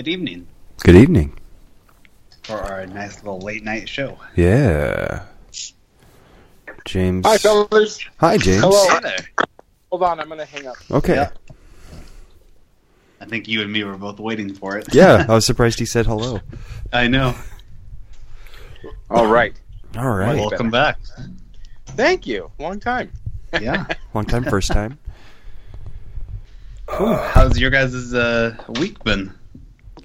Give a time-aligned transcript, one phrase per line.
[0.00, 0.46] Good evening
[0.78, 1.38] Good evening.
[2.44, 4.18] for our nice little late night show.
[4.34, 5.26] Yeah.
[6.86, 7.26] James.
[7.26, 8.02] Hi, fellas.
[8.16, 8.62] Hi, James.
[8.62, 8.88] Hello.
[8.88, 9.46] Hey there.
[9.90, 10.76] Hold on, I'm gonna hang up.
[10.90, 11.16] Okay.
[11.16, 11.30] Yeah.
[13.20, 14.86] I think you and me were both waiting for it.
[14.94, 16.40] Yeah, I was surprised he said hello.
[16.94, 17.34] I know.
[19.10, 19.52] All right.
[19.98, 20.34] All right.
[20.34, 20.98] Welcome back.
[21.88, 22.50] Thank you.
[22.58, 23.12] Long time.
[23.60, 23.84] Yeah.
[24.14, 24.98] Long time, first time.
[26.86, 27.16] Cool.
[27.16, 29.34] How's your guys' uh, week been?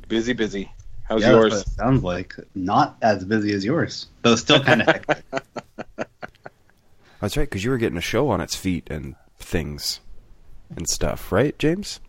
[0.07, 0.71] Busy, busy.
[1.03, 1.61] How's Yeah, that's what yours?
[1.61, 5.23] it sounds like not as busy as yours, though still kind of hectic.
[7.21, 9.99] That's right, because you were getting a show on its feet and things
[10.75, 11.99] and stuff, right, James?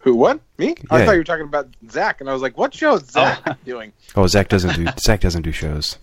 [0.00, 0.14] Who?
[0.14, 0.40] What?
[0.56, 0.74] Me?
[0.90, 3.42] I thought you were talking about Zach, and I was like, "What show is Zach
[3.46, 3.54] Oh.
[3.64, 5.98] doing?" Oh, Zach doesn't do Zach doesn't do shows.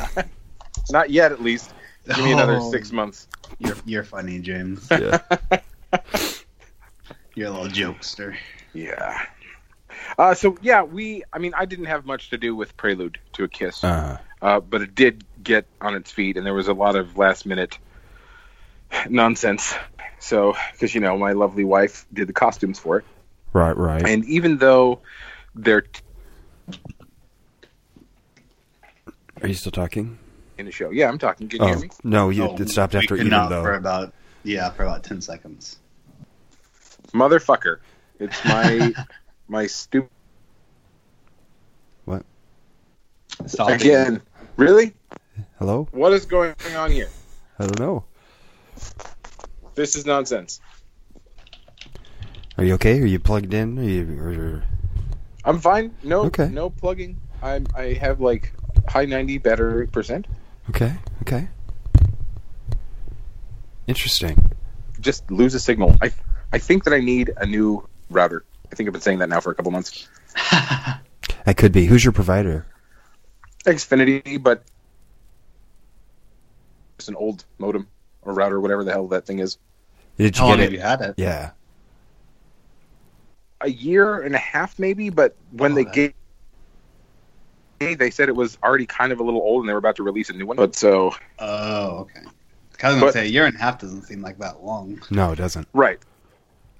[0.90, 1.72] Not yet, at least.
[2.06, 2.70] Give me another oh.
[2.70, 3.28] six months.
[3.58, 4.88] You're you're funny, James.
[4.90, 5.18] Yeah.
[7.36, 8.36] You're a little jokester.
[8.72, 9.24] Yeah.
[10.18, 11.22] Uh, so yeah, we.
[11.32, 14.60] I mean, I didn't have much to do with Prelude to a Kiss, Uh, uh,
[14.60, 17.78] but it did get on its feet, and there was a lot of last minute
[19.08, 19.74] nonsense.
[20.18, 23.04] So, because you know, my lovely wife did the costumes for it,
[23.52, 24.06] right, right.
[24.06, 25.00] and even though
[25.54, 26.00] they're t-
[29.42, 30.18] Are you still talking?
[30.58, 31.48] in the show, yeah, I'm talking.
[31.48, 31.90] Can you Oh hear me?
[32.02, 33.62] no, you Oh, it stopped after even though.
[33.62, 34.12] for about
[34.42, 35.76] yeah for about ten seconds.
[37.12, 37.78] Motherfucker,
[38.18, 38.94] it's my
[39.48, 40.10] my stupid
[42.04, 42.24] What?
[43.46, 43.82] Stop it.
[43.82, 44.22] again.
[44.56, 44.94] Really?
[45.58, 45.88] Hello?
[45.92, 47.08] What is going on here?
[47.58, 48.04] I don't know.
[49.74, 50.60] This is nonsense.
[52.58, 53.00] Are you okay?
[53.00, 53.78] Are you plugged in?
[53.78, 54.18] Are you?
[54.20, 54.62] Or,
[55.44, 55.94] I'm fine.
[56.02, 56.48] No, Okay.
[56.48, 57.20] no plugging.
[57.42, 57.66] I'm.
[57.76, 58.52] I have like
[58.88, 60.26] high ninety battery percent.
[60.70, 61.48] okay, okay.
[63.86, 64.36] Interesting.
[65.00, 65.94] Just lose a signal.
[66.00, 66.10] I
[66.52, 68.44] I think that I need a new router.
[68.70, 70.08] I think I've been saying that now for a couple months.
[71.44, 71.86] That could be.
[71.86, 72.66] Who's your provider?
[73.66, 74.64] Xfinity, but
[76.98, 77.86] it's an old modem
[78.22, 79.56] or router, whatever the hell that thing is.
[80.18, 80.72] Did you How get it?
[80.72, 81.14] you had it?
[81.16, 81.50] Yeah.
[83.60, 85.08] A year and a half, maybe.
[85.08, 86.14] But when Oh, they that-
[87.78, 89.94] gave, they said it was already kind of a little old, and they were about
[89.96, 90.56] to release a new one.
[90.56, 92.20] But so Oh, okay.
[92.22, 95.00] I was gonna But- say a year and a half doesn't seem like that long.
[95.10, 95.68] No, it doesn't.
[95.74, 96.00] right,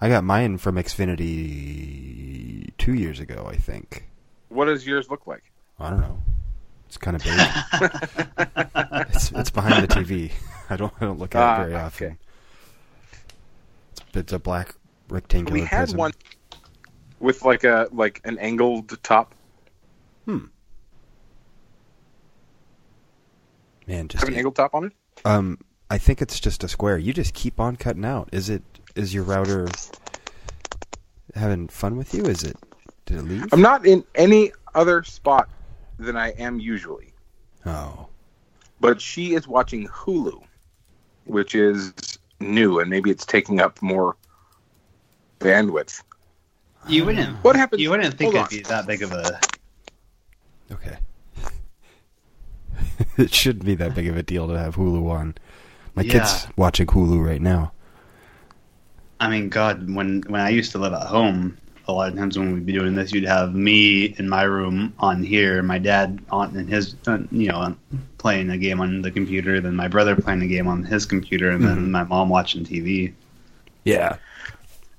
[0.00, 4.08] I got mine from Xfinity two years ago, I think.
[4.48, 5.44] what does yours look like?
[5.78, 6.20] I don't know.
[6.86, 7.38] It's kind of big.
[9.14, 10.30] it's it's behind the TV.
[10.70, 12.06] I don't I don't look at Ah, it very often.
[12.06, 12.16] okay.
[13.92, 14.74] It's, it's a black
[15.08, 15.98] rectangular we had prism.
[15.98, 16.12] one
[17.18, 19.34] with like a like an angled top.
[20.26, 20.46] Hmm.
[23.86, 24.92] Man, just Have an angled top on it.
[25.24, 25.58] um,
[25.90, 26.98] I think it's just a square.
[26.98, 28.28] You just keep on cutting out.
[28.32, 28.62] Is it?
[28.96, 29.68] Is your router
[31.34, 32.24] having fun with you?
[32.24, 32.56] Is it?
[33.04, 33.46] Did it leave?
[33.52, 35.48] I'm not in any other spot
[35.98, 37.12] than I am usually,
[37.66, 38.06] oh,
[38.80, 40.42] but she is watching Hulu,
[41.24, 41.92] which is
[42.40, 44.16] new, and maybe it's taking up more
[45.40, 46.02] bandwidth.
[46.88, 47.36] You wouldn't.
[47.44, 47.82] What happens?
[47.82, 49.38] You wouldn't think it'd be that big of a.
[50.72, 50.96] okay.
[53.18, 55.34] it shouldn't be that big of a deal to have Hulu on.
[55.94, 56.12] My Yeah.
[56.12, 57.72] kid's watching Hulu right now.
[59.21, 61.56] I mean, God, when when I used to live at home,
[61.88, 64.93] a lot of times when we'd be doing this, you'd have me in my room
[64.99, 67.75] on here, my dad on in his, uh, you know,
[68.19, 71.50] playing a game on the computer, then my brother playing a game on his computer,
[71.50, 73.12] and then my mom watching TV.
[73.84, 74.16] Yeah.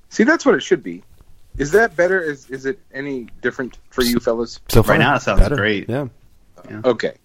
[0.09, 1.03] See, that's what it should be.
[1.57, 2.21] Is that better?
[2.21, 4.59] Is is it any different for you fellas?
[4.69, 5.55] So far, Right now it sounds better.
[5.55, 5.89] great.
[5.89, 6.07] Yeah.
[6.85, 7.15] Okay.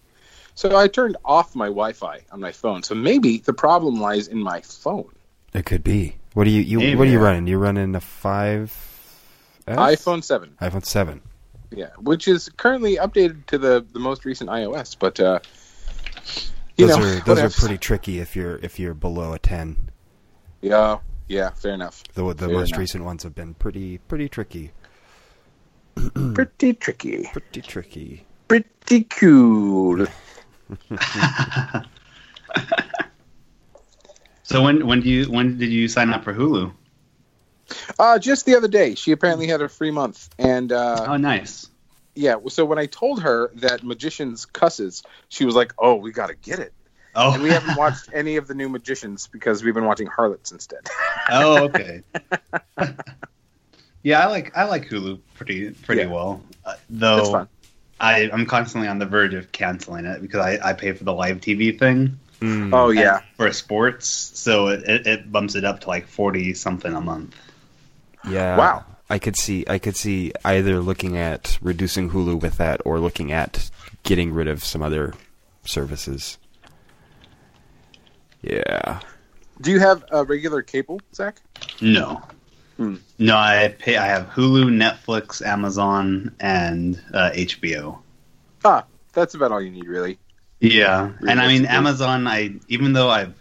[0.55, 2.83] So I turned off my Wi-Fi on my phone.
[2.83, 5.11] So maybe the problem lies in my phone.
[5.55, 6.17] It could be.
[6.35, 6.63] What are you?
[6.63, 7.47] you Maybe, what are you running?
[7.47, 8.75] You running a five?
[9.67, 10.57] iPhone 7.
[10.61, 11.23] iPhone seven.
[11.71, 15.39] Yeah, which is currently updated to the the most recent iOS, but uh
[16.77, 19.91] you Those know, are those are pretty tricky if you're if you're below a ten.
[20.61, 20.99] Yeah,
[21.29, 22.03] yeah, fair enough.
[22.15, 22.81] The the Fair most enough.
[22.81, 24.73] recent ones have been pretty pretty tricky.
[26.35, 27.29] Pretty tricky.
[27.33, 28.27] Pretty tricky.
[28.49, 30.07] Pretty cool.
[34.53, 36.71] So when when do you when did you sign up for Hulu?
[37.99, 41.69] Uh just the other day, she apparently had a free month and uh Oh, nice.
[42.15, 46.27] yeah, so when I told her that Magicians cusses, she was like, "Oh, we got
[46.27, 46.75] to get it."
[47.15, 50.53] Oh, And we haven't watched any of the new Magicians because we've been watching Harlots
[50.53, 50.81] instead.
[51.31, 52.03] oh, okay.
[54.03, 56.09] yeah, I like I like Hulu pretty pretty Yeah.
[56.09, 56.43] well.
[56.67, 57.49] Uh, though fun.
[58.01, 61.15] I I'm constantly on the verge of canceling it because I, I pay for the
[61.15, 62.71] live TV thing Mm.
[62.75, 63.21] Oh yeah.
[63.37, 67.37] for sports, so it, it, it bumps it up to like forty something a month.
[68.29, 68.57] yeah.
[68.57, 68.85] Wow.
[69.09, 73.31] I could see I could see either looking at reducing Hulu with that or looking
[73.31, 73.71] at
[74.03, 75.15] getting rid of some other
[75.65, 76.39] services.
[78.41, 79.01] Yeah.
[79.61, 81.41] Do you have a regular cable, Zach?
[81.81, 82.23] No.
[82.77, 82.97] Hmm.
[83.19, 83.97] No, I pay.
[83.97, 87.99] I have Hulu, Netflix, Amazon, and uh, HBO.
[88.65, 90.19] Ah, that's about all you need, really.
[90.63, 92.29] Yeah, and I mean Amazon.
[92.29, 93.35] I even though I've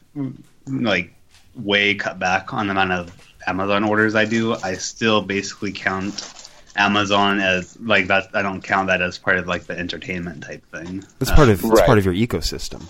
[0.68, 1.14] like
[1.56, 3.16] way cut back on the amount of
[3.46, 8.30] Amazon orders I do, I still basically count Amazon as like that.
[8.34, 11.04] I don't count that as part of like the entertainment type thing.
[11.20, 11.86] That's part of it's right.
[11.86, 12.82] part of your ecosystem.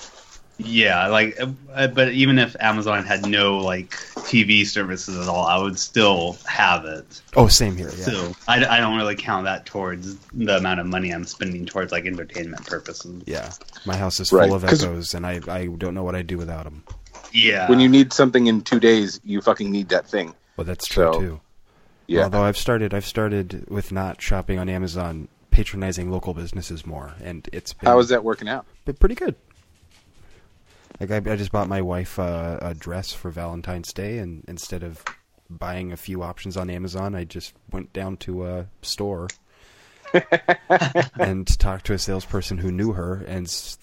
[0.65, 1.37] Yeah, like,
[1.73, 6.37] uh, but even if Amazon had no like TV services at all, I would still
[6.45, 7.21] have it.
[7.35, 7.89] Oh, same here.
[7.97, 8.05] Yeah.
[8.05, 11.91] So I, I don't really count that towards the amount of money I'm spending towards
[11.91, 13.23] like entertainment purposes.
[13.25, 13.51] yeah.
[13.85, 16.27] My house is Right, full of 'cause- echoes, and I I don't know what I'd
[16.27, 16.83] do without them.
[17.33, 17.69] Yeah.
[17.69, 20.33] When you need something in two days, you fucking need that thing.
[20.57, 21.41] Well, that's true So, too.
[22.07, 22.23] Yeah.
[22.23, 27.47] Although I've started I've started with not shopping on Amazon, patronizing local businesses more, and
[27.53, 28.65] it's been How is that working out?
[28.85, 29.35] been pretty good.
[31.01, 34.83] Like I, I just bought my wife uh, a dress for Valentine's Day, and instead
[34.83, 35.03] of
[35.49, 39.27] buying a few options on Amazon, I just went down to a store
[41.19, 43.77] and talked to a salesperson who knew her, and s-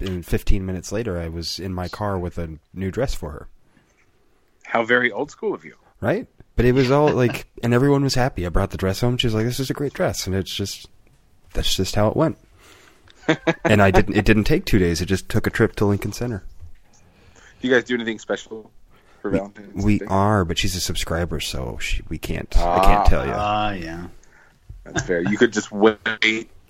[0.00, 3.48] in 15 minutes later, I was in my car with a new dress for her.
[4.64, 5.74] How very old school of you.
[6.00, 6.26] Right?
[6.56, 8.46] But it was all like, and everyone was happy.
[8.46, 9.16] I brought the dress home.
[9.18, 10.88] She was like, "This is a great dress," and it's just
[11.52, 12.38] that's just how it went.
[13.64, 14.16] And I didn't.
[14.16, 15.00] It didn't take two days.
[15.00, 16.44] It just took a trip to Lincoln Center.
[17.60, 18.70] Do you guys do anything special
[19.22, 20.06] for Valentine's We Day?
[20.08, 22.56] are, but she's a subscriber, so she, we can't.
[22.58, 23.32] I can't tell you.
[23.34, 24.06] Ah, yeah.
[24.84, 25.22] That's fair.
[25.22, 25.98] You could just wait,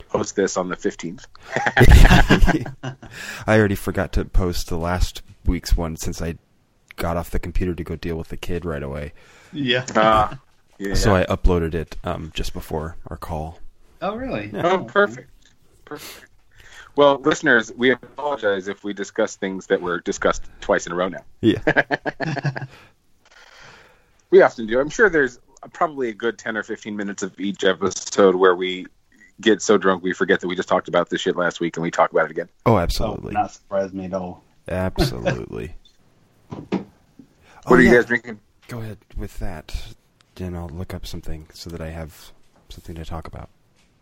[0.09, 1.27] post this on the 15th.
[3.47, 6.37] I already forgot to post the last week's one since I
[6.97, 9.13] got off the computer to go deal with the kid right away.
[9.53, 9.85] Yeah.
[9.95, 10.39] Ah,
[10.79, 10.95] yeah.
[10.95, 13.59] So I uploaded it um, just before our call.
[14.01, 14.51] oh, really?
[14.55, 15.31] Oh, perfect.
[15.85, 16.31] Perfect.
[16.97, 21.09] Well, listeners, we apologize if we discuss things that were discussed twice in a row
[21.09, 21.25] now.
[21.41, 21.61] Yeah.
[24.31, 24.81] We often do.
[24.81, 25.39] I'm sure there's
[25.73, 28.87] probably a good 10 or 15 minutes of each episode where we
[29.41, 31.83] get so drunk we forget that we just talked about this shit last week and
[31.85, 32.49] we talk about it again.
[32.67, 33.33] Oh, Oh, absolutely.
[33.35, 34.43] not surprised me at all.
[34.69, 35.75] Absolutely.
[36.51, 36.85] Oh, what
[37.67, 37.95] Oh, are you yeah.
[37.97, 38.41] guys drinking?
[38.69, 39.95] Go ahead with that,
[40.35, 42.33] Then I'll look up something so that I have
[42.69, 43.49] something to talk about.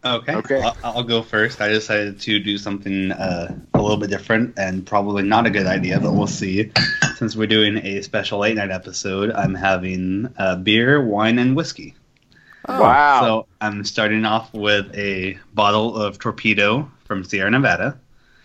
[0.04, 0.34] Okay.
[0.34, 0.60] Okay.
[0.60, 1.60] I'll, I'll go first.
[1.60, 5.66] I decided to do something uh, a little bit different and probably not a good
[5.66, 6.70] idea, but we'll see.
[7.16, 11.94] Since we're doing a special late night episode, I'm having uh, beer, wine, and whiskey.
[12.68, 13.20] Wow.
[13.20, 17.98] So I'm starting off with a bottle of Torpedo from Sierra Nevada.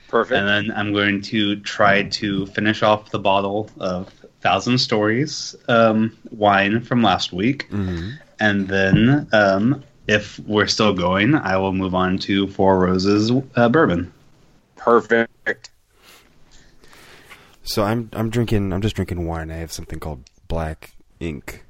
[0.08, 0.38] Perfect.
[0.38, 4.10] And then I'm going to try to finish off the bottle of
[4.42, 7.68] Thousand Stories um, wine from last week.
[7.70, 13.32] hmm And then, um, if we're still going, I will move on to Four Roses
[13.56, 14.12] uh, bourbon.
[14.76, 15.70] Perfect.
[17.64, 19.52] So I'm I'm drinking I'm just drinking wine.
[19.52, 21.64] I have something called Black Ink,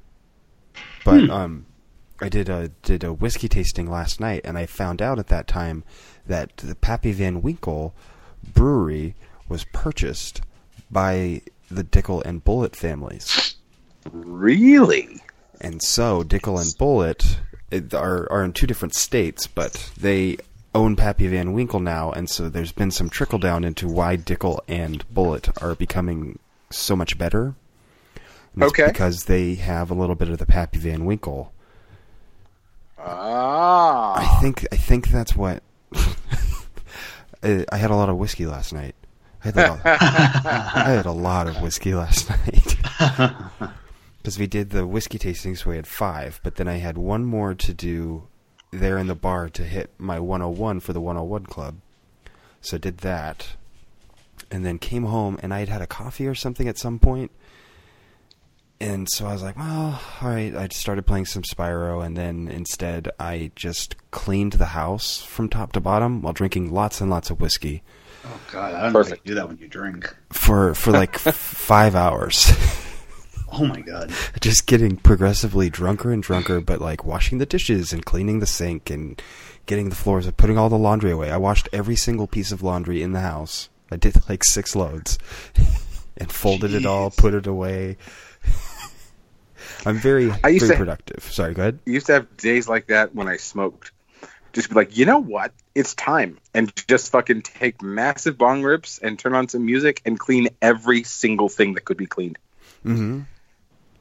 [1.04, 1.30] but Hmm.
[1.30, 1.66] um,
[2.20, 5.46] I did a did a whiskey tasting last night, and I found out at that
[5.46, 5.84] time
[6.26, 7.94] that the Pappy Van Winkle
[8.54, 9.14] brewery
[9.48, 10.40] was purchased
[10.90, 13.56] by the Dickel and Bulleit families.
[14.10, 15.20] Really?
[15.60, 20.38] And so Dickel and Bulleit it- are are in two different states, but they
[20.74, 24.60] own Pappy Van Winkle now, and so there's been some trickle down into why Dickel
[24.68, 26.38] and Bulleit are becoming
[26.70, 27.54] so much better.
[28.60, 28.86] Okay.
[28.86, 31.52] because they have a little bit of the Pappy Van Winkle.
[32.98, 34.14] Ah.
[34.16, 35.62] I think I think that's what.
[37.42, 38.94] I I had a lot of whiskey last night.
[39.42, 42.76] I had a lot, I had a lot of whiskey last night.
[44.22, 46.40] because we did the whiskey tasting, so we had five.
[46.42, 48.28] But then I had one more to do
[48.70, 51.76] there in the bar to hit my 101 for the 101 club.
[52.60, 53.56] So I did that,
[54.50, 57.30] and then came home and I had had a coffee or something at some point.
[58.82, 60.54] And so I was like, well, all right.
[60.54, 65.72] I started playing some Spyro, and then instead I just cleaned the house from top
[65.72, 67.82] to bottom while drinking lots and lots of whiskey
[68.24, 69.26] Oh God, I don't know if Perfect.
[69.26, 70.14] you do that when you drink.
[70.30, 72.52] for for like f- five hours.
[73.52, 74.12] Oh my God.
[74.40, 78.90] just getting progressively drunker and drunker, but like washing the dishes and cleaning the sink
[78.90, 79.20] and
[79.66, 81.30] getting the floors and putting all the laundry away.
[81.30, 83.68] I washed every single piece of laundry in the house.
[83.90, 85.18] I did like six loads
[86.16, 87.96] and folded it all, put it away.
[89.86, 91.24] I'm very, I used very to- productive.
[91.24, 91.78] Sorry, go ahead.
[91.86, 93.92] I used to have days like that when I smoked.
[94.52, 95.52] Just be like, you know what?
[95.74, 96.38] It's time.
[96.54, 101.04] And just fucking take massive bong rips and turn on some music and clean every
[101.04, 102.38] single thing that could be cleaned.
[102.82, 103.20] hmm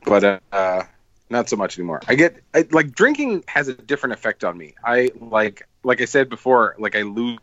[0.06, 0.84] But uh,
[1.30, 2.02] not so much anymore.
[2.08, 4.76] I get I, like drinking has a different effect on me.
[4.84, 7.40] I like like I said before, like I lose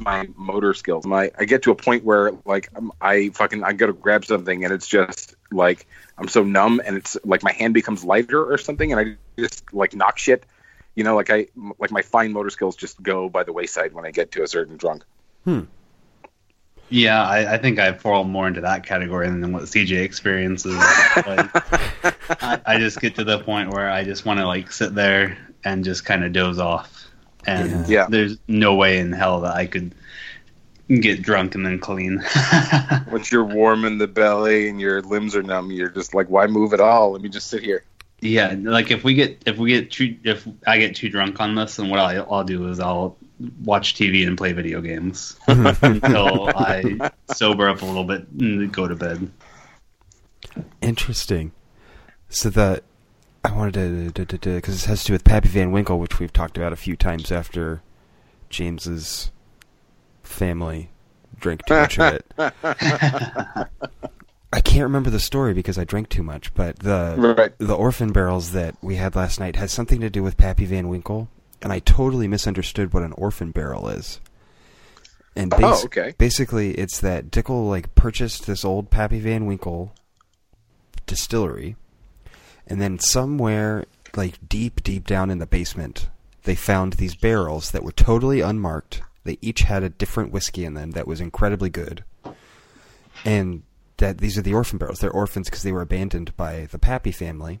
[0.00, 1.06] my motor skills.
[1.06, 4.24] My I get to a point where like I'm, I fucking I go to grab
[4.24, 5.86] something and it's just like
[6.16, 9.72] I'm so numb and it's like my hand becomes lighter or something and I just
[9.72, 10.44] like knock shit.
[10.94, 14.04] You know, like I like my fine motor skills just go by the wayside when
[14.04, 15.04] I get to a certain drunk.
[16.90, 20.74] Yeah, I, I think I fall more into that category than what CJ experiences.
[20.74, 21.50] like,
[22.42, 25.36] I, I just get to the point where I just want to like sit there
[25.64, 27.04] and just kind of doze off,
[27.46, 28.06] and Yeah.
[28.08, 29.94] there's no way in hell that I could
[30.88, 32.24] get drunk and then clean.
[33.10, 36.46] Once you're warm in the belly and your limbs are numb, you're just like, why
[36.46, 37.12] move at all?
[37.12, 37.84] Let me just sit here.
[38.22, 41.54] yeah, like if we get if we get too if I get too drunk on
[41.54, 43.16] this, then what I'll, I'll do is I'll
[43.64, 48.88] watch TV and play video games until I sober up a little bit and go
[48.88, 49.30] to bed.
[50.82, 51.52] Interesting.
[52.28, 52.82] So the
[53.44, 56.56] I wanted to because this has to do with Pappy Van Winkle, which we've talked
[56.56, 57.82] about a few times after
[58.50, 59.30] James's
[60.22, 60.90] family
[61.38, 62.26] drank too much of it.
[64.50, 67.52] I can't remember the story because I drank too much, but the Right.
[67.58, 70.88] the orphan barrels that we had last night has something to do with Pappy Van
[70.88, 71.28] Winkle,
[71.62, 74.20] and I totally misunderstood what an orphan barrel is.
[75.36, 76.14] And bas- Oh, okay.
[76.18, 79.92] basically, it's that Dickel like purchased this old Pappy Van Winkle
[81.06, 81.76] distillery,
[82.66, 83.84] and then somewhere
[84.16, 86.08] like deep, deep down in the basement,
[86.44, 89.02] they found these barrels that were totally unmarked.
[89.24, 92.04] They each had a different whiskey in them that was incredibly good,
[93.24, 93.62] and
[93.98, 95.00] that these are the orphan barrels.
[95.00, 97.60] They're orphans because they were abandoned by the Pappy family.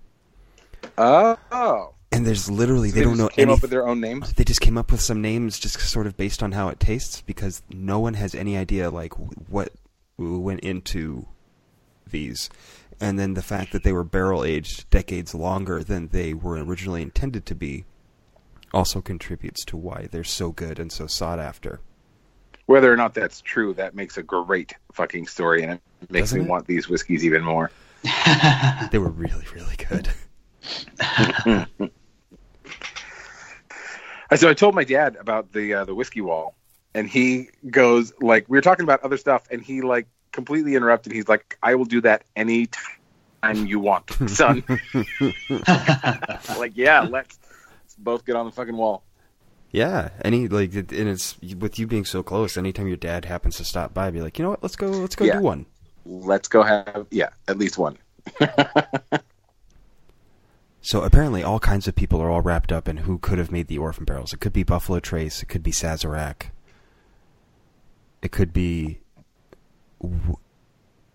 [0.96, 3.52] Oh, And there's literally they, they don't know came any.
[3.54, 4.32] up with their own names.
[4.32, 7.20] They just came up with some names just sort of based on how it tastes
[7.22, 9.72] because no one has any idea like what
[10.16, 11.26] went into
[12.10, 12.48] these.
[13.00, 17.02] And then the fact that they were barrel aged decades longer than they were originally
[17.02, 17.84] intended to be
[18.72, 21.80] also contributes to why they're so good and so sought after.
[22.66, 26.40] Whether or not that's true, that makes a great fucking story, and it makes Doesn't
[26.40, 26.48] me it?
[26.50, 27.70] want these whiskeys even more.
[28.90, 30.08] They were really, really good.
[34.36, 36.54] So I told my dad about the uh, the whiskey wall,
[36.94, 41.12] and he goes like, we were talking about other stuff, and he like completely interrupted.
[41.12, 42.68] He's like, "I will do that any
[43.42, 44.62] time you want, son."
[46.58, 49.02] like, yeah, let's, let's both get on the fucking wall.
[49.70, 52.56] Yeah, any like, and it's with you being so close.
[52.56, 54.62] Anytime your dad happens to stop by, be like, you know what?
[54.62, 54.88] Let's go.
[54.88, 55.36] Let's go Yeah.
[55.36, 55.66] do one.
[56.04, 57.98] Let's go have yeah, at least one.
[60.88, 63.66] So apparently, all kinds of people are all wrapped up in who could have made
[63.66, 64.32] the orphan barrels.
[64.32, 65.42] It could be Buffalo Trace.
[65.42, 66.44] It could be Sazerac.
[68.22, 69.00] It could be.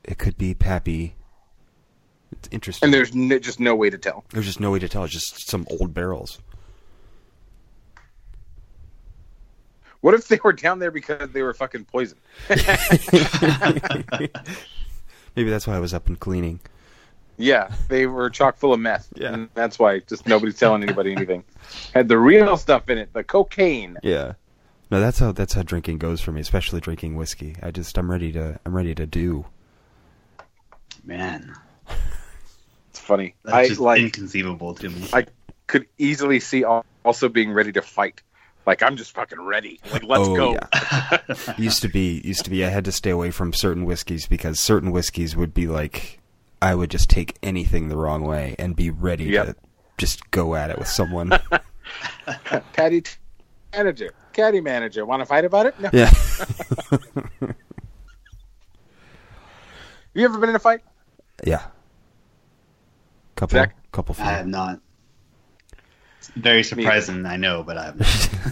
[0.04, 1.16] It could be Pappy.
[2.34, 2.86] It's interesting.
[2.86, 4.26] And there's n- just no way to tell.
[4.30, 5.06] There's just no way to tell.
[5.06, 6.40] It's just some old barrels.
[10.02, 12.22] What if they were down there because they were fucking poisoned?
[15.36, 16.60] Maybe that's why I was up and cleaning.
[17.38, 19.10] Yeah, they were chock full of meth.
[19.16, 19.34] Yeah.
[19.34, 21.44] And that's why just nobody's telling anybody anything.
[21.94, 23.98] Had the real stuff in it, the cocaine.
[24.04, 24.34] Yeah.
[24.92, 27.56] No, that's how that's how drinking goes for me, especially drinking whiskey.
[27.64, 29.46] I just I'm ready to I'm ready to do.
[31.04, 31.54] Man,
[32.90, 33.36] It's funny.
[33.44, 35.08] that's I just like inconceivable to me.
[35.12, 35.26] I
[35.68, 38.22] could easily see also being ready to fight.
[38.66, 39.80] Like I'm just fucking ready.
[39.92, 40.52] Like let's Oh, go.
[40.54, 41.18] yeah.
[41.58, 44.60] used to be used to be I had to stay away from certain whiskeys because
[44.60, 46.20] certain whiskeys would be like
[46.64, 49.46] I would just take anything the wrong way and be ready Yep.
[49.48, 49.56] to
[49.98, 51.30] just go at it with someone.
[52.74, 53.12] Patty t-
[53.74, 55.06] manager, caddy manager.
[55.06, 55.78] Want to fight about it?
[55.80, 55.90] No.
[55.92, 56.12] yeah.
[60.14, 60.82] You ever been in a fight?
[61.44, 61.64] yeah.
[63.36, 63.76] Couple Zach?
[63.92, 64.24] couple few.
[64.24, 64.80] I have not.
[66.20, 68.00] It's very surprising, I know, but I have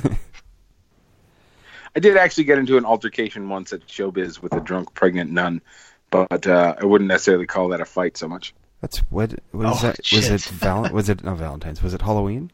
[0.04, 0.18] not.
[1.96, 5.62] I did actually get into an altercation once at Showbiz with a drunk pregnant nun,
[6.12, 8.54] but uh, I wouldn't necessarily call that a fight so much.
[8.82, 9.98] That's what what is Oh, that?
[10.12, 11.82] Was it val- was it not Valentine's?
[11.82, 12.52] Was it Halloween?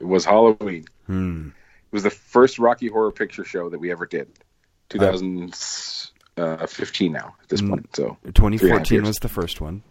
[0.00, 0.84] It was Halloween.
[1.06, 1.48] Hmm.
[1.48, 4.28] It was the first Rocky Horror Picture Show that we ever did.
[6.36, 7.68] 2015 now at this Mm.
[7.70, 7.96] point.
[7.96, 9.82] So 2014 was the first one.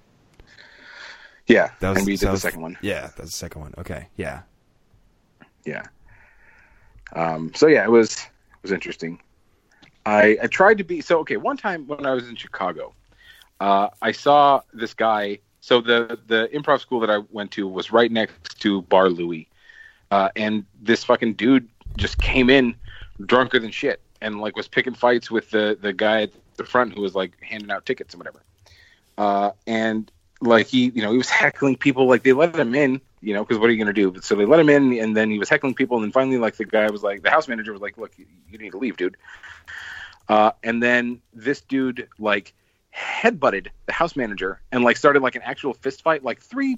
[1.48, 2.78] yeah, That was and we that did the was- second one.
[2.82, 3.74] Yeah, that's the second one.
[3.80, 4.08] Okay.
[4.16, 4.42] Yeah.
[5.66, 5.84] Yeah.
[7.14, 9.20] Um, so yeah, it was it was interesting.
[10.06, 11.38] I I tried to be so okay.
[11.38, 12.94] One time when I was in Chicago,
[13.60, 15.40] uh, I saw this guy.
[15.62, 19.48] So the the improv school that I went to was right next to Bar Louie,
[20.10, 22.76] uh, and this fucking dude just came in
[23.26, 26.94] drunker than shit and like was picking fights with the the guy at the front
[26.94, 28.42] who was like handing out tickets and whatever.
[29.18, 30.12] Uh, and
[30.42, 32.08] like he, you know, he was heckling people.
[32.08, 34.22] Like they let him in, you know, because what are you going to do?
[34.22, 36.56] So they let him in, and then he was heckling people, and then finally, like
[36.56, 38.98] the guy was like, the house manager was like, "Look, you, you need to leave,
[38.98, 39.18] dude."
[40.28, 42.54] Uh, and then this dude like
[42.96, 46.78] headbutted the house manager and like started like an actual fist fight, like three,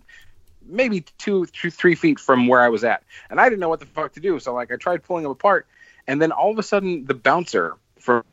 [0.65, 3.79] maybe two, two, three feet from where I was at, and I didn't know what
[3.79, 4.39] the fuck to do.
[4.39, 5.67] So like I tried pulling him apart,
[6.07, 8.23] and then all of a sudden the bouncer from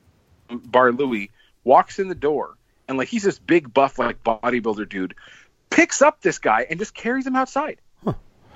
[0.51, 1.31] Bar Louie
[1.65, 2.57] walks in the door,
[2.89, 5.15] and like he's this big buff like bodybuilder dude,
[5.71, 7.79] picks up this guy and just carries him outside.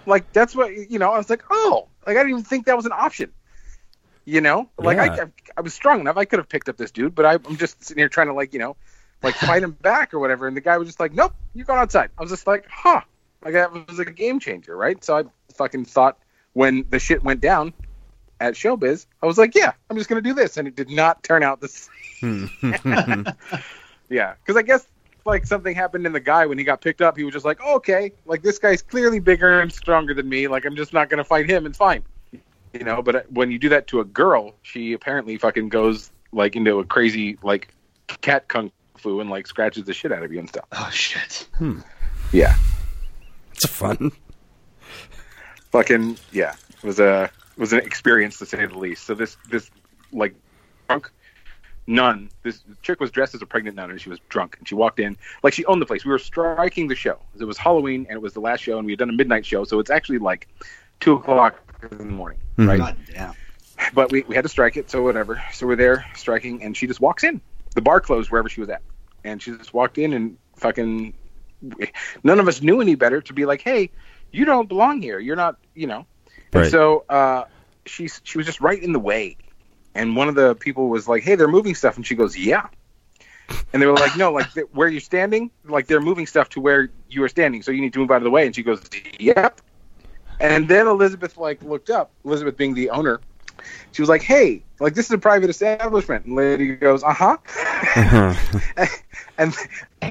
[0.05, 1.13] Like that's what you know.
[1.13, 3.31] I was like, oh, like I didn't even think that was an option.
[4.25, 5.27] You know, like I, I,
[5.57, 6.17] I was strong enough.
[6.17, 8.35] I could have picked up this dude, but I, I'm just sitting here trying to
[8.35, 8.77] like, you know,
[9.23, 10.47] like fight him back or whatever.
[10.47, 12.11] And the guy was just like, nope, you're going outside.
[12.19, 13.01] I was just like, huh,
[13.45, 15.03] like that was like a game changer, right?
[15.03, 15.25] So I
[15.55, 16.19] fucking thought
[16.53, 17.73] when the shit went down
[18.41, 21.23] at Showbiz, I was like, yeah, I'm just gonna do this, and it did not
[21.23, 22.51] turn out the same.
[22.61, 23.23] Hmm.
[24.13, 24.87] Yeah, because I guess
[25.25, 27.17] like something happened in the guy when he got picked up.
[27.17, 30.49] He was just like, oh, okay, like this guy's clearly bigger and stronger than me.
[30.49, 31.65] Like I'm just not gonna fight him.
[31.65, 32.05] It's fine,
[32.75, 33.03] you know.
[33.03, 36.79] But uh, when you do that to a girl, she apparently fucking goes like into
[36.79, 37.69] a crazy like
[38.21, 40.67] cat kung fu and like scratches the shit out of you and stuff.
[40.73, 41.49] Oh shit.
[41.57, 41.81] Hmm.
[42.33, 42.55] Yeah,
[43.53, 44.13] it's fun.
[45.71, 46.55] fucking yeah.
[46.83, 49.05] It was a it was an experience to say the least.
[49.05, 49.71] So this this
[50.13, 50.35] like
[50.89, 51.11] drunk
[51.87, 54.75] nun, this chick was dressed as a pregnant nun and she was drunk and she
[54.75, 56.05] walked in like she owned the place.
[56.05, 57.19] We were striking the show.
[57.39, 59.45] It was Halloween and it was the last show and we had done a midnight
[59.45, 60.49] show, so it's actually like
[61.01, 62.69] two o'clock in the morning, hmm.
[62.69, 62.79] right?
[62.79, 63.35] God damn.
[63.95, 65.43] But we, we had to strike it, so whatever.
[65.53, 67.41] So we're there striking, and she just walks in.
[67.75, 68.83] The bar closed wherever she was at,
[69.25, 71.15] and she just walked in and fucking.
[72.25, 73.91] None of us knew any better to be like, "Hey,
[74.33, 75.19] you don't belong here.
[75.19, 76.07] You're not, you know."
[76.53, 76.71] And Right.
[76.71, 77.45] so uh,
[77.87, 79.37] she she was just right in the way,
[79.95, 82.67] and one of the people was like, "Hey, they're moving stuff," and she goes, "Yeah."
[83.73, 86.61] And they were like, "No, like th- where you're standing, like they're moving stuff to
[86.61, 88.63] where you are standing, so you need to move out of the way." And she
[88.63, 88.83] goes,
[89.19, 89.61] "Yep."
[90.41, 93.21] And then Elizabeth like looked up, Elizabeth being the owner.
[93.93, 97.13] She was like, "Hey, like this is a private establishment." And the lady goes, "Uh
[97.13, 97.37] huh."
[99.39, 99.55] and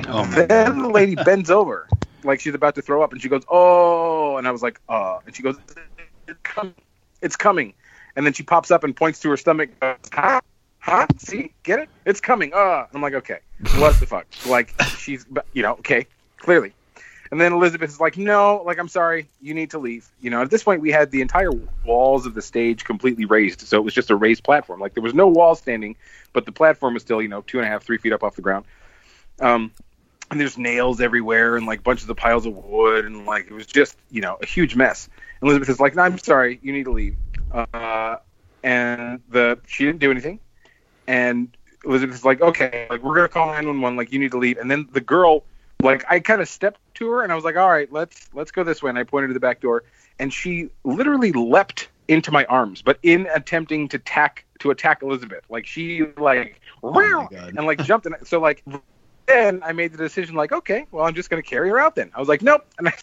[0.07, 1.87] Oh then the lady bends over,
[2.23, 5.19] like she's about to throw up, and she goes, "Oh!" And I was like, "Uh,"
[5.25, 5.57] and she goes,
[6.27, 6.75] "It's coming,
[7.21, 7.73] it's coming."
[8.15, 9.69] And then she pops up and points to her stomach.
[9.79, 10.41] Goes, huh?
[10.79, 11.07] Huh?
[11.17, 11.53] See?
[11.63, 11.89] Get it?
[12.05, 12.53] It's coming.
[12.53, 12.85] Uh.
[12.87, 13.39] And I'm like, okay,
[13.77, 14.25] what the fuck?
[14.45, 16.73] Like she's, you know, okay, clearly.
[17.32, 20.10] And then Elizabeth is like, no, like I'm sorry, you need to leave.
[20.20, 21.52] You know, at this point we had the entire
[21.86, 24.82] walls of the stage completely raised, so it was just a raised platform.
[24.82, 25.96] Like there was no wall standing,
[26.34, 28.36] but the platform was still, you know, two and a half, three feet up off
[28.36, 28.65] the ground.
[29.39, 29.72] Um,
[30.30, 33.67] and there's nails everywhere and like bunches of piles of wood and like it was
[33.67, 35.10] just you know a huge mess.
[35.41, 37.15] And Elizabeth is like, no, I'm sorry, you need to leave.
[37.52, 38.17] Uh,
[38.63, 40.39] and the she didn't do anything.
[41.08, 44.58] And Elizabeth is like, okay, like we're gonna call 911, like you need to leave.
[44.58, 45.44] And then the girl,
[45.84, 48.52] like I kind of stepped to her and I was like, all right, let's let's
[48.52, 48.89] go this way.
[48.89, 49.84] And I pointed to the back door,
[50.20, 55.44] and she literally leapt into my arms, but in attempting to tack to attack Elizabeth,
[55.50, 57.54] like she like Oh my "Wow," God.
[57.56, 58.63] and like jumped and So like
[59.28, 62.12] then I made the decision like, okay, well I'm just gonna carry her out then.
[62.13, 62.65] I was like, nope.
[62.78, 62.94] And I,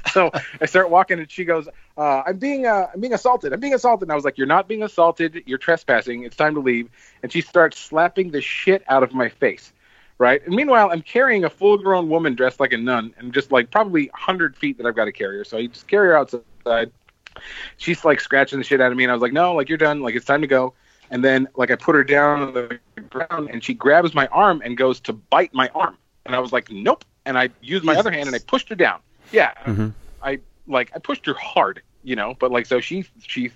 [0.12, 3.52] so I start walking and she goes, uh, I'm being uh, I'm being assaulted.
[3.52, 4.02] I'm being assaulted.
[4.02, 5.42] And I was like, you're not being assaulted.
[5.46, 6.24] You're trespassing.
[6.24, 6.88] It's time to leave.
[7.22, 9.72] And she starts slapping the shit out of my face.
[10.22, 10.40] Right.
[10.46, 13.72] And meanwhile, I'm carrying a full grown woman dressed like a nun and just like
[13.72, 15.44] probably 100 feet that I've got to carry her.
[15.44, 16.92] So I just carry her outside.
[17.76, 19.02] She's like scratching the shit out of me.
[19.02, 20.00] And I was like, no, like you're done.
[20.00, 20.74] Like it's time to go.
[21.10, 22.78] And then like I put her down on the
[23.10, 25.98] ground and she grabs my arm and goes to bite my arm.
[26.24, 27.04] And I was like, nope.
[27.26, 29.00] And I used my other hand and I pushed her down.
[29.32, 29.54] Yeah.
[29.64, 29.92] Mhm.
[30.22, 33.50] I like I pushed her hard, you know, but like so she she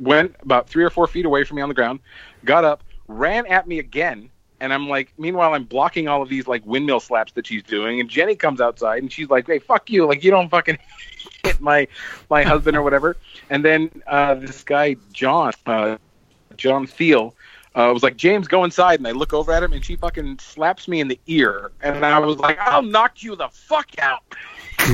[0.00, 2.00] went about three or four feet away from me on the ground,
[2.44, 6.46] got up, ran at me again, and I'm like, meanwhile I'm blocking all of these
[6.46, 9.90] like windmill slaps that she's doing, and Jenny comes outside and she's like, hey, fuck
[9.90, 10.78] you, like you don't fucking
[11.44, 11.88] hit my
[12.30, 13.16] my husband or whatever.
[13.50, 15.98] And then uh, this guy John uh,
[16.56, 17.34] John Thiel.
[17.74, 20.40] Uh, was like James, go inside, and I look over at him, and she fucking
[20.40, 24.22] slaps me in the ear, and I was like, "I'll knock you the fuck out."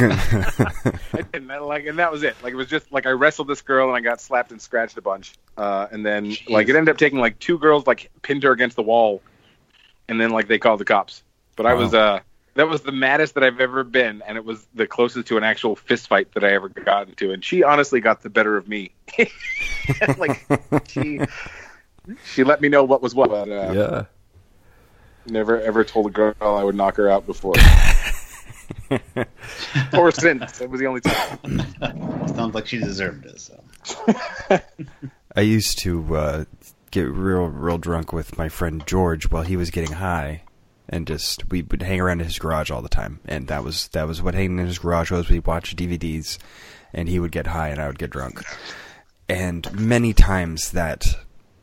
[1.34, 3.60] and that, like and that was it like it was just like i wrestled this
[3.60, 6.48] girl and i got slapped and scratched a bunch uh, and then Jeez.
[6.48, 9.22] like it ended up taking like two girls like pinned her against the wall
[10.08, 11.22] and then like they called the cops
[11.56, 12.20] but i was uh
[12.54, 15.44] that was the maddest that i've ever been and it was the closest to an
[15.44, 18.68] actual fist fight that i ever got into and she honestly got the better of
[18.68, 18.92] me
[20.18, 20.46] like
[20.88, 21.20] she
[22.24, 24.04] she let me know what was what but uh, yeah.
[25.26, 27.54] never ever told a girl i would knock her out before
[29.94, 31.64] or since it was the only time
[32.34, 33.40] Sounds like she deserved it.
[33.40, 33.62] So.
[35.36, 36.44] I used to uh,
[36.94, 40.42] get real, real drunk with my friend George while he was getting high,
[40.88, 43.88] and just we would hang around in his garage all the time, and that was
[43.88, 45.28] that was what hanging in his garage was.
[45.28, 46.38] We'd watch DVDs,
[46.92, 48.42] and he would get high, and I would get drunk,
[49.28, 51.04] and many times that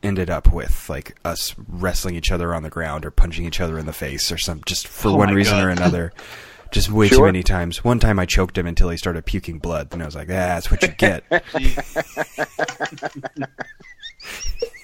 [0.02, 3.78] ended up with like us wrestling each other on the ground or punching each other
[3.78, 5.64] in the face or some just for Oh one reason God.
[5.64, 6.12] or another.
[6.72, 7.84] Just way too many times.
[7.84, 10.56] One time I choked him until he started puking blood, and I was like, "Ah,
[10.56, 11.22] that's what you get."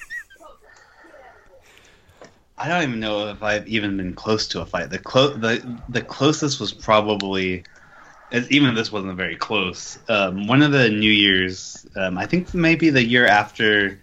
[2.58, 4.90] I don't even know if I've even been close to a fight.
[4.90, 7.64] The clo- the the closest was probably,
[8.32, 9.98] even if this wasn't very close.
[10.08, 14.00] Um, one of the New Year's, um, I think maybe the year after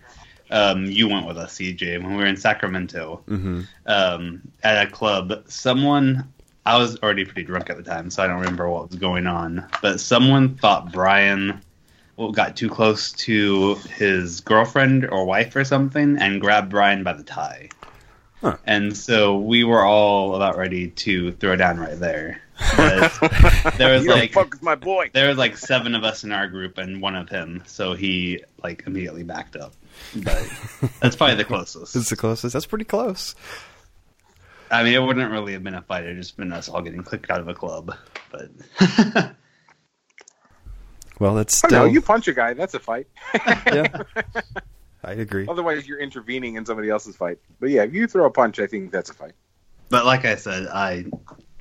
[0.52, 4.92] um, you went with us, CJ, when we were in Sacramento hmm um, at a
[4.92, 5.44] club.
[5.48, 6.34] Someone,
[6.66, 9.28] I was already pretty drunk at the time, so I don't remember what was going
[9.28, 9.66] on.
[9.82, 11.62] But someone thought Brian
[12.18, 17.14] well, got too close to his girlfriend or wife or something and grabbed Brian by
[17.14, 17.70] the tie.
[18.46, 18.58] Huh.
[18.68, 22.42] And so we were all about ready to throw down right there.
[22.78, 25.10] There was You don't like fuck with my boy.
[25.14, 28.44] there was like seven of us in our group and one of him, so he
[28.62, 29.74] like immediately backed up.
[30.16, 30.48] But
[31.02, 31.96] that's probably the closest.
[31.96, 32.54] It's the closest.
[32.54, 33.34] That's pretty close.
[34.70, 36.04] I mean, it wouldn't really have been a fight.
[36.04, 37.96] It'd just been us all getting kicked out of a club.
[38.32, 38.52] But
[41.20, 43.08] Well, that's oh, I don't You punch a guy, that's a fight.
[43.66, 44.04] yeah,
[45.06, 45.46] I agree.
[45.48, 47.38] Otherwise, you're intervening in somebody else's fight.
[47.60, 49.34] But yeah, if you throw a punch, I think that's a fight.
[49.90, 51.06] but like I said, I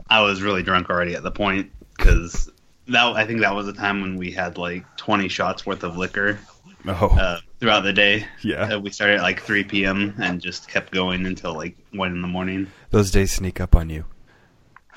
[0.09, 2.50] I was really drunk already at the point because
[2.88, 5.96] that I think that was the time when we had like twenty shots worth of
[5.96, 6.38] liquor
[6.87, 8.26] Oh, uh, throughout the day.
[8.42, 8.74] yeah.
[8.74, 10.14] Uh, we started at like three p.m.
[10.20, 12.66] and just kept going until like one in the morning.
[12.90, 14.04] Those days sneak up on you.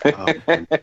[0.06, 0.28] Oh,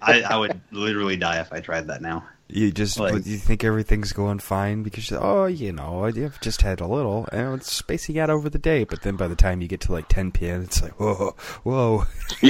[0.03, 2.27] I, I would literally die if I tried that now.
[2.57, 6.62] You just Like- you think everything's going fine because you're, oh, you know, I've just
[6.62, 8.85] had a little, and it's spacing out over the day.
[8.85, 12.05] But then by the time you get to like 10 p.m., it's like whoa, whoa.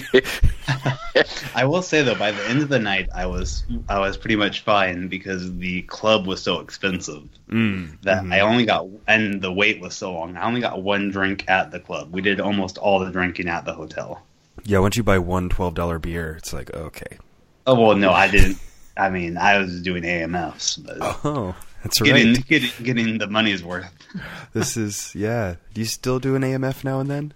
[1.55, 4.37] I will say though, by the end of the night, I was I was pretty
[4.37, 8.33] much fine because the club was so expensive Mm, that mhm.
[8.35, 10.37] I only got and the wait was so long.
[10.37, 12.13] I only got one drink at the club.
[12.13, 14.23] We did almost all the drinking at the hotel.
[14.65, 14.79] yeah.
[14.81, 17.19] Once you buy one twelve dollar beer, it's like okay.
[17.67, 18.59] Oh well, no, I didn't.
[18.97, 22.47] I mean, I was doing AMFs, but Oh, that's getting, right.
[22.47, 23.91] getting getting the money's worth.
[24.53, 25.57] This is yeah.
[25.73, 27.35] Do you still do an AMF now and then?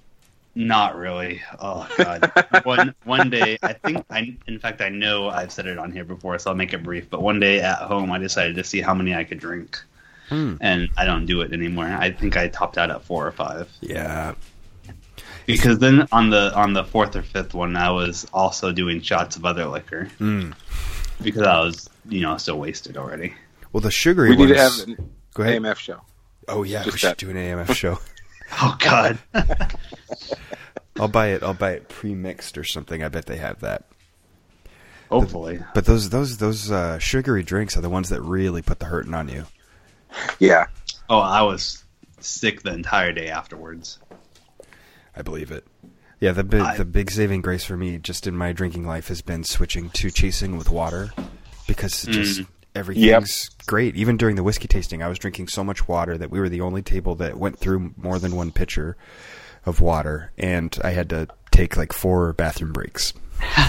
[0.55, 1.43] Not really.
[1.61, 2.33] Oh god.
[2.65, 4.37] one one day, I think I.
[4.47, 7.09] In fact, I know I've said it on here before, so I'll make it brief.
[7.11, 9.81] But one day at home, I decided to see how many I could drink,
[10.29, 10.55] Hmm.
[10.61, 11.87] and I don't do it anymore.
[11.87, 13.69] I think I topped out at four or five.
[13.81, 14.35] Yeah.
[15.47, 19.37] Because then on the on the fourth or fifth one, I was also doing shots
[19.37, 20.55] of other liquor Mm.
[21.23, 23.35] Because I was you know so wasted already.
[23.73, 25.61] Well, the sugary We need to have an Go ahead.
[25.63, 26.01] AMF show.
[26.49, 27.19] Oh yeah, we just should that.
[27.19, 27.99] do an AMF show.
[28.63, 29.19] Oh god.
[30.99, 31.43] I'll buy it.
[31.43, 33.03] I'll buy it pre-mixed or something.
[33.05, 33.85] I bet they have that.
[35.11, 35.61] Hopefully.
[35.75, 39.13] But those those those uh, sugary drinks are the ones that really put the hurting
[39.13, 39.45] on you.
[40.39, 40.69] Yeah.
[41.11, 41.85] Oh, I was
[42.21, 43.99] sick the entire day afterwards.
[45.15, 45.67] I believe it.
[46.21, 49.09] Yeah, the big I- the big saving grace for me just in my drinking life
[49.09, 51.11] has been switching to chasing with water
[51.67, 52.47] because just Mm.
[52.75, 53.95] everything's great.
[53.97, 56.61] Even during the whiskey tasting, I was drinking so much water that we were the
[56.61, 58.97] only table that went through more than one pitcher
[59.65, 63.13] of water, and I had to take like four bathroom breaks.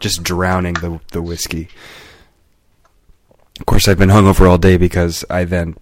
[0.00, 1.68] just drowning the the whiskey.
[3.58, 5.74] Of course, I've been hungover all day because I then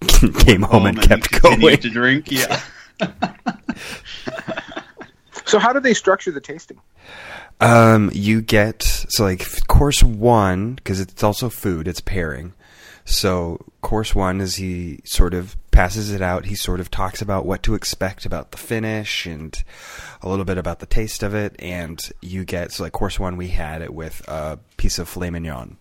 [0.40, 1.76] came home and kept going.
[1.78, 2.30] to drink.
[2.30, 2.60] Yeah.
[5.44, 6.80] So how do they structure the tasting?
[7.60, 11.88] Um, you get so like course one because it's also food.
[11.88, 12.54] It's pairing.
[13.04, 16.46] So course one is he sort of passes it out.
[16.46, 19.62] He sort of talks about what to expect about the finish and
[20.22, 21.56] a little bit about the taste of it.
[21.58, 25.30] And you get so like course one we had it with a piece of filet
[25.30, 25.76] mignon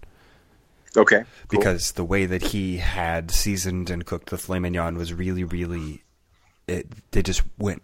[0.97, 1.23] Okay.
[1.23, 1.25] cool.
[1.59, 6.03] because the way that he had seasoned and cooked the filet mignon was really, really.
[6.71, 7.83] It they just went,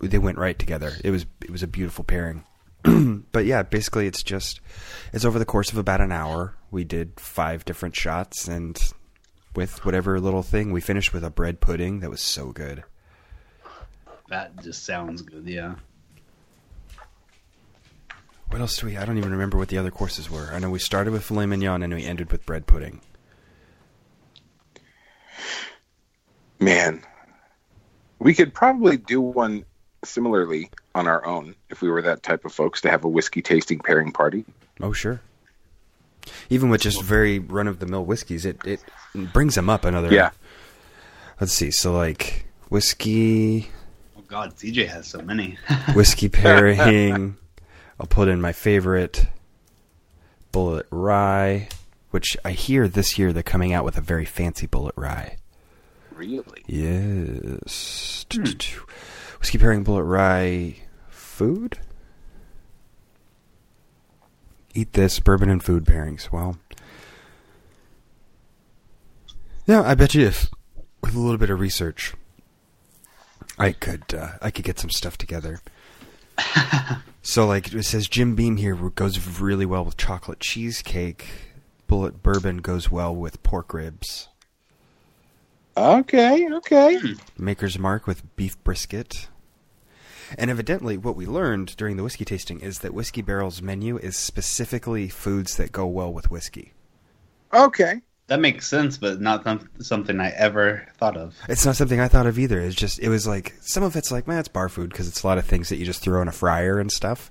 [0.00, 0.92] they went right together.
[1.04, 2.44] It was it was a beautiful pairing.
[3.32, 4.60] but yeah, basically it's just
[5.12, 6.54] it's over the course of about an hour.
[6.70, 8.78] We did five different shots and
[9.54, 12.84] with whatever little thing we finished with a bread pudding that was so good.
[14.28, 15.46] That just sounds good.
[15.46, 15.76] Yeah.
[18.50, 18.96] What else do we?
[18.96, 20.50] I don't even remember what the other courses were.
[20.52, 23.00] I know we started with filet mignon and we ended with bread pudding.
[26.60, 27.02] Man,
[28.18, 29.64] we could probably do one
[30.04, 33.42] similarly on our own if we were that type of folks to have a whiskey
[33.42, 34.44] tasting pairing party.
[34.80, 35.20] Oh sure.
[36.50, 38.82] Even with just very run of the mill whiskeys, it it
[39.32, 40.12] brings them up another.
[40.12, 40.30] Yeah.
[41.40, 41.70] Let's see.
[41.70, 43.70] So like whiskey.
[44.16, 45.56] Oh, God, CJ has so many.
[45.94, 47.36] Whiskey pairing.
[47.98, 49.26] I'll put in my favorite
[50.52, 51.68] Bulleit Rye,
[52.10, 55.38] which I hear this year they're coming out with a very fancy Bulleit Rye.
[56.18, 56.64] Really?
[56.66, 58.26] Yes.
[59.38, 60.74] Whiskey pairing Bulleit Rye
[61.08, 61.78] food?
[64.74, 66.32] Eat this bourbon and food pairings.
[66.32, 66.58] Well,
[69.64, 70.50] yeah, I bet you if
[71.04, 72.14] with a little bit of research,
[73.56, 75.60] I could uh, I could get some stuff together.
[77.22, 81.28] so, like it says, Jim Beam here goes really well with chocolate cheesecake.
[81.88, 84.28] Bulleit bourbon goes well with pork ribs.
[85.78, 86.98] Okay, okay.
[86.98, 87.12] Hmm.
[87.36, 89.28] Maker's Mark with beef brisket.
[90.36, 94.16] And evidently, what we learned during the whiskey tasting is that Whiskey Barrel's menu is
[94.16, 96.74] specifically foods that go well with whiskey.
[97.54, 98.02] Okay.
[98.26, 101.34] That makes sense, but not some, something I ever thought of.
[101.48, 102.60] It's not something I thought of either.
[102.60, 105.22] It's just, it was like, some of it's like, man, it's bar food because it's
[105.22, 107.30] a lot of things that you just throw in a fryer and stuff.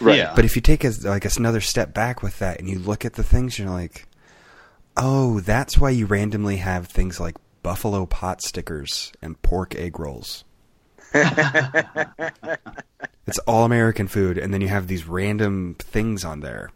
[0.00, 0.18] Right.
[0.18, 0.32] Yeah.
[0.36, 3.14] But if you take a, like another step back with that and you look at
[3.14, 4.06] the things, you're like,
[4.96, 7.34] oh, that's why you randomly have things like
[7.66, 10.44] buffalo pot stickers and pork egg rolls.
[11.14, 11.26] it's
[13.44, 16.70] all American food, and then you have these random things on there.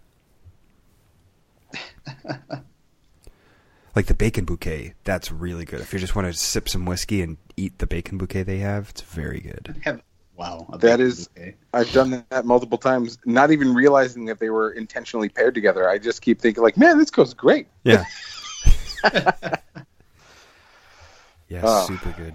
[3.95, 5.79] like the bacon bouquet, that's really good.
[5.79, 8.89] If you just want to sip some whiskey and eat the bacon bouquet they have,
[8.91, 9.81] it's very good.
[9.85, 10.03] Have-
[10.37, 10.67] wow.
[10.73, 11.55] a That big is- bouquet.
[11.73, 15.89] I've done that multiple times, not even realizing that they were intentionally paired together.
[15.89, 17.69] I just keep thinking, like, man, this goes great.
[17.85, 18.03] Yeah.
[21.51, 21.87] yeah, Oh.
[21.87, 22.35] super good.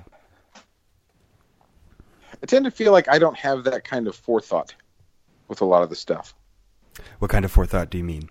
[2.43, 4.75] I tend to feel like I don't have that kind of forethought
[5.47, 6.35] with a lot of the stuff.
[7.19, 8.29] What kind of forethought do you mean?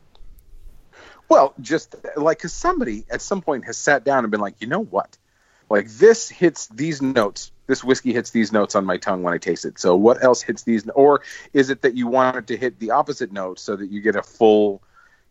[1.29, 4.67] Well, just like because somebody at some point has sat down and been like, you
[4.67, 5.17] know what?
[5.71, 7.51] Like this hits these notes.
[7.67, 9.79] This whiskey hits these notes on my tongue when I taste it.
[9.79, 10.87] So what else hits these?
[10.91, 11.23] Or
[11.55, 14.17] is it that you want it to hit the opposite note so that you get
[14.17, 14.83] a full,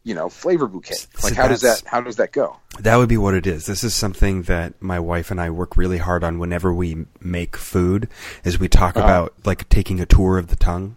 [0.04, 0.96] you know, flavor bouquet?
[0.96, 2.58] So Like how does that how does that go?
[2.80, 3.66] That would be what it is.
[3.66, 7.56] This is something that my wife and I work really hard on whenever we make
[7.56, 8.10] food.
[8.44, 9.06] Is we talk Uh-huh.
[9.06, 10.96] about like taking a tour of the tongue.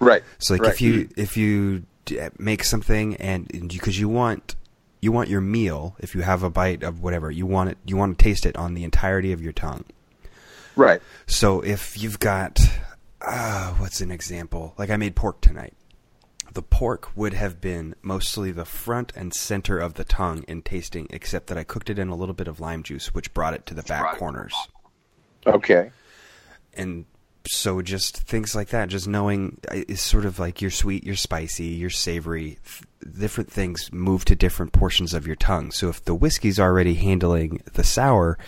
[0.00, 0.22] Right.
[0.38, 0.72] So like right.
[0.72, 1.84] if you if you
[2.38, 4.56] make something and because you want
[5.00, 7.96] you want your meal if you have a bite of whatever you want it you
[7.96, 9.84] want to taste it on the entirety of your tongue.
[10.76, 11.00] right.
[11.26, 12.58] So if you've got
[13.22, 14.74] uh, what's an example?
[14.76, 15.72] Like I made pork tonight.
[16.54, 21.08] The pork would have been mostly the front and center of the tongue in tasting,
[21.10, 23.66] except that I cooked it in a little bit of lime juice, which brought it
[23.66, 24.54] to the back corners.
[25.46, 25.90] Okay.
[26.74, 27.06] And
[27.46, 31.16] so just things like that, just knowing uh, is sort of like you're sweet, you're
[31.16, 32.58] spicy, you're savory.
[33.18, 35.70] Different things move to different portions of your tongue.
[35.70, 38.38] So if the whiskey's already handling the sour,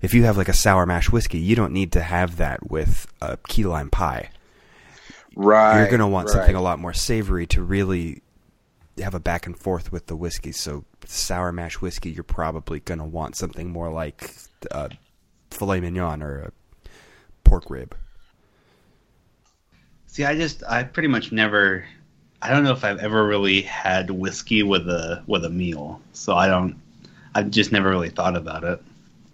[0.00, 3.06] if you have like a sour mash whiskey, you don't need to have that with
[3.20, 4.30] a key lime pie.
[5.34, 5.78] Right.
[5.78, 6.34] You're going to want right.
[6.34, 8.22] something a lot more savory to really
[8.98, 10.52] have a back and forth with the whiskey.
[10.52, 14.30] So sour mash whiskey, you're probably going to want something more like
[14.70, 14.88] uh,
[15.50, 16.52] filet mignon or a
[17.44, 17.96] pork rib.
[20.06, 21.86] See, I just I pretty much never.
[22.42, 26.34] I don't know if I've ever really had whiskey with a with a meal, so
[26.36, 26.76] I don't.
[27.34, 28.82] I've just never really thought about it.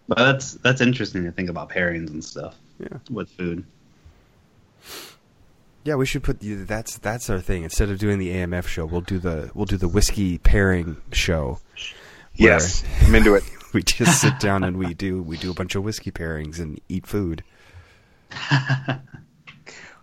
[0.07, 2.99] But that's that's interesting to think about pairings and stuff Yeah.
[3.11, 3.65] with food.
[5.89, 7.63] Yeah, we should put that's that's our thing.
[7.65, 11.61] Instead of doing the AMF show, we'll do the we'll do the whiskey pairing show.
[12.35, 12.85] Yes.
[13.07, 13.43] I'm into it.
[13.73, 16.79] we just sit down and we do we do a bunch of whiskey pairings and
[16.91, 17.43] eat food.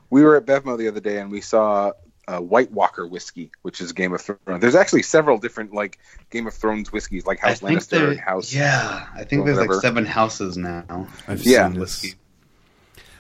[0.10, 1.92] We were at Bevmo the other day and we saw
[2.28, 4.62] uh, White Walker whiskey, which is Game of Thrones.
[4.62, 6.00] There's actually several different like
[6.32, 8.54] Game of Thrones whiskeys, like House Lannister House.
[8.54, 9.74] yeah, I think there's whatever.
[9.74, 11.08] like seven houses now.
[11.28, 11.70] I've Yeah.
[11.70, 12.16] seen this.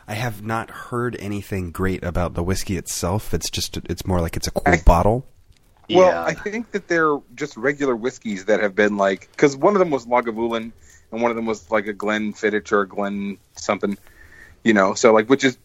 [0.08, 0.20] Whiskey.
[0.20, 3.34] I have not heard anything great about the whiskey itself.
[3.34, 5.26] It's just it's more like it's a cool I- bottle.
[5.88, 9.76] Well, yeah, I think that they're just regular whiskeys that have been like because one
[9.76, 10.72] of them was Lagavulin
[11.12, 13.96] and one of them was like a Glenfiddich or a Glen something,
[14.63, 14.96] you know.
[14.96, 15.60] So like, which is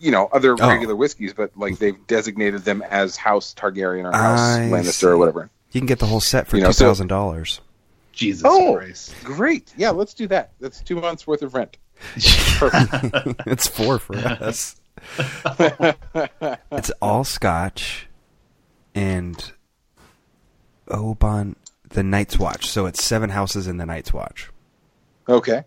[0.00, 0.66] you know other Oh.
[0.68, 5.06] regular whiskeys, but like they've designated them as House Targaryen or House I Lannister see.
[5.08, 5.50] or whatever.
[5.72, 7.60] You can get the whole set for You know, two so- thousand dollars.
[8.12, 8.76] Jesus Oh.
[8.76, 9.14] Christ.
[9.24, 10.52] Great, yeah, let's do that.
[10.58, 11.76] That's two months worth of rent.
[12.16, 14.76] It's four for us.
[16.72, 18.08] It's all Scotch
[18.94, 19.52] and
[20.88, 21.56] oh, Oban
[21.90, 22.68] the Night's Watch.
[22.68, 24.50] So it's seven houses in the Night's Watch.
[25.28, 25.64] okay.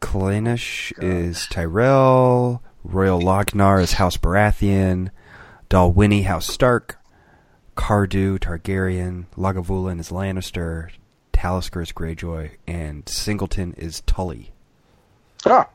[0.00, 2.62] Clynelish is Tyrell.
[2.82, 5.10] Royal Lochnagar is House Baratheon.
[5.70, 6.98] Dalwhinnie, House Stark.
[7.76, 9.26] Cardhu, Targaryen.
[9.36, 10.90] Lagavulin is Lannister.
[11.42, 12.52] Talisker is Greyjoy.
[12.68, 14.52] And Singleton is Tully.
[15.44, 15.68] Ah,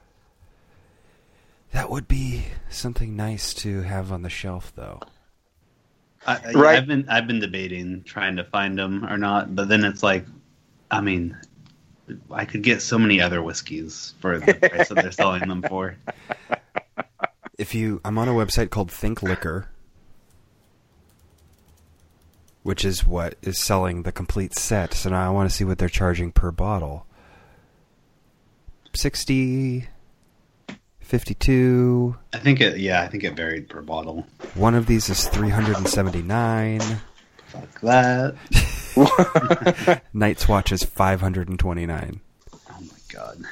[1.74, 5.02] That would be something nice to have on the shelf, though.
[6.26, 6.78] I, I- Right.
[6.78, 10.26] I've been I've been debating trying to find them or not, but then it's like,
[10.90, 11.36] I mean,
[12.32, 15.98] I could get so many other whiskeys for the price that they're selling them for.
[17.58, 19.68] If you, I'm on a website called Think Liquor,
[22.68, 24.94] which is what is selling the complete set.
[24.94, 27.08] So now I want to see what they're charging per bottle.
[28.94, 29.88] 60,
[31.00, 32.18] 52.
[32.34, 34.28] I think it yeah, I think it varied per bottle.
[34.56, 36.82] One of these is 379.
[37.46, 38.36] Fuck that.
[40.14, 42.20] Night's Watch is 529.
[42.52, 43.46] Oh my god.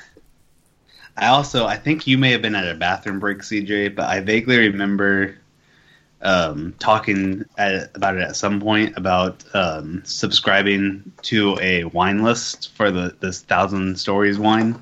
[1.15, 4.19] I also I think you may have been at a bathroom break, CJ, but I
[4.19, 5.37] vaguely remember
[6.21, 12.73] um, talking at, about it at some point about um, subscribing to a wine list
[12.75, 14.81] for the this thousand stories wine.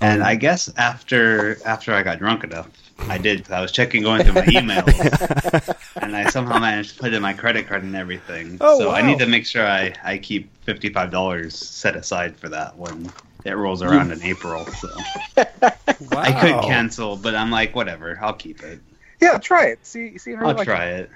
[0.00, 2.68] And I guess after after I got drunk enough,
[3.08, 3.44] I did.
[3.44, 7.22] 'cause I was checking going through my emails, and I somehow managed to put in
[7.22, 8.58] my credit card and everything.
[8.60, 12.36] Oh, so I need to make sure I, I keep fifty five dollars set aside
[12.36, 13.12] for that when
[13.44, 14.66] it rolls around in April.
[14.66, 14.88] So
[15.36, 18.80] I could cancel, but I'm like, whatever, I'll keep it.
[19.22, 19.86] Yeah, try it.
[19.86, 21.00] See, see how I'll you like try it.
[21.04, 21.10] it.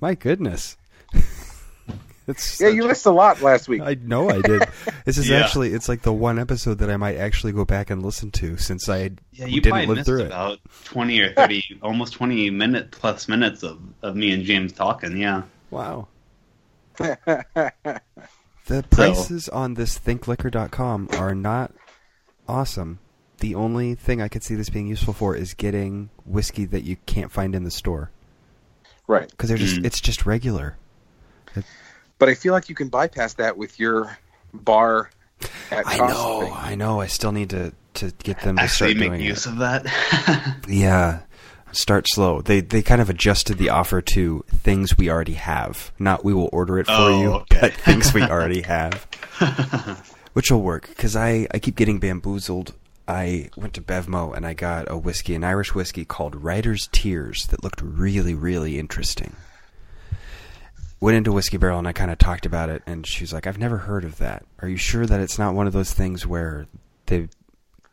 [0.00, 0.76] My goodness.
[2.28, 3.80] it's Yeah, you missed a lot last week.
[3.82, 4.62] I know I did.
[5.04, 5.38] This is Yeah.
[5.38, 8.56] actually it's like the one episode that I might actually go back and listen to
[8.58, 10.26] since I Yeah, you didn't probably live missed through it.
[10.26, 15.16] about twenty or thirty, almost twenty minute plus minutes of, of me and James talking.
[15.16, 15.42] Yeah.
[15.70, 16.08] Wow.
[16.98, 21.72] The prices on this thinkliquor.com are not
[22.46, 22.98] awesome.
[23.38, 26.96] The only thing I could see this being useful for is getting whiskey that you
[27.06, 28.10] can't find in the store
[29.06, 29.30] right.
[29.30, 29.84] because they're just Mm.
[29.86, 30.76] it's just regular.
[32.18, 34.16] But I feel like you can bypass that with your
[34.52, 35.10] bar
[35.70, 36.52] at I cost know, thing.
[36.56, 37.00] I know.
[37.00, 39.50] I still need to to get them to Actually, start make doing use it.
[39.50, 40.56] of that.
[40.68, 41.20] Yeah.
[41.70, 42.40] Start slow.
[42.42, 46.48] They they kind of adjusted the offer to things we already have, not we will
[46.52, 47.58] order it for Oh, you, okay.
[47.60, 49.06] but things we already have.
[50.32, 52.74] Which will work because I, I keep getting bamboozled.
[53.08, 57.46] I went to Bevmo and I got a whiskey, an Irish whiskey called Writer's Tears
[57.46, 59.34] that looked really, really interesting.
[61.00, 63.46] Went into Whiskey Barrel and I kind of talked about it, and she was like,
[63.46, 64.44] I've never heard of that.
[64.60, 66.66] Are you sure that it's not one of those things where
[67.06, 67.28] they.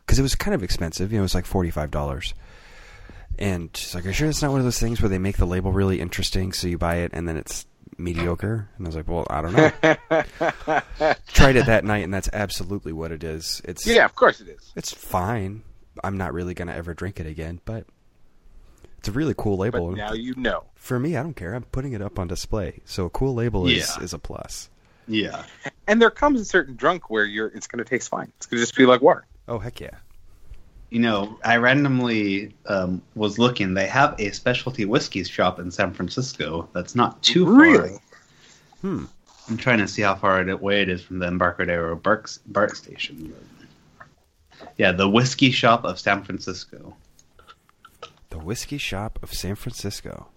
[0.04, 2.32] Because it was kind of expensive, you know, it was like $45.
[3.38, 5.36] And she's like, Are you sure it's not one of those things where they make
[5.36, 7.66] the label really interesting so you buy it and then it's
[7.98, 8.68] mediocre?
[8.76, 9.70] And I was like, Well, I don't know.
[11.28, 13.60] Tried it that night and that's absolutely what it is.
[13.64, 14.72] It's Yeah, of course it is.
[14.76, 15.62] it's fine.
[16.04, 17.86] I'm not really gonna ever drink it again, but
[18.98, 19.92] it's a really cool But label.
[19.92, 20.64] now you know.
[20.74, 21.54] For me, I don't care.
[21.54, 22.80] I'm putting it up on display.
[22.84, 24.04] So a cool label is, Yeah.
[24.04, 24.70] is a plus.
[25.08, 25.44] yeah.
[25.86, 28.32] And there comes a certain drunk where you're it's to taste fine.
[28.38, 29.24] It's to just be like water.
[29.48, 29.90] Oh heck yeah.
[30.90, 33.74] You know, I randomly um, was looking.
[33.74, 37.54] They have a specialty whiskey shop in San Francisco that's not too far.
[37.56, 37.98] Really?
[38.82, 39.04] Hmm.
[39.48, 43.34] I'm trying to see how far away it is from the Embarcadero BART, BART station.
[44.76, 46.96] Yeah, the Whiskey Shop of San Francisco.
[48.30, 50.28] The whiskey shop of San Francisco.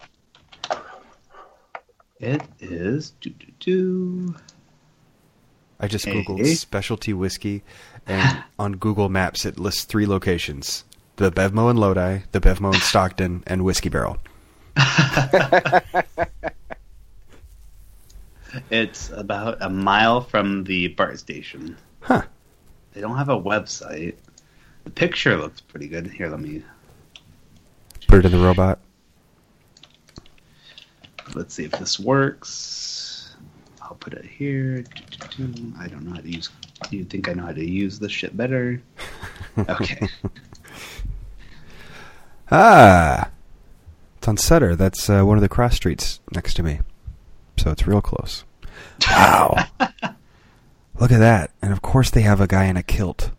[2.18, 3.10] It is.
[3.20, 4.34] Doo, doo, doo.
[5.78, 6.22] I just Hey.
[6.22, 7.62] googled specialty whiskey,
[8.10, 10.84] and on Google Maps it lists three locations:
[11.16, 14.18] the Bevmo in Lodi, the Bevmo in Stockton, and Whiskey Barrel.
[18.70, 21.76] It's about a mile from the BART station.
[22.00, 22.22] Huh.
[22.92, 24.14] They don't have a website.
[24.84, 26.06] The picture looks pretty good.
[26.08, 26.62] Here, let me.
[28.08, 28.80] Put it in the robot.
[31.34, 33.36] Let's see if this works.
[33.80, 34.84] I'll put it here.
[35.78, 36.50] I don't know how to use.
[36.90, 38.80] You think I know how to use this shit better?
[39.68, 40.08] Okay.
[42.50, 43.30] Ah,
[44.18, 44.74] it's on Sutter.
[44.76, 46.80] That's uh, one of the cross streets next to me,
[47.56, 48.44] so it's real close.
[49.08, 49.56] Wow.
[51.00, 53.30] Look at that, and of course they have a guy in a kilt.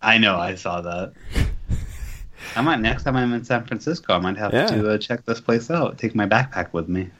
[0.00, 0.36] I know.
[0.36, 1.12] I saw that.
[2.56, 4.14] I might next time I'm in San Francisco.
[4.14, 4.66] I might have Yeah.
[4.66, 5.98] to uh, check this place out.
[5.98, 7.10] Take my backpack with me.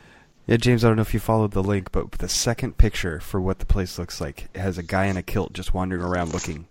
[0.47, 3.41] Yeah, James, I don't know if you followed the link, but the second picture for
[3.41, 6.33] what the place looks like it has a guy in a kilt just wandering around
[6.35, 6.67] looking.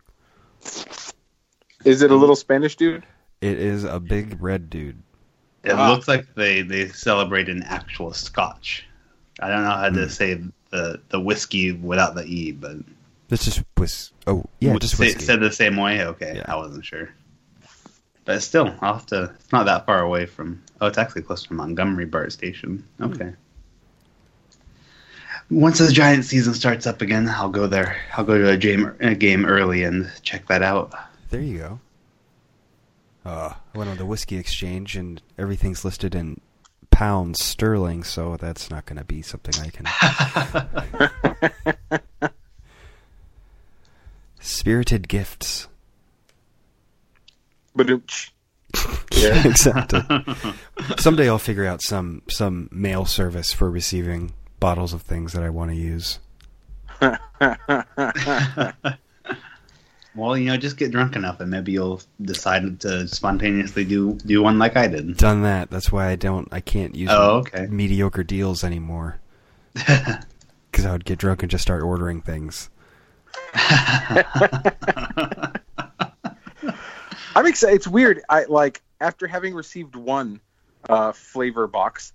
[1.86, 3.04] Is it a little Spanish dude?
[3.42, 5.02] It is a big red dude.
[5.64, 5.92] It Ah.
[5.92, 8.86] looks like they they celebrate an actual Scotch.
[9.40, 10.10] I don't know how to Hmm.
[10.10, 12.78] say the the whiskey without the e, but
[13.30, 14.12] This just was.
[14.28, 15.24] Oh, yeah, just say, whiskey.
[15.24, 16.04] said the same way.
[16.06, 16.46] Okay, Yeah.
[16.48, 17.10] I wasn't sure,
[18.26, 19.32] but still, I'll have to.
[19.40, 20.62] It's not that far away from.
[20.82, 22.84] Oh, it's actually close to Montgomery BART station.
[22.98, 23.04] Hmm.
[23.06, 23.34] Okay.
[25.52, 27.98] Once the Giant season starts up again, I'll go there.
[28.16, 30.94] I'll go to a game, a game early and check that out.
[31.30, 31.80] There you go.
[33.26, 36.40] Uh, I went on the whiskey exchange and everything's listed in
[36.90, 39.70] pounds sterling, so that's not going to be something I
[41.90, 42.00] can.
[44.40, 45.68] Spirited gifts.
[47.76, 47.90] But
[49.12, 50.02] Yeah, exactly.
[50.98, 55.50] Someday I'll figure out some some mail service for receiving bottles of things that I
[55.50, 56.20] want to use.
[60.16, 64.42] well, you know, just get drunk enough, and maybe you'll decide to spontaneously do do
[64.42, 65.18] one like I did.
[65.18, 65.70] Done that.
[65.70, 66.48] That's why I don't.
[66.54, 67.66] I can't use Oh, okay.
[67.68, 69.20] mediocre deals anymore.
[70.72, 72.70] Because I would get drunk and just start ordering things.
[73.54, 74.24] I'm
[77.46, 77.76] excited.
[77.76, 78.22] It's weird.
[78.30, 80.40] I like after having received one
[80.90, 82.14] uh, flavor box,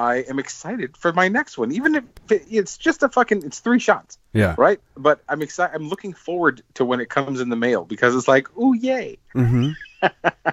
[0.00, 1.72] I am excited for my next one.
[1.72, 4.54] Even if it, it's just a fucking, it's three shots, Yeah.
[4.56, 4.80] right?
[4.96, 5.74] But I'm excited.
[5.74, 9.18] I'm looking forward to when it comes in the mail because it's like, oh yay!
[9.34, 9.70] Mm-hmm.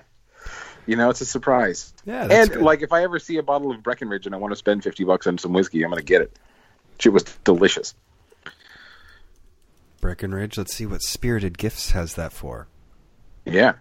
[0.90, 1.94] You know, it's a surprise.
[2.06, 2.28] Yeah.
[2.28, 2.62] That's and good.
[2.62, 5.04] like, if I ever see a bottle of Breckenridge and I want to spend fifty
[5.04, 6.40] bucks on some whiskey, I'm gonna get it.
[6.98, 7.94] Shit was delicious.
[10.00, 10.58] Breckenridge.
[10.58, 12.68] Let's see what Spirited Gifts has that for.
[13.46, 13.74] Yeah.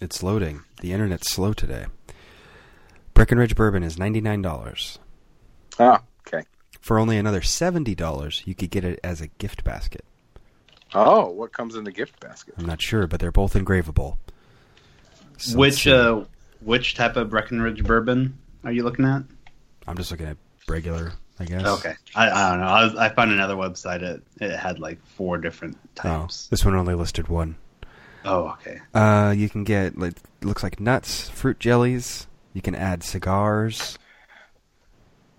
[0.00, 0.62] It's loading.
[0.80, 1.84] The internet's slow today.
[3.22, 4.98] Breckenridge bourbon is ninety nine dollars.
[5.78, 6.44] Ah, okay.
[6.80, 10.04] For only another seventy dollars, you could get it as a gift basket.
[10.92, 12.54] Oh, what comes in the gift basket?
[12.58, 14.16] I'm not sure, but they're both engravable.
[15.38, 16.24] So which uh,
[16.62, 19.22] which type of Breckenridge bourbon are you looking at?
[19.86, 21.64] I'm just looking at regular, I guess.
[21.64, 22.66] Okay, I, I don't know.
[22.66, 24.02] I, was, I found another website.
[24.02, 26.48] It it had like four different Oh, types.
[26.48, 27.54] this one only listed one.
[28.24, 28.80] Oh, okay.
[28.92, 32.26] Uh, you can get like looks like nuts, fruit jellies.
[32.52, 33.98] You can add cigars.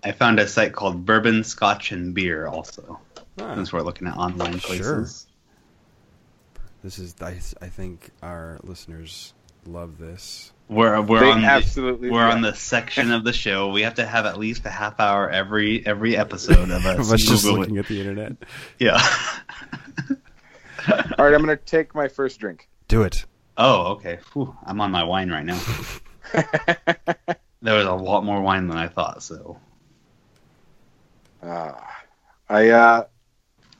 [0.02, 2.46] I found a site called Bourbon, Scotch, and Beer.
[2.46, 3.00] Also,
[3.40, 3.54] Ah.
[3.54, 4.68] since we're looking at online Sure.
[4.76, 5.26] places.
[6.82, 9.32] This is I, I think our listeners
[9.66, 10.52] love this.
[10.68, 13.70] We're we're They on the, absolutely- we're on the section of the show.
[13.70, 17.08] We have to have at least a half hour every every episode of us.
[17.10, 18.32] Let's just looking at the internet.
[18.78, 19.00] Yeah.
[20.88, 22.68] All right, I'm gonna take my first drink.
[22.88, 23.24] Do it.
[23.56, 24.18] oh, okay.
[24.34, 25.60] Whew, I'm on my wine right now.
[27.62, 29.22] there was a lot more wine than I thought.
[29.22, 29.58] So
[31.42, 31.72] Uh,
[32.48, 33.04] I uh,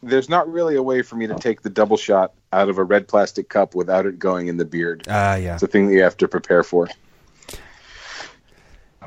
[0.02, 2.84] there's not really a way for me to take the double shot out of a
[2.84, 5.05] red plastic cup without it going in the beard.
[5.09, 6.88] Ah, yeah, It's a thing that you have to prepare for.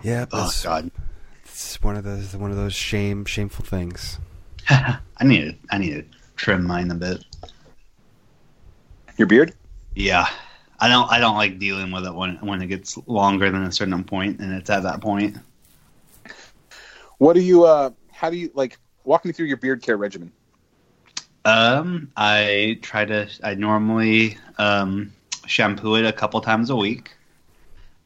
[0.04, 0.26] yeah.
[0.32, 0.92] oh It's, god,
[1.44, 4.20] it's one of those one of those shame shameful things.
[4.70, 6.04] I need to I need to
[6.36, 7.24] trim mine a bit.
[9.18, 9.54] Your beard?
[9.96, 10.28] Yeah.
[10.80, 13.72] I don't I don't like dealing with it when when it gets longer than a
[13.72, 15.38] certain point and it's at that point.
[17.18, 17.66] What do you?
[17.66, 18.80] Uh, how do you like?
[19.04, 20.32] Walk me through your beard care regimen.
[21.46, 25.14] Um I try to I normally um
[25.46, 27.12] shampoo it a couple times a week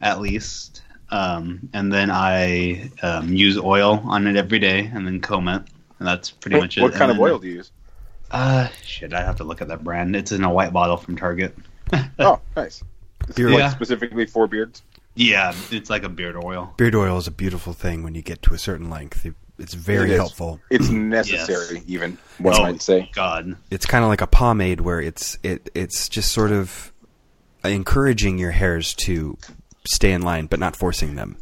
[0.01, 0.83] at least.
[1.09, 5.63] Um and then I um, use oil on it every day and then comb it.
[5.99, 6.81] And that's pretty What, much it.
[6.81, 7.71] what kind And of oil do you use?
[8.31, 10.15] Uh shit, I have to look at that brand.
[10.15, 11.55] It's in a white bottle from Target.
[12.19, 12.83] Oh, nice.
[13.35, 13.69] Beard, Yeah.
[13.69, 14.81] Specifically for beards.
[15.15, 16.73] Yeah, it's like a beard oil.
[16.77, 19.25] beard oil is a beautiful thing when you get to a certain length.
[19.59, 20.17] It's very It is.
[20.17, 20.59] helpful.
[20.69, 22.63] It's necessary, even one Oh.
[22.63, 23.09] might say.
[23.13, 23.57] God.
[23.69, 26.91] It's kind of like a pomade where it's it it's just sort of
[27.63, 29.37] encouraging your hairs to
[29.85, 31.37] stay in line, but not forcing them.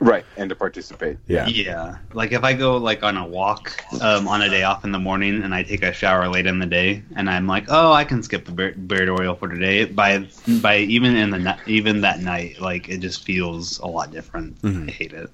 [0.00, 1.18] Right, and to participate.
[1.26, 1.46] Yeah.
[1.48, 4.92] Yeah, like if I go like on a walk um, on a day off in
[4.92, 7.92] the morning and I take a shower late in the day and I'm like, oh,
[7.92, 9.86] I can skip the beard, beard oil for today.
[9.86, 10.28] By
[10.62, 14.62] by even in the ni- even that night, like it just feels a lot different.
[14.62, 14.88] Mhm.
[14.88, 15.30] I hate it.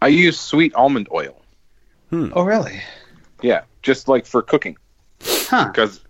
[0.00, 1.42] I use sweet almond oil.
[2.12, 2.80] Oh really?
[3.42, 4.76] Yeah, just like for cooking.
[5.24, 5.68] Huh?
[5.72, 6.00] because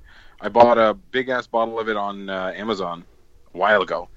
[0.42, 3.02] I bought a big ass bottle of it on uh, Amazon
[3.54, 4.09] a while ago,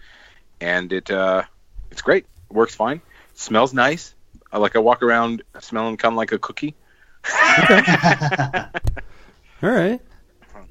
[0.60, 1.44] and it uh,
[1.90, 2.26] it's great.
[2.52, 3.00] Works fine.
[3.40, 4.14] Smells nice.
[4.52, 6.76] I like I walk around smelling kind of like a cookie.
[9.62, 10.00] All right.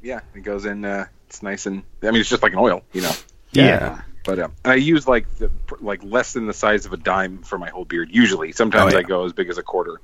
[0.03, 0.85] Yeah, it goes in.
[0.85, 3.13] Uh, it's nice and I mean it's just like an oil, you know.
[3.53, 4.01] Yeah.
[4.25, 5.51] But um, and I use like the
[5.81, 8.09] like less than the size of a dime for my whole beard.
[8.13, 9.05] Usually, sometimes Oh, yeah.
[9.05, 10.01] I go as big as a quarter.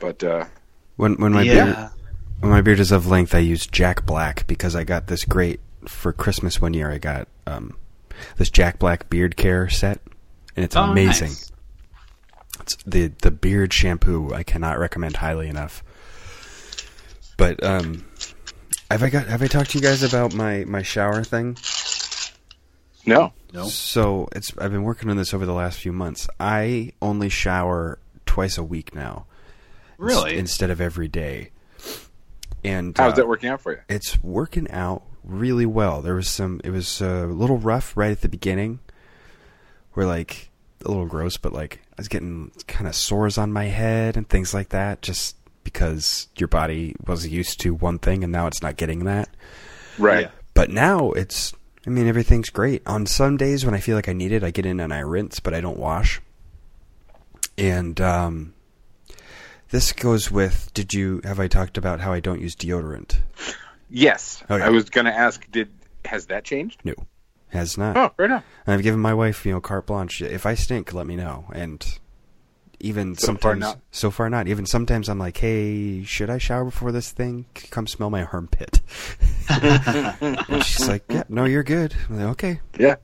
[0.00, 0.44] But uh,
[0.96, 1.76] When when my beard
[2.40, 5.60] when my beard is of length, I use Jack Black because I got this great
[5.86, 6.90] for Christmas one year.
[6.90, 7.76] I got um,
[8.36, 10.00] this Jack Black beard care set,
[10.56, 11.28] and it's Oh, amazing.
[11.28, 11.52] nice.
[12.68, 15.82] It's the the beard shampoo I cannot recommend highly enough.
[17.38, 18.04] But um,
[18.90, 21.56] have I got have I talked to you guys about my my shower thing?
[23.06, 23.68] no, No.
[23.68, 26.28] So it's I've been working on this over the last few months.
[26.38, 29.24] I only shower twice a week now,
[29.92, 30.36] ins- Really?
[30.36, 31.52] instead of every day.
[32.62, 33.78] And how's uh, that working out for you?
[33.88, 36.02] It's working out really well.
[36.02, 36.60] There was some.
[36.64, 38.80] It was a little rough right at the beginning,
[39.94, 40.50] were like
[40.84, 44.28] a little gross, but like I was getting kind of sores on my head and
[44.28, 48.62] things like that, just because your body was used to one thing and now it's
[48.62, 49.28] not getting that.
[49.98, 50.26] Right.
[50.26, 50.30] Yeah.
[50.54, 51.52] But now it's,
[51.86, 52.86] I mean, everything's great.
[52.86, 55.00] On some days when I feel like I need it, I get in and I
[55.00, 56.20] rinse, but I don't wash.
[57.58, 58.54] And um,
[59.70, 60.70] this goes with.
[60.74, 63.16] Did you have I talked about how I don't use deodorant?
[63.90, 64.42] Yes.
[64.48, 64.62] Okay.
[64.62, 65.50] I was going to ask.
[65.50, 65.68] Did
[66.04, 66.80] has that changed?
[66.84, 66.94] No,
[67.50, 67.96] has not.
[67.96, 68.30] Oh, right.
[68.30, 70.20] And I've given my wife, you know, carte blanche.
[70.22, 71.46] If I stink, let me know.
[71.52, 71.84] And
[72.80, 73.80] even So far sometimes, not.
[73.90, 74.46] so far not.
[74.48, 77.46] Even sometimes, I'm like, hey, should I shower before this thing?
[77.70, 78.80] Come smell my armpit.
[79.48, 81.94] and she's like, yeah, no, you're good.
[82.08, 82.96] I'm like, okay, Yeah.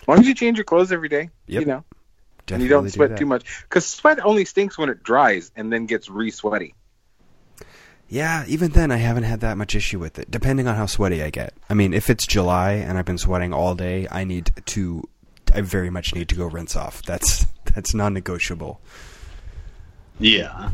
[0.00, 1.60] As long as you change your clothes every day, Yep.
[1.60, 1.84] you know,
[2.50, 3.18] and you don't sweat that.
[3.18, 6.74] too much, because sweat only stinks when it dries and then gets re-sweaty.
[8.12, 10.30] Yeah, even then, I haven't had that much issue with it.
[10.30, 11.54] Depending on how sweaty I get.
[11.70, 15.08] I mean, if it's July and I've been sweating all day, I need to.
[15.54, 17.02] I very much need to go rinse off.
[17.04, 18.82] That's that's non-negotiable.
[20.20, 20.72] Yeah.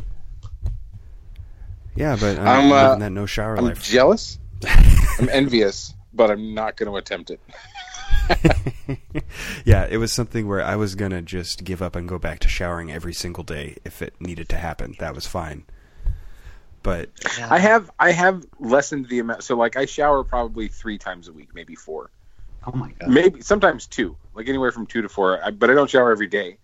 [1.95, 3.85] Yeah, but I'm, I'm, uh, that no shower I'm life.
[3.85, 4.41] jealous.
[5.21, 7.41] I'm envious, but I'm not going to attempt it.
[9.65, 12.49] yeah, it was something where I was gonna just give up and go back to
[12.49, 14.97] showering every single day if it needed to happen.
[14.99, 15.67] That was fine.
[16.89, 17.11] But
[17.51, 19.45] I have I have lessened the amount.
[19.45, 22.11] So like I shower probably three times a week, maybe four,
[22.67, 23.11] Oh my god.
[23.11, 25.39] maybe sometimes two, like anywhere from two to four.
[25.45, 26.57] I, but I don't shower every day.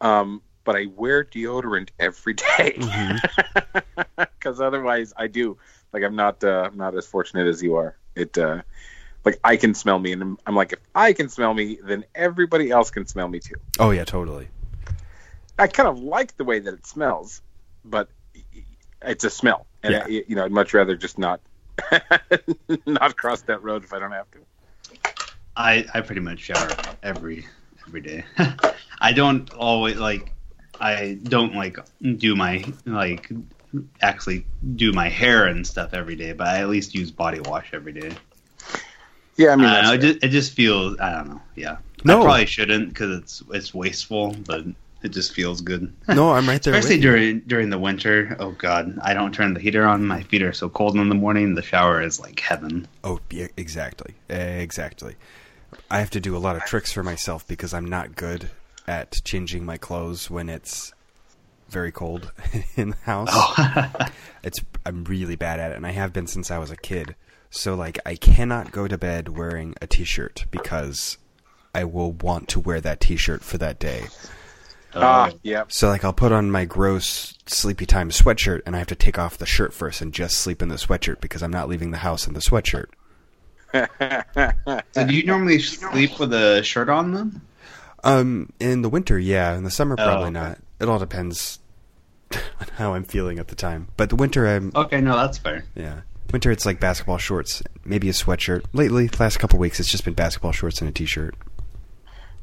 [0.00, 2.78] Um, but I wear deodorant every day
[4.16, 5.56] because otherwise I do.
[5.92, 7.96] Like I'm not uh, I'm not as fortunate as you are.
[8.16, 8.62] It uh,
[9.24, 12.04] like I can smell me, and I'm, I'm like if I can smell me, then
[12.14, 13.56] everybody else can smell me too.
[13.78, 14.48] oh yeah, totally.
[15.58, 17.40] I kind of like the way that it smells,
[17.84, 18.08] but
[19.02, 20.04] it's a smell, and Yeah.
[20.06, 21.40] I, you know I'd much rather just not
[22.86, 24.38] not cross that road if I don't have to.
[25.56, 26.70] I I pretty much shower
[27.02, 27.46] every
[27.86, 28.24] every day.
[29.00, 30.32] I don't always like
[30.80, 31.78] I don't like
[32.16, 33.30] do my like
[34.02, 34.44] actually
[34.76, 37.92] do my hair and stuff every day, but I at least use body wash every
[37.92, 38.12] day.
[39.36, 41.40] Yeah, I mean, I know, it, just, it just feels I don't know.
[41.54, 42.20] Yeah, No.
[42.20, 44.64] I probably shouldn't because it's it's wasteful, but
[45.02, 45.92] it just feels good.
[46.08, 46.74] No, I'm right there.
[46.74, 48.36] Especially during during the winter.
[48.38, 50.06] Oh God, I don't turn the heater on.
[50.06, 51.54] My feet are so cold in the morning.
[51.54, 52.86] The shower is like heaven.
[53.04, 55.16] Oh, yeah, exactly, exactly.
[55.90, 58.50] I have to do a lot of tricks for myself because I'm not good
[58.86, 60.92] at changing my clothes when it's
[61.68, 62.32] very cold
[62.76, 63.28] in the house.
[63.32, 63.92] Oh,
[64.42, 67.14] It's I'm really bad at it, and I have been since I was a kid.
[67.50, 71.18] So like, I cannot go to bed wearing a t-shirt because
[71.74, 74.04] I will want to wear that t-shirt for that day.
[74.94, 75.64] Ah, yeah.
[75.68, 79.18] So like, I'll put on my gross sleepy time sweatshirt, and I have to take
[79.18, 81.98] off the shirt first and just sleep in the sweatshirt because I'm not leaving the
[81.98, 82.86] house in the sweatshirt.
[84.92, 87.40] so do you normally sleep with a shirt on then?
[88.02, 89.54] Um, in the winter, yeah.
[89.56, 90.32] In the summer, Oh, probably okay.
[90.32, 90.58] not.
[90.80, 91.58] It all depends
[92.32, 93.88] on how I'm feeling at the time.
[93.96, 95.64] But the winter, I'm Okay, no, that's fair.
[95.74, 96.00] yeah.
[96.32, 98.64] Winter, it's like basketball shorts, maybe a sweatshirt.
[98.72, 101.34] Lately, last couple weeks, it's just been basketball shorts and a t-shirt.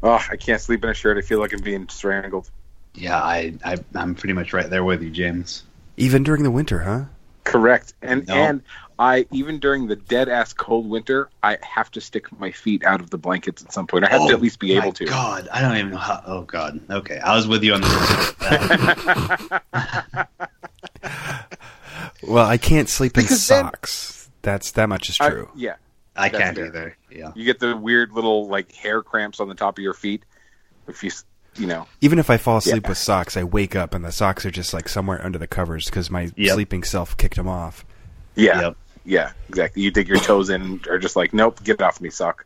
[0.04, 1.18] Oh, I can't sleep in a shirt.
[1.18, 2.50] I feel like I'm being strangled.
[2.94, 5.64] Yeah, I, I I'm pretty much right there with you, James.
[5.98, 7.06] Even during the winter, huh?
[7.44, 7.94] Correct.
[8.02, 8.34] And No.
[8.36, 8.62] and
[9.00, 13.00] I even during the dead ass cold winter, I have to stick my feet out
[13.00, 14.06] of the blankets at some point.
[14.06, 15.06] I have to oh at least be Oh, my able to.
[15.06, 16.22] God, I don't even know how.
[16.26, 16.80] Oh God.
[16.90, 19.62] Okay, I was with you on the.
[22.24, 24.30] Well, I can't sleep in Because then- socks.
[24.42, 25.50] That's that much is I- true.
[25.56, 25.76] yeah.
[26.18, 26.66] I can't fair.
[26.68, 26.98] either.
[27.12, 27.32] Yeah.
[27.36, 30.24] You get the weird little like hair cramps on the top of your feet
[30.88, 31.12] if you
[31.56, 31.88] you know.
[32.02, 32.90] Even if I fall asleep Yeah.
[32.90, 35.86] with socks, I wake up and the socks are just like somewhere under the covers
[35.86, 36.54] because my Yep.
[36.54, 37.84] sleeping self kicked them off.
[38.36, 38.62] Yeah.
[38.62, 38.78] Yep.
[39.06, 39.82] Yeah, exactly.
[39.84, 42.46] You dig your toes in and are just like, nope, get off me, sock.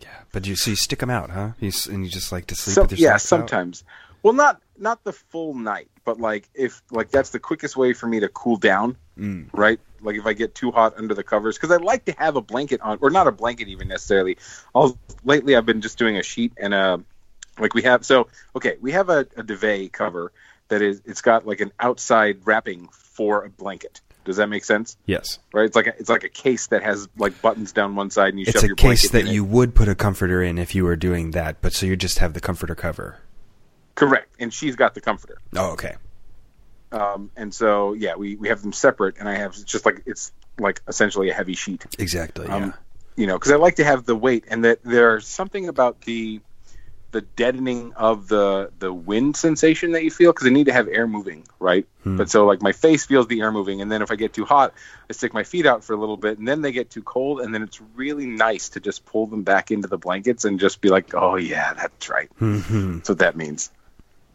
[0.00, 1.50] Yeah, but you so you stick them out, huh?
[1.58, 3.38] You, and you just like to sleep Some- with your yeah, socks out?
[3.50, 3.84] sometimes.
[4.22, 8.06] Well, not not the full night, but like if like that's the quickest way for
[8.06, 9.48] me to cool down, Mm.
[9.52, 9.80] right?
[10.00, 12.40] Like if I get too hot under the covers, because I like to have a
[12.40, 14.36] blanket on, or not a blanket even necessarily.
[14.74, 17.02] I'll lately I've been just doing a sheet and a
[17.58, 18.04] like we have.
[18.04, 20.32] So okay, we have a, a duvet cover
[20.68, 24.00] that is it's got like an outside wrapping for a blanket.
[24.24, 24.98] Does that make sense?
[25.06, 25.38] Yes.
[25.54, 25.64] Right?
[25.64, 28.38] It's like a, it's like a case that has like buttons down one side, and
[28.38, 29.32] you It's shove a your case that in it.
[29.32, 32.18] you would put a comforter in if you were doing that, but so you just
[32.18, 33.20] have the comforter cover.
[33.94, 35.38] correct, and she's got the comforter.
[35.56, 35.96] Oh, okay.
[36.92, 40.32] Um, and so yeah, we, we have them separate, and I have just like it's
[40.58, 41.86] like essentially a heavy sheet.
[41.98, 42.46] Exactly.
[42.46, 42.56] Yeah.
[42.56, 42.74] Um,
[43.16, 46.40] You know, because I like to have the weight, and that there's something about the
[47.10, 50.88] the deadening of the the wind sensation that you feel because I need to have
[50.88, 51.86] air moving, right?
[52.04, 52.16] Hmm.
[52.16, 54.44] But so like my face feels the air moving, and then if I get too
[54.44, 54.74] hot,
[55.08, 57.40] I stick my feet out for a little bit, and then they get too cold,
[57.40, 60.80] and then it's really nice to just pull them back into the blankets and just
[60.80, 62.30] be like, oh yeah, that's right.
[62.40, 62.96] Mm-hmm.
[62.98, 63.70] That's what that means.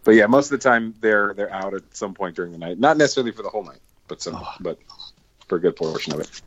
[0.04, 2.80] But yeah, most of the time they're they're out at some point during the night,
[2.80, 4.54] not necessarily for the whole night, but some, Oh.
[4.60, 4.78] but
[5.48, 6.42] for a good portion of it.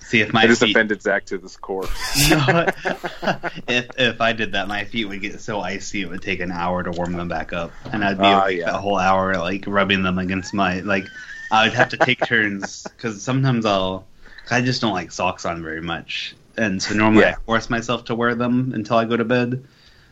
[0.00, 1.84] See if my I just feet, offended Zach to this core.
[2.30, 2.74] What?
[3.68, 6.50] if if I did that, my feet would get so icy it would take an
[6.50, 8.70] hour to warm them back up, and I'd be Ah, like yeah.
[8.74, 11.06] a whole hour like rubbing them against my like.
[11.52, 14.04] I would have to take turns because sometimes I'll.
[14.50, 17.36] I just don't like socks on very much, and so normally Yeah.
[17.38, 19.64] I force myself to wear them until I go to bed.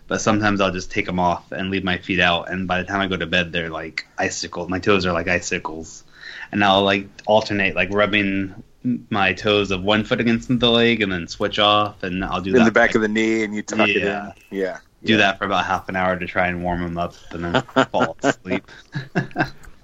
[0.09, 2.85] But sometimes I'll just take them off and leave my feet out, and by the
[2.85, 4.69] time I go to bed, they're like icicles.
[4.69, 6.03] My toes are like icicles,
[6.51, 8.63] and I'll like alternate, like rubbing
[9.11, 12.51] my toes of one foot against the leg, and then switch off, and I'll do
[12.51, 14.33] in that the back for, of the knee, and you tuck it in.
[14.51, 15.19] Yeah, do yeah.
[15.19, 18.17] that for about half an hour to try and warm them up, and then fall
[18.23, 18.69] asleep.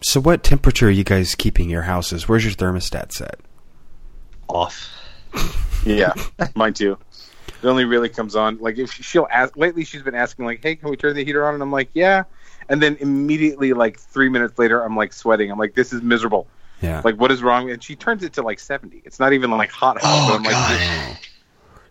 [0.06, 2.28] So, what temperature are you guys keeping your houses?
[2.28, 3.40] Where's your thermostat set?
[4.48, 4.90] Off.
[5.86, 6.12] Yeah,
[6.54, 6.98] mine too.
[7.64, 9.56] It only really comes on like if she, she'll ask.
[9.56, 11.88] Lately, she's been asking like, "Hey, can we turn the heater on?" And I'm like,
[11.94, 12.24] "Yeah."
[12.68, 15.50] And then immediately, like three minutes later, I'm like sweating.
[15.50, 16.46] I'm like, "This is miserable.
[16.82, 17.00] Yeah.
[17.04, 19.00] Like, what is wrong?" And she turns it to like 70.
[19.06, 20.02] It's not even like hot hot.
[20.04, 20.70] Oh, but I'm like, God.
[21.16, 21.18] this-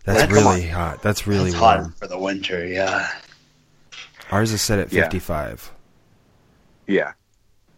[0.06, 1.02] That's That's really hot.
[1.02, 1.86] That's really it's warm.
[1.86, 2.68] hot for the winter.
[2.68, 3.08] Yeah.
[4.32, 5.04] Ours is set at Yeah.
[5.04, 5.72] 55.
[6.88, 7.14] yeah,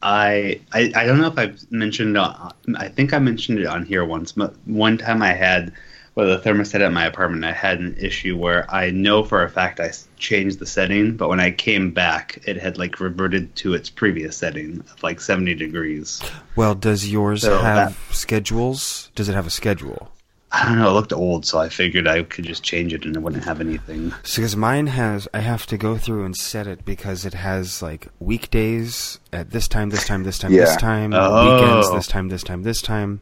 [0.02, 2.18] I, I I don't know if I've mentioned.
[2.18, 4.32] Uh, I think I mentioned it on here once.
[4.34, 5.72] But one time I had
[6.16, 7.44] with a thermostat at my apartment.
[7.44, 11.28] I had an issue where I know for a fact I changed the setting, but
[11.30, 15.54] when I came back, it had like reverted to its previous setting of like seventy
[15.54, 16.22] degrees.
[16.56, 19.12] Well, does yours So have schedules?
[19.16, 20.12] Does it have a schedule?
[20.52, 20.90] I don't know.
[20.90, 23.60] It looked old, so I figured I could just change it and it wouldn't have
[23.60, 24.12] anything.
[24.24, 27.82] So, because mine has, I have to go through and set it because it has
[27.82, 31.56] like weekdays at this time, this time, this time, this time, Oh.
[31.56, 32.12] weekends this oh.
[32.12, 33.20] time, this time, this time.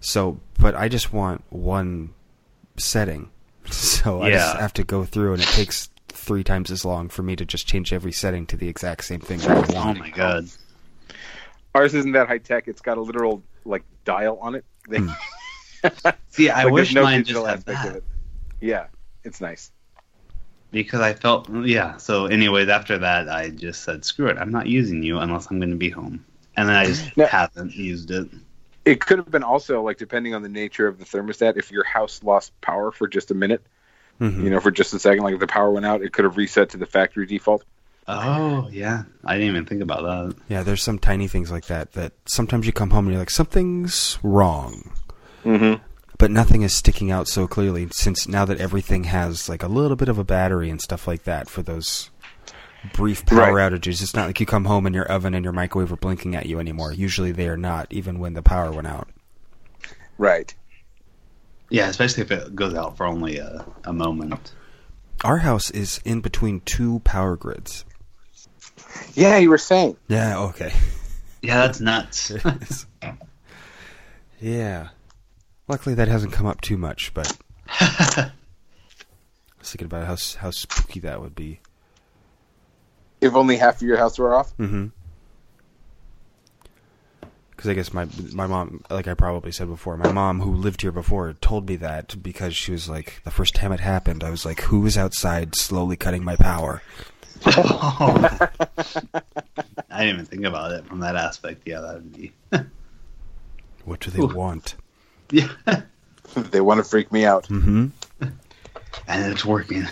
[0.00, 2.10] So, but I just want one
[2.76, 3.30] setting.
[3.70, 7.22] So I just have to go through and it takes three times as long for
[7.24, 10.10] me to just change every setting to the exact same thing that I Oh my
[10.10, 10.46] god.
[11.74, 12.68] ours isn't that high tech.
[12.68, 14.64] It's got a literal like dial on it.
[14.88, 15.10] They, Hmm.
[16.28, 17.96] See, I like, wish no mine just had that.
[17.96, 18.04] it.
[18.60, 18.86] Yeah,
[19.24, 19.72] it's nice.
[20.70, 21.96] because I felt yeah.
[21.96, 24.38] So, anyways, after that, I just said, "Screw it!
[24.38, 26.24] I'm not using you unless I'm going to be home."
[26.56, 27.26] And then I just No.
[27.26, 28.28] haven't used it.
[28.86, 31.58] It could have been also like depending on the nature of the thermostat.
[31.58, 33.62] If your house lost power for just a minute,
[34.20, 34.44] Mhm.
[34.44, 36.36] you know, for just a second, like if the power went out, it could have
[36.38, 37.64] reset to the factory default.
[38.08, 40.36] Oh yeah, I didn't even think about that.
[40.48, 43.30] Yeah, there's some tiny things like that that sometimes you come home and you're like,
[43.30, 44.92] something's wrong.
[45.44, 45.82] Mm-hmm.
[46.18, 49.96] but nothing is sticking out so clearly since now that everything has like a little
[49.98, 52.10] bit of a battery and stuff like that for those
[52.92, 53.72] brief power Right.
[53.72, 54.02] outages.
[54.02, 56.46] It's not like you come home and your oven and your microwave are blinking at
[56.46, 56.92] you anymore.
[56.92, 59.08] Usually they are not, even when the power went out.
[60.18, 60.54] Right.
[61.70, 64.52] Yeah, especially if it goes out for only a, a moment.
[65.24, 67.84] Our house is in between two power grids.
[69.14, 69.96] Yeah, you were saying.
[70.08, 70.72] Yeah, okay.
[71.42, 72.32] Yeah, that's nuts.
[74.40, 74.88] yeah.
[75.68, 77.36] Luckily that hasn't come up too much, but
[77.80, 78.30] I
[79.58, 81.60] was thinking about how how spooky that would be.
[83.20, 84.56] If only half of your house were off.
[84.58, 84.86] Mm-hmm.
[87.50, 90.82] Because I guess my my mom, like I probably said before, my mom who lived
[90.82, 94.28] here before told me that because she was like, the first time it happened, I
[94.30, 96.82] was like, who is outside slowly cutting my power?
[97.46, 98.50] I
[99.90, 101.62] didn't even think about it from that aspect.
[101.66, 102.32] Yeah, that would be.
[103.86, 104.34] What do they Ooh.
[104.34, 104.74] want?
[105.30, 105.48] yeah,
[106.34, 107.44] they want to freak me out.
[107.44, 107.86] Mm-hmm.
[109.06, 109.86] and it's working.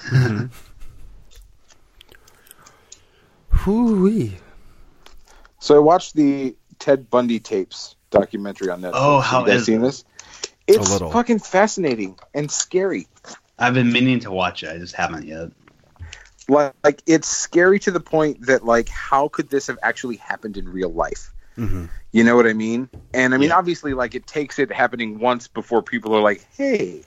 [3.65, 4.37] Hoo-wee.
[5.59, 8.91] So I watched the Ted Bundy tapes documentary on Netflix.
[8.95, 9.85] Oh, Have how you guys is seen it?
[9.85, 10.05] this?
[10.67, 11.11] It's little.
[11.11, 13.07] fucking fascinating and scary.
[13.59, 14.71] I've been meaning to watch it.
[14.71, 15.51] I just haven't yet.
[16.49, 20.57] Like, like it's scary to the point that like how could this have actually happened
[20.59, 21.33] in real life?
[21.57, 21.87] Mm-hmm.
[22.13, 22.89] You know what I mean?
[23.15, 23.57] And I mean, Yeah.
[23.57, 27.03] obviously, like it takes it happening once before people are like, "Hey,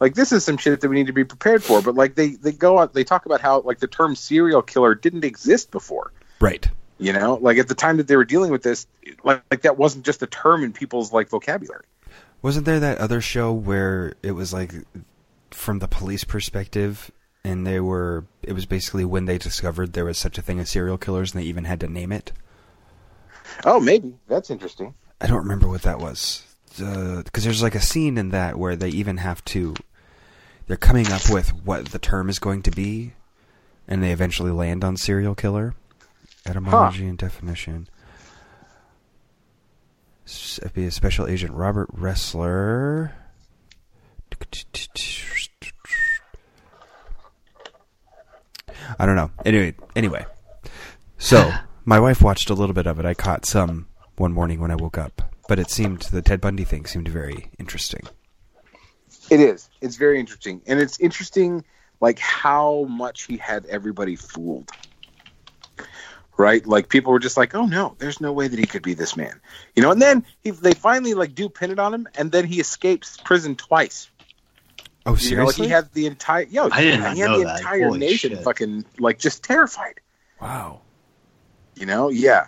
[0.00, 2.30] like this is some shit that we need to be prepared for." But like they
[2.30, 6.12] they go out, they talk about how like the term serial killer didn't exist before.
[6.40, 6.68] Right.
[6.98, 8.86] You know, like at the time that they were dealing with this,
[9.24, 11.84] like, like that wasn't just a term in people's like vocabulary.
[12.42, 14.72] Wasn't there that other show where it was like
[15.50, 17.10] from the police perspective
[17.44, 20.70] and they were it was basically when they discovered there was such a thing as
[20.70, 22.32] serial killers and they even had to name it?
[23.64, 24.94] Oh, maybe that's interesting.
[25.20, 26.44] I don't remember what that was.
[26.78, 29.74] Because there's like a scene in that where they even have to.
[30.66, 33.12] They're coming up with what the term is going to be,
[33.88, 35.74] and they eventually land on serial killer.
[36.46, 37.88] Etymology and definition.
[40.26, 43.12] S- FBI Special Agent Robert Ressler.
[48.98, 49.30] I don't know.
[49.44, 50.24] Anyway, anyway.
[51.18, 51.52] So
[51.84, 53.04] my wife watched a little bit of it.
[53.06, 56.64] I caught some one morning when I woke up, but it seemed the Ted Bundy
[56.64, 58.02] thing seemed very interesting.
[59.30, 59.68] It is.
[59.80, 61.64] It's very interesting, and it's interesting
[62.00, 64.70] like how much he had everybody fooled.
[66.38, 68.94] Right, like people were just like, "Oh no, there's no way that he could be
[68.94, 69.38] this man,"
[69.76, 69.90] you know.
[69.92, 73.18] And then he, they finally like do pin it on him, and then he escapes
[73.18, 74.08] prison twice.
[75.04, 75.66] Oh, You know, like seriously?
[75.66, 77.58] he had the entire yo, I did not he had know the that.
[77.60, 78.42] entire Holy nation shit.
[78.44, 80.00] fucking like just terrified.
[80.40, 80.80] wow.
[81.76, 82.46] You know, yeah,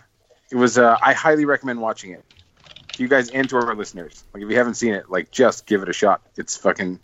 [0.50, 0.78] it was.
[0.78, 2.24] Uh, I highly recommend watching it.
[2.98, 5.82] You guys and to our listeners, like if you haven't seen it, like just give
[5.82, 6.22] it a shot.
[6.36, 7.00] It's fucking,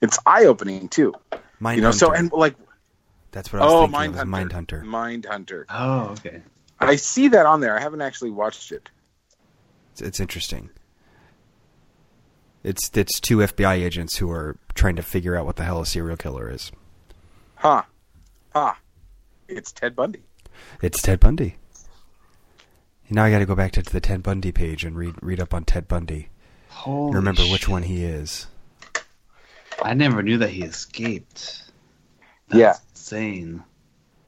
[0.00, 1.14] it's eye opening too.
[1.60, 1.76] Mindhunter.
[1.76, 2.56] you know, so and like
[3.30, 4.18] that's what I was oh, thinking.
[4.18, 5.22] of, Mindhunter, was Mindhunter.
[5.22, 5.64] Mindhunter.
[5.70, 6.42] Oh, okay.
[6.80, 7.76] I see that on there.
[7.76, 8.88] I haven't actually watched it.
[9.92, 10.70] It's, it's interesting.
[12.62, 15.86] It's it's two FBI agents who are trying to figure out what the hell a
[15.86, 16.72] serial killer is.
[17.54, 17.82] Huh?
[18.54, 18.74] Huh?
[19.48, 20.22] It's Ted Bundy.
[20.82, 21.56] It's Ted Bundy.
[23.10, 25.52] Now I got to go back to the Ted Bundy page and read read up
[25.52, 26.28] on Ted Bundy.
[26.68, 28.46] Holy and remember which one he is.
[29.82, 31.64] I never knew that he escaped.
[32.52, 32.76] Yeah.
[32.92, 33.64] insane.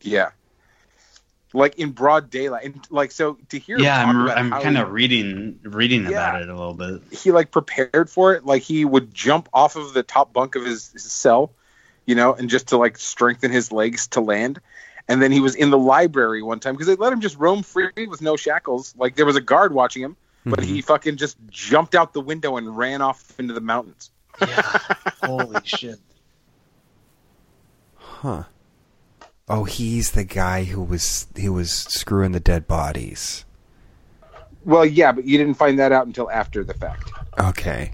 [0.00, 0.30] Yeah.
[1.54, 3.76] Like in broad daylight, and like so to hear.
[3.76, 6.10] him Yeah, talk I'm I'm kind of reading reading Yeah.
[6.10, 7.02] about it a little bit.
[7.12, 8.44] he like prepared for it.
[8.46, 11.52] Like he would jump off of the top bunk of his, his cell,
[12.06, 14.60] you know, and just to like strengthen his legs to land.
[15.08, 17.62] And then he was in the library one time because they let him just roam
[17.62, 18.94] free with no shackles.
[18.96, 20.64] Like there was a guard watching him, but Mhm.
[20.64, 24.10] he fucking just jumped out the window and ran off into the mountains.
[24.40, 24.78] Yeah.
[25.24, 25.98] Holy shit.
[27.96, 28.44] Huh.
[29.48, 33.44] Oh, he's the guy who was he was screwing the dead bodies.
[34.64, 37.10] Well, yeah, but you didn't find that out until after the fact.
[37.38, 37.92] Okay.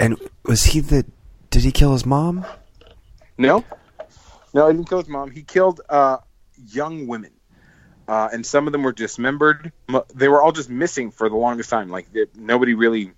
[0.00, 1.06] And was he the
[1.50, 2.44] did he kill his mom?
[3.38, 3.64] No,
[4.54, 5.30] no, he didn't kill his mom.
[5.30, 6.18] He killed uh,
[6.70, 7.32] young women,
[8.08, 9.72] uh, and some of them were dismembered.
[10.14, 11.88] They were all just missing for the longest time.
[11.90, 13.12] Like they, nobody really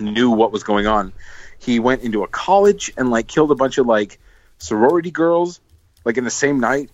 [0.00, 1.12] knew what was going on.
[1.58, 4.18] He went into a college and like killed a bunch of like
[4.58, 5.60] sorority girls,
[6.04, 6.90] like in the same night.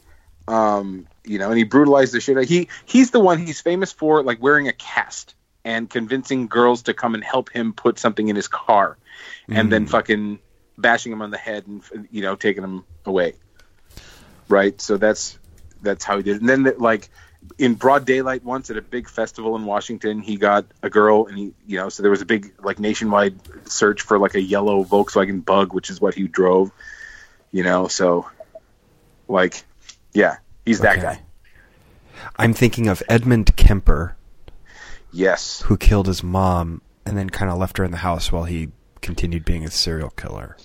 [0.49, 2.37] Um, you know, and he brutalized the shit.
[2.37, 3.39] out- He he's the one.
[3.39, 7.73] He's famous for like wearing a cast and convincing girls to come and help him
[7.73, 8.99] put something in his car,
[9.49, 9.91] and then Mm.
[9.91, 10.39] fucking
[10.79, 13.35] bashing him on the head and you know taking him away.
[14.53, 14.79] Right.
[14.81, 15.39] So that's
[15.81, 16.37] that's how he did.
[16.37, 16.41] it.
[16.43, 17.09] And then like
[17.59, 21.39] in broad daylight once at a big festival in Washington, he got a girl and
[21.39, 23.35] he you know so there was a big like nationwide
[23.67, 26.71] search for like a yellow Volkswagen Bug, which is what he drove.
[27.51, 28.29] You know, so
[29.27, 29.65] like
[30.13, 30.37] yeah,
[30.67, 31.03] he's that Okay.
[31.03, 31.23] guy.
[32.37, 34.17] I'm thinking of Edmund Kemper,
[35.13, 35.63] Yes.
[35.63, 38.69] who killed his mom and then kind of left her in the house while he
[39.01, 40.57] continued being a serial killer.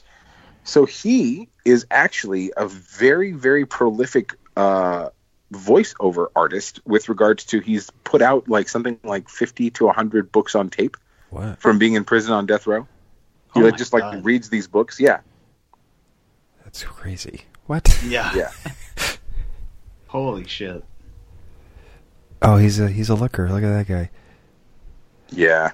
[0.65, 5.09] So he is actually a very, very prolific uh,
[5.51, 10.55] voiceover artist with regards to he's put out like something like 50 to 100 books
[10.55, 10.97] on tape
[11.29, 11.59] What?
[11.59, 12.87] from being in prison on death row.
[13.53, 14.99] He Oh like, my just like reads these books.
[14.99, 15.19] Yeah.
[16.63, 17.43] That's crazy.
[17.65, 18.01] What?
[18.05, 18.33] Yeah.
[18.33, 18.51] Yeah.
[20.07, 20.83] Holy shit.
[22.41, 23.49] Oh, he's a he's a looker.
[23.49, 24.09] Look at that guy.
[25.29, 25.71] Yeah.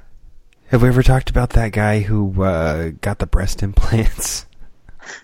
[0.68, 4.46] Have we ever talked about that guy who uh, got the breast implants?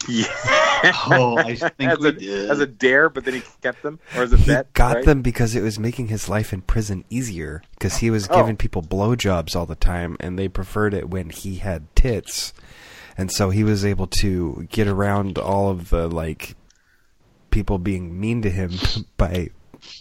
[0.07, 0.25] Yeah.
[1.11, 2.49] Oh, I think as, we a, did.
[2.49, 4.71] as a dare, but then he kept them, or as a he bet.
[4.73, 5.05] got right?
[5.05, 8.35] them because it was making his life in prison easier because he was Oh.
[8.37, 12.53] giving people blowjobs all the time and they preferred it when he had tits
[13.17, 16.55] and so he was able to get around all of the like
[17.51, 18.71] people being mean to him
[19.17, 19.49] by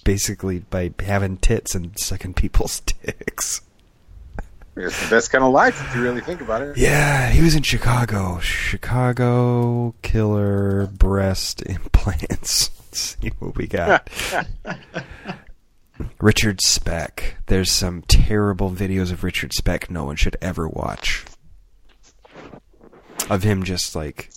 [0.04, 3.62] basically by having tits and sucking people's dicks
[4.86, 6.76] It's the best kind of life if you really think about it.
[6.76, 14.08] yeah he was in chicago chicago killer breast implants Let's see what we got
[16.20, 17.36] Richard Speck.
[17.46, 21.24] There's some terrible videos of Richard Speck no one should ever watch.
[23.28, 24.30] Of him just like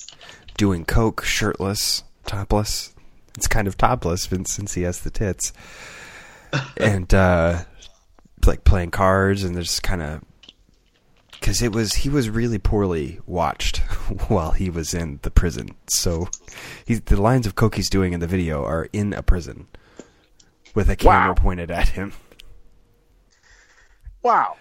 [0.58, 2.94] doing coke shirtless, topless.
[3.38, 5.54] It's kind of topless but since he has the tits.
[6.78, 7.64] and uh
[8.46, 10.22] like playing cards and there's kind of
[11.42, 13.78] cuz it was he was really poorly watched
[14.28, 15.70] while he was in the prison.
[15.90, 16.30] So
[16.86, 19.68] he's the lines of coke he's doing in the video are in a prison
[20.76, 21.34] with a camera Wow.
[21.34, 22.14] pointed at him.
[24.24, 24.56] Wow.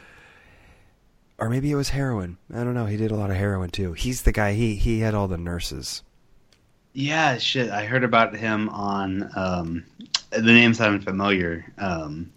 [1.38, 2.36] Or maybe it was heroin.
[2.52, 2.86] I don't know.
[2.86, 3.92] He did a lot of heroin too.
[3.92, 4.52] He's the guy.
[4.52, 6.02] He he had all the nurses.
[6.92, 7.70] Yeah, shit.
[7.70, 9.84] I heard about him on um,
[10.30, 11.64] the name sounded familiar.
[11.78, 12.32] Um,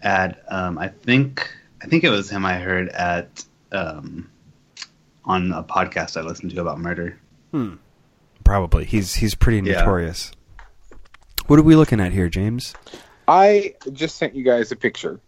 [0.00, 1.48] at um, I think
[1.82, 3.44] I think it was him I heard at
[3.74, 4.30] um,
[5.24, 7.18] on a podcast I listened to about murder.
[7.50, 7.74] Hmm.
[8.44, 8.84] Probably.
[8.84, 9.80] He's he's pretty Yeah.
[9.80, 10.32] notorious.
[11.46, 12.74] What are we looking at here, James?
[13.28, 15.20] I just sent you guys a picture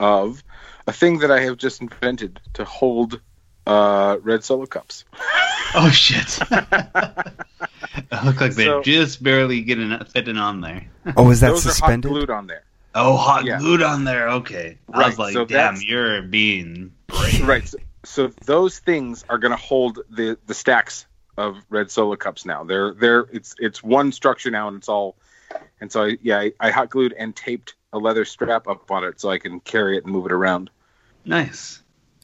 [0.00, 0.42] of
[0.86, 3.20] a thing that I have just invented to hold
[3.66, 5.04] uh, red solo cups.
[5.76, 6.38] Oh shit!
[6.52, 10.86] it looked like they So- just barely getting it fitting on there.
[11.16, 12.10] Oh, is that Those suspended?
[12.10, 12.62] are hot glued on there.
[12.94, 13.58] Oh, hot Yeah.
[13.58, 14.28] glued on there.
[14.28, 17.40] Okay, I was like, so damn, you're being brave.
[17.48, 17.66] Right.
[17.66, 22.44] So, so those things are going to hold the the stacks of red solo cups
[22.44, 22.64] now.
[22.64, 25.16] They're they're it's it's one structure now, and it's all.
[25.80, 29.04] And so I, yeah, I, I hot glued and taped a leather strap up on
[29.04, 30.70] it so I can carry it and move it around.
[31.24, 31.82] Nice.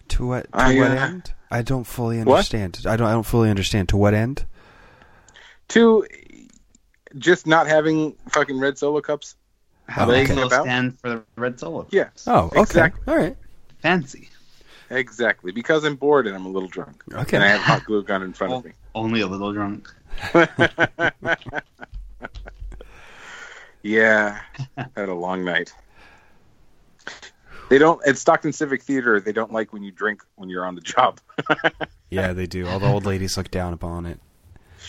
[0.09, 0.45] To what?
[0.45, 1.33] To I, what uh, end?
[1.51, 2.29] I don't fully What?
[2.29, 2.81] understand.
[2.87, 3.07] I don't.
[3.07, 3.89] I don't fully understand.
[3.91, 4.47] To what end?
[5.69, 6.07] To
[7.19, 9.37] just not having fucking red solo cups.
[9.89, 10.41] How Oh, they okay.
[10.41, 10.63] About?
[10.65, 11.87] stand for the red solo.
[11.91, 12.25] Yes.
[12.27, 12.61] Oh, okay.
[12.61, 13.03] Exactly.
[13.13, 13.37] All right.
[13.81, 14.30] Fancy.
[14.91, 15.53] Exactly.
[15.53, 17.03] Because I'm bored and I'm a little drunk.
[17.13, 17.37] Okay.
[17.37, 18.73] And I have hot glue gun in front of me.
[18.95, 19.89] Only a little drunk.
[23.83, 24.41] Yeah,
[24.95, 25.73] had a long night.
[27.71, 29.21] They don't at Stockton Civic Theater.
[29.21, 31.21] They don't like when you drink when you're on the job.
[32.13, 32.67] Yeah, they do.
[32.67, 34.19] All the old ladies look down upon it.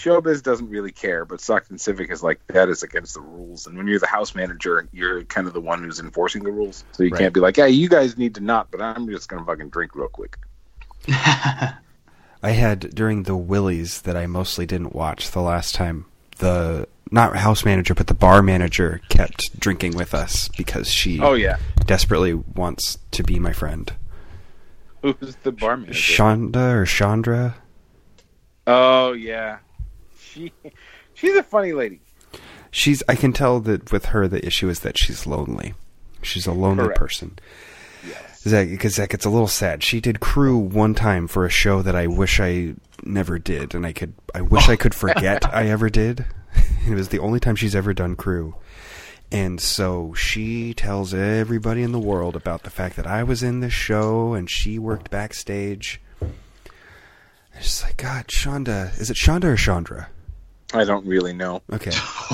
[0.01, 3.67] Showbiz doesn't really care, but Stockton Civic is like that is against the rules.
[3.67, 6.83] And when you're the house manager, you're kind of the one who's enforcing the rules.
[6.93, 7.19] So you Right.
[7.19, 9.95] can't be like, "Yeah, you guys need to not," but I'm just gonna fucking drink
[9.95, 10.37] real quick.
[11.07, 16.05] I had during the Willies that I mostly didn't watch the last time.
[16.39, 21.33] The not house manager, but the bar manager kept drinking with us because she Oh
[21.33, 23.91] yeah, desperately wants to be my friend.
[25.03, 25.93] who's the bar manager?
[25.99, 27.55] Shonda or Chandra?
[28.65, 29.57] Oh yeah,
[30.31, 30.51] she
[31.13, 32.01] she's a funny lady.
[32.71, 33.03] She's.
[33.09, 35.73] I can tell that with her, the issue is that she's lonely.
[36.21, 36.99] She's a lonely Correct.
[36.99, 37.39] person.
[38.07, 38.41] Yes.
[38.43, 39.83] That because that gets a little sad?
[39.83, 43.85] She did crew one time for a show that I wish I never did, and
[43.85, 44.13] I could.
[44.33, 46.25] I wish I could forget I ever did.
[46.87, 48.55] It was the only time she's ever done crew,
[49.31, 53.59] and so she tells everybody in the world about the fact that I was in
[53.59, 56.01] this show and she worked backstage.
[57.55, 58.99] It's like God, Shonda.
[58.99, 60.09] Is it Shonda or Chandra?
[60.73, 61.61] I don't really know.
[61.71, 61.91] Okay.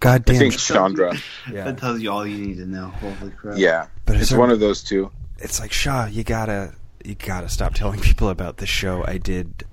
[0.00, 0.36] God I damn.
[0.38, 1.14] think Chandra.
[1.50, 1.64] yeah.
[1.64, 2.88] That tells you all you need to know.
[2.88, 3.56] Holy crap.
[3.58, 5.10] Yeah, But it's there- one of those two.
[5.38, 9.64] it's like Shaw, you gotta you gotta stop telling people about the show I did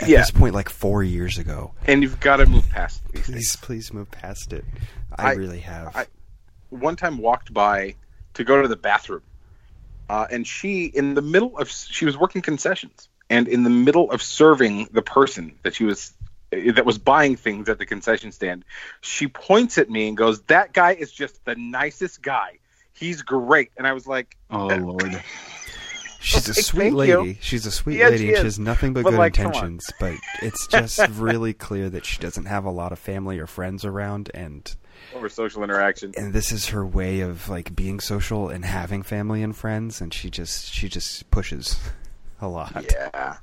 [0.00, 0.18] at Yeah.
[0.18, 1.72] this point like four years ago.
[1.86, 3.36] And you've got to move past these things.
[3.36, 4.64] Please, please move past it.
[5.16, 5.96] I, I- really have.
[5.96, 6.06] I-
[6.70, 7.94] one time walked by
[8.34, 9.20] to go to the bathroom,
[10.08, 14.10] uh, and she, in the middle of, she was working concessions, and in the middle
[14.10, 16.14] of serving the person that she was
[16.74, 18.64] that was buying things at the concession stand,
[19.00, 22.58] she points at me and goes, "That guy is just the nicest guy.
[22.92, 25.22] He's great." And I was like, Oh lord.
[26.24, 27.10] She's a sweet lady.
[27.30, 27.36] you.
[27.40, 29.90] She's a sweet Yeah, lady, she and she has nothing but, But, good like, intentions.
[29.98, 33.84] But it's just really clear that she doesn't have a lot of family or friends
[33.84, 34.72] around, and
[35.16, 36.12] over social interaction.
[36.16, 40.14] and this is her way of like being social and having family and friends, and
[40.14, 41.76] she just she just pushes
[42.40, 42.84] a lot.
[42.92, 43.38] Yeah.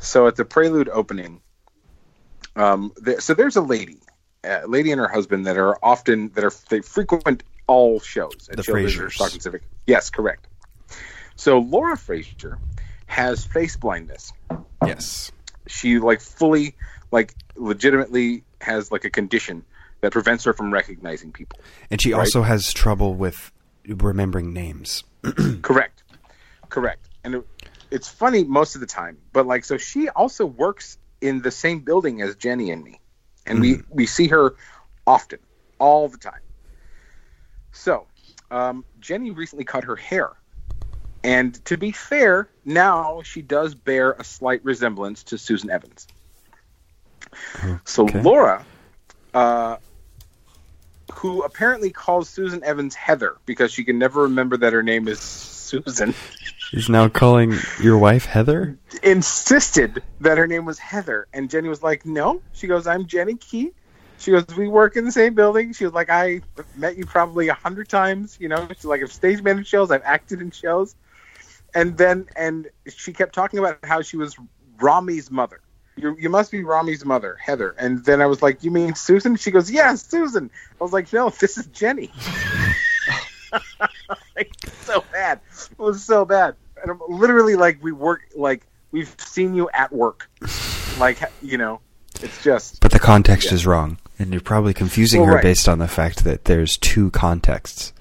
[0.00, 1.40] So at the Prelude opening,
[2.56, 3.98] um, so there's a lady,
[4.44, 8.56] a lady and her husband that are often that are they frequent all shows at
[8.56, 9.12] The Frasers.
[9.12, 9.62] Stockton Civic.
[9.86, 10.46] Yes, correct.
[11.36, 12.58] So Laura Frazier
[13.06, 14.32] has face blindness.
[14.84, 15.32] Yes.
[15.66, 16.74] She like fully,
[17.10, 19.64] like legitimately has like a condition
[20.00, 21.58] that prevents her from recognizing people.
[21.90, 22.20] And she Right.
[22.20, 23.52] also has trouble with
[23.86, 25.04] remembering names.
[25.62, 26.02] Correct.
[26.68, 27.08] Correct.
[27.24, 27.46] And it,
[27.90, 31.80] it's funny most of the time, but like, so she also works in the same
[31.80, 33.00] building as Jenny and me,
[33.46, 34.54] and we we see her
[35.06, 35.38] often,
[35.78, 36.40] all the time.
[37.72, 38.06] So,
[38.50, 40.32] um, Jenny recently cut her hair,
[41.24, 46.06] and to be fair, now she does bear a slight resemblance to Susan Evans.
[47.84, 48.64] So Laura,
[49.34, 49.76] uh,
[51.12, 55.20] who apparently calls Susan Evans Heather because she can never remember that her name is
[55.20, 56.14] Susan,
[56.72, 58.78] Is now calling your wife Heather?
[59.02, 61.28] insisted that her name was Heather.
[61.34, 62.40] And Jenny was like, No.
[62.54, 63.72] She goes, I'm Jenny Key.
[64.18, 65.74] She goes, We work in the same building.
[65.74, 66.40] She was like, I
[66.76, 68.38] met you probably a hundred times.
[68.40, 70.94] You know, she's like, I've stage managed shows, I've acted in shows.
[71.74, 74.34] And then, and she kept talking about how she was
[74.78, 75.60] Rami's mother.
[75.96, 77.74] You, you must be Rami's mother, Heather.
[77.78, 79.36] And then I was like, You mean Susan?
[79.36, 80.50] She goes, Yes, Susan.
[80.80, 82.10] I was like, No, this is Jenny.
[84.82, 85.40] so bad.
[85.70, 86.56] It was so bad.
[86.82, 90.28] And I'm literally like, we work, like, we've seen you at work.
[90.98, 91.80] Like, you know,
[92.20, 93.54] It's just But the context Yeah.
[93.54, 95.42] is wrong, and you're probably confusing Well, her right.
[95.42, 97.92] based on the fact that there's two contexts.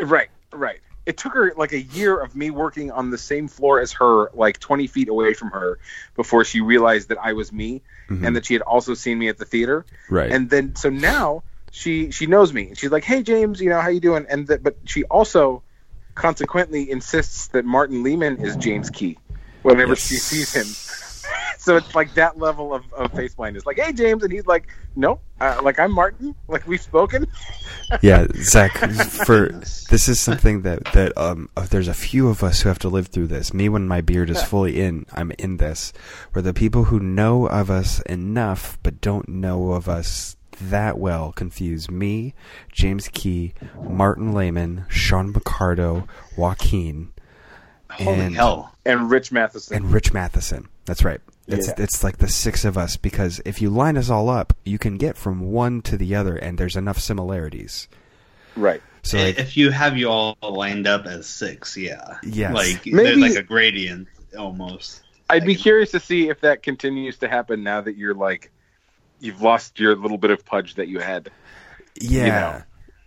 [0.00, 0.80] right, right.
[1.06, 4.30] It took her like a year of me working on the same floor as her,
[4.34, 5.78] like 20 feet away from her,
[6.16, 8.26] before she realized that I was me Mhm.
[8.26, 9.84] and that she had also seen me at the theater.
[10.10, 10.30] Right.
[10.32, 12.68] And then so now she she knows me.
[12.68, 15.62] and She's like, "Hey James, you know how you doing?" And that, but she also
[16.18, 19.16] consequently insists that Martin Lehman is James Key
[19.62, 20.06] whenever Yes.
[20.06, 20.66] she sees him.
[21.58, 23.66] so it's like that level of, of face blindness.
[23.66, 26.34] Like, "Hey James," and he's like, "No, uh, like I'm Martin.
[26.48, 27.26] Like we've spoken."
[28.02, 28.72] yeah, Zach.
[29.26, 29.48] For
[29.90, 32.88] this is something that that um, uh, there's a few of us who have to
[32.88, 33.52] live through this.
[33.52, 35.92] Me, when my beard is fully in, I'm in this.
[36.32, 41.32] Where the people who know of us enough but don't know of us that well
[41.32, 42.34] confuse me,
[42.72, 46.06] James Key, Martin Lehman, Sean Picardo,
[46.36, 47.12] Joaquin,
[47.90, 48.74] Holy and hell!
[48.84, 49.76] And Rich Matheson.
[49.76, 50.68] and Rich Matheson.
[50.84, 51.20] That's right.
[51.46, 51.74] It's Yeah.
[51.78, 54.98] it's like the six of us because if you line us all up, you can
[54.98, 57.88] get from one to the other, and there's enough similarities.
[58.56, 58.82] right.
[59.04, 62.52] So like, if you have you all lined up as six, yeah, Yes.
[62.52, 65.02] like Maybe- there's like a gradient almost.
[65.30, 68.50] I'd be curious to see if that continues to happen now that you're like
[69.20, 71.30] you've lost your little bit of pudge that you had.
[72.00, 72.62] yeah, know.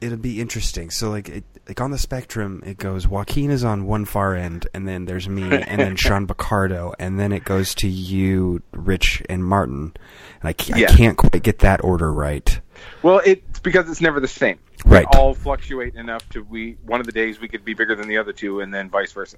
[0.07, 0.89] it'll be interesting.
[0.89, 4.68] So like it, like on the spectrum, it goes Joaquin is on one far end,
[4.74, 9.24] and then there's me, and then Sean Picardo, and then it goes to you, Rich,
[9.30, 9.93] and Martin.
[10.41, 10.91] And I, ca- Yeah.
[10.91, 12.59] I can't quite get that order right.
[13.03, 14.57] Well, it's because it's never the same.
[14.86, 15.05] Right.
[15.14, 18.07] We all fluctuate enough to we one of the days we could be bigger than
[18.07, 19.38] the other two, and then vice versa.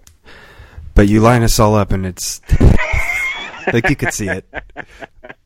[0.95, 2.39] But you line us all up, and it's
[3.73, 4.45] like you could see it.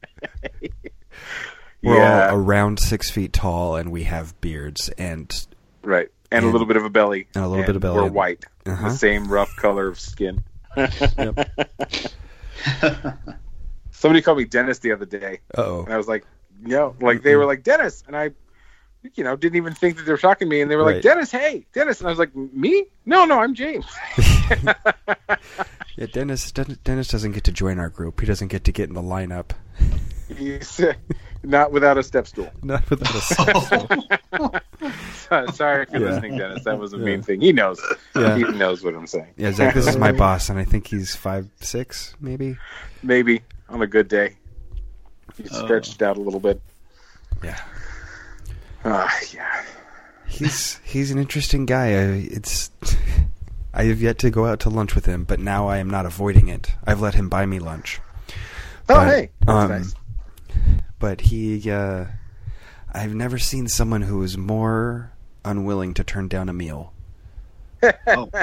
[1.84, 5.32] We're yeah, all around six feet tall, and we have beards, and
[5.84, 6.10] right.
[6.30, 7.28] And, a little bit of a belly.
[7.36, 8.02] and a little bit of belly.
[8.02, 8.90] We're white, Uh-huh.
[8.90, 10.44] the same rough color of skin.
[10.76, 11.50] Yep.
[13.92, 16.26] Somebody called me Dennis the other day, oh, and I was like,
[16.62, 18.32] "No," like they were like Dennis, and I,
[19.16, 20.96] you know, didn't even think that they were talking to me, and they were Right.
[20.96, 22.86] like, "Dennis, hey, Dennis," and I was like, "Me?
[23.06, 23.86] No, no, I'm James."
[25.98, 26.06] yeah.
[26.12, 28.20] Dennis, Dennis doesn't get to join our group.
[28.20, 29.52] He doesn't get to get in the lineup.
[30.36, 30.94] He's uh,
[31.44, 32.50] not without a step stool.
[32.64, 33.28] Not without us.
[35.56, 36.08] Sorry if you're Yeah.
[36.10, 36.64] listening, Dennis.
[36.64, 37.04] That was a Yeah.
[37.06, 37.42] mean thing.
[37.42, 37.80] He knows.
[38.16, 38.36] Yeah.
[38.38, 39.34] He knows what I'm saying.
[39.38, 42.58] Yeah, Zach, this is my boss, and I think he's five six, maybe.
[43.04, 44.36] Maybe on a good day.
[45.38, 45.66] He's Oh.
[45.66, 46.62] stretched out a little bit.
[47.44, 47.60] Yeah,
[48.86, 49.64] Ah, yeah.
[50.28, 51.88] he's he's an interesting guy.
[51.90, 52.72] I, it's
[53.74, 56.06] I have yet to go out to lunch with him, but now I am not
[56.08, 56.72] avoiding it.
[56.86, 58.00] I've let him buy me lunch.
[58.90, 59.94] Oh, But, hey, that's um, nice.
[61.00, 62.06] But he, uh,
[62.92, 65.12] I've never seen someone who is more
[65.46, 66.94] unwilling to turn down a meal.
[68.08, 68.30] Oh.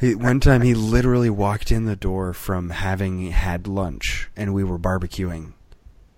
[0.00, 4.64] He, one time he literally walked in the door from having had lunch, and we
[4.64, 5.52] were barbecuing,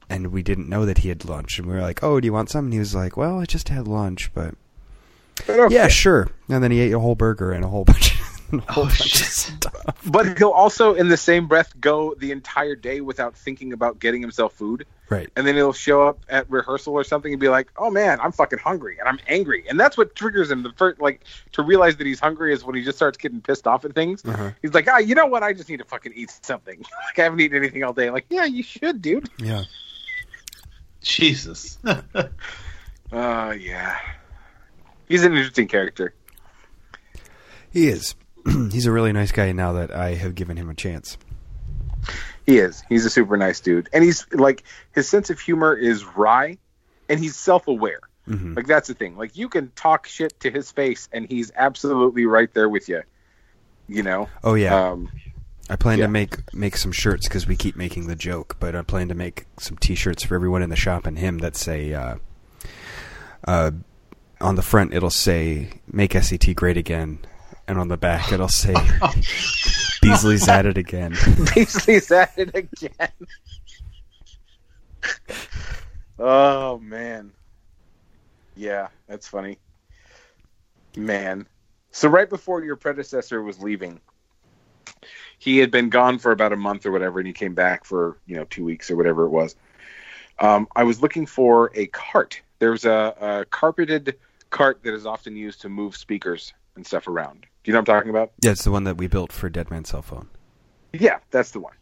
[0.08, 2.32] and we didn't know that he had lunch, and we were like, "Oh, do you
[2.32, 4.54] want some?" And he was like, "Well, I just had lunch, but
[5.48, 5.74] But okay.
[5.74, 8.14] yeah, sure." And then he ate a whole burger and a whole bunch,
[8.52, 9.20] a whole Oh, bunch shit.
[9.22, 9.96] of stuff.
[10.10, 14.20] But he'll also, in the same breath, go the entire day without thinking about getting
[14.20, 14.86] himself food.
[15.08, 15.28] Right.
[15.36, 18.32] And then he'll show up at rehearsal or something and be like, "Oh man, I'm
[18.32, 20.62] fucking hungry and I'm angry." And that's what triggers him.
[20.62, 21.22] The first, like,
[21.52, 24.24] to realize that he's hungry is when he just starts getting pissed off at things.
[24.24, 24.52] Uh-huh.
[24.62, 25.42] He's like, "Ah, you know what?
[25.42, 26.78] I just need to fucking eat something.
[27.06, 29.28] like, I haven't eaten anything all day." Like, yeah, you should, dude.
[29.38, 29.64] Yeah.
[31.02, 31.78] Jesus.
[33.14, 33.98] Oh yeah.
[35.06, 36.14] He's an interesting character.
[37.70, 38.14] He is.
[38.70, 41.16] He's a really nice guy now that I have given him a chance.
[42.46, 42.82] He is.
[42.88, 46.58] He's a super nice dude, and he's like his sense of humor is wry,
[47.08, 48.00] and he's self-aware.
[48.26, 49.16] hmm Like that's the thing.
[49.16, 53.02] Like you can talk shit to his face, and he's absolutely right there with you.
[53.88, 54.28] You know.
[54.42, 54.74] Oh yeah.
[54.90, 55.08] Um,
[55.70, 56.06] I plan Yeah.
[56.06, 59.14] to make make some shirts because we keep making the joke, but I plan to
[59.14, 62.16] make some T-shirts for everyone in the shop and him that say, uh,
[63.46, 63.70] uh,
[64.40, 67.20] on the front it'll say "Make SCT Great Again,"
[67.68, 68.74] and on the back it'll say
[70.02, 71.12] "Beasley's at it again."
[71.54, 73.12] Beasley's at it again.
[76.18, 77.32] oh man.
[78.56, 79.58] Yeah, that's funny.
[80.96, 81.46] Man.
[81.90, 84.00] So right before your predecessor was leaving,
[85.38, 88.18] he had been gone for about a month or whatever, and he came back for,
[88.26, 89.56] you know, two weeks or whatever it was.
[90.38, 92.40] Um, I was looking for a cart.
[92.58, 94.18] There's a, a carpeted
[94.50, 97.46] cart that is often used to move speakers and stuff around.
[97.62, 98.32] Do you know what I'm talking about?
[98.42, 100.28] Yeah, it's the one that we built for Dead Man's Cell Phone.
[100.92, 101.74] Yeah, that's the one.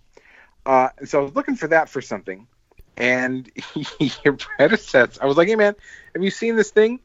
[0.66, 2.46] Uh, and so I was looking for that for something,
[2.96, 3.50] and
[4.24, 5.74] your predecessor, I was like, "Hey, man,
[6.14, 7.00] have you seen this thing?"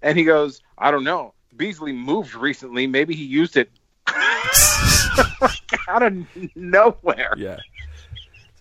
[0.00, 1.34] And he goes, "I don't know.
[1.56, 2.86] Beasley moved recently.
[2.86, 3.70] Maybe he used it
[5.88, 7.34] out of nowhere.
[7.36, 7.58] Yeah.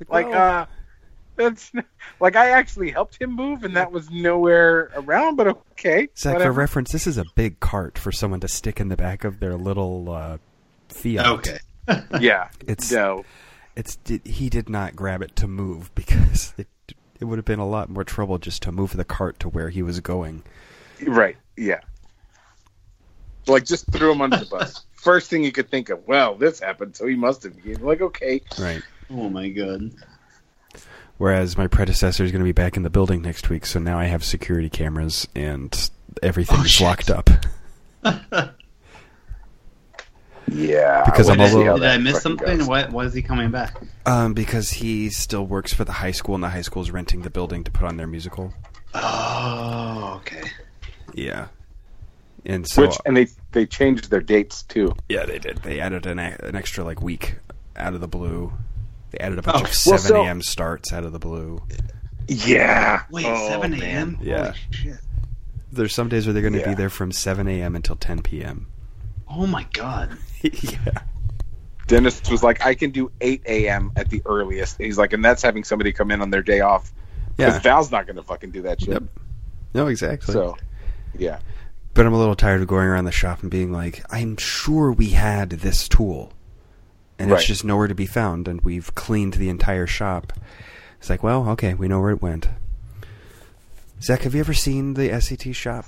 [0.09, 0.65] Like, well, uh,
[1.35, 1.71] That's
[2.19, 5.35] like I actually helped him move, and that was nowhere around.
[5.35, 8.89] But okay, Zach, for reference, this is a big cart for someone to stick in
[8.89, 10.37] the back of their little uh,
[10.89, 11.25] Fiat.
[11.25, 11.59] Okay.
[12.19, 13.25] yeah, It's no,
[13.75, 16.67] it's he did not grab it to move because it
[17.19, 19.69] it would have been a lot more trouble just to move the cart to where
[19.69, 20.43] he was going.
[21.05, 21.79] right, yeah.
[23.47, 24.85] Like just threw him under the bus.
[24.93, 26.07] First thing you could think of.
[26.07, 27.53] Well, this happened, so he must have.
[27.65, 28.81] You're like, okay, Right.
[29.09, 29.91] Oh my god.
[31.17, 33.99] Whereas my predecessor is going to be back in the building next week, so now
[33.99, 35.89] I have security cameras and
[36.21, 37.29] everything's Oh, locked up.
[40.51, 41.03] yeah.
[41.05, 42.57] Because I I'm wanna a little- how Did I miss something?
[42.59, 42.67] goes.
[42.67, 43.79] Why, why is he coming back?
[44.05, 47.21] Um, because he still works for the high school, and the high school is renting
[47.21, 48.53] the building to put on their musical.
[48.93, 50.41] Oh, okay.
[51.13, 51.47] Yeah.
[52.45, 54.93] And so, Which and they they changed their dates too.
[55.07, 55.59] yeah, they did.
[55.59, 57.35] They added an, an extra like week
[57.77, 58.51] out of the blue.
[59.13, 60.41] They added a bunch Oh, of well, 7 so- a.m.
[60.41, 61.61] starts out of the blue.
[62.27, 63.03] Yeah.
[63.11, 64.17] Wait, Oh, 7 a.m.?
[64.21, 64.45] Yeah.
[64.45, 64.97] Holy shit.
[65.71, 67.75] There's some days where they're going to be there from 7 a.m.
[67.75, 68.67] until 10 p.m.
[69.29, 70.17] Oh my god.
[70.41, 71.01] yeah.
[71.87, 73.91] Dennis was like, I can do 8 a.m.
[73.95, 74.77] at the earliest.
[74.77, 76.91] He's like, and that's having somebody come in on their day off.
[77.35, 77.59] Because Yeah.
[77.59, 78.89] Val's not going to fucking do that shit.
[78.89, 79.03] Yep.
[79.73, 80.33] No, exactly.
[80.33, 80.55] So,
[81.17, 81.39] yeah.
[81.93, 84.91] But I'm a little tired of going around the shop and being like, I'm sure
[84.91, 86.31] we had this tool.
[87.19, 87.37] And Right.
[87.39, 90.33] it's just nowhere to be found, and we've cleaned the entire shop.
[90.99, 92.49] It's like, well, okay, we know where it went.
[94.01, 95.85] Zach, have you ever seen the SCT shop?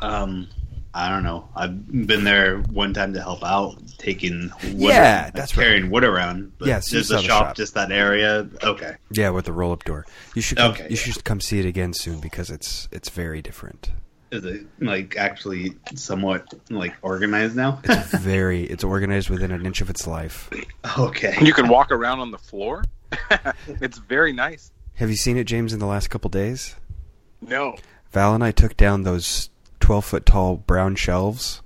[0.00, 0.48] Um,
[0.94, 1.48] I don't know.
[1.56, 5.64] I've been there one time to help out, taking wood, Yeah, like, that's right.
[5.64, 6.52] carrying wood around.
[6.58, 7.56] But Yes, just the shop, shop.
[7.56, 8.46] just that area.
[8.62, 8.96] Okay.
[9.10, 10.04] Yeah, with the roll-up door.
[10.34, 10.96] You should come, Okay, you yeah.
[10.96, 13.90] should come see it again soon because it's it's very different.
[14.32, 17.80] Is it like actually somewhat like organized now?
[17.84, 20.48] It's very it's organized within an inch of its life.
[20.98, 21.36] okay.
[21.42, 22.82] You can walk around on the floor.
[23.66, 24.72] it's very nice.
[24.94, 26.76] Have you seen it, James, in the last couple days?
[27.42, 27.76] No.
[28.12, 31.60] Val and I took down those twelve foot tall brown shelves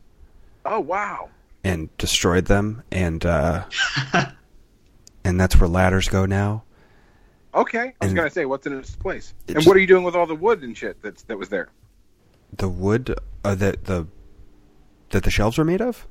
[0.64, 1.28] Oh, wow.
[1.62, 3.64] and destroyed them, and uh,
[5.24, 6.64] and that's where ladders go now.
[7.54, 7.78] Okay.
[7.78, 9.32] I was And- going to say, what's in its place?
[9.46, 11.48] It's- and what are you doing with all the wood and shit that's, that was
[11.48, 11.68] there?
[12.52, 14.06] The wood uh, that the
[15.10, 16.06] that the shelves were made of.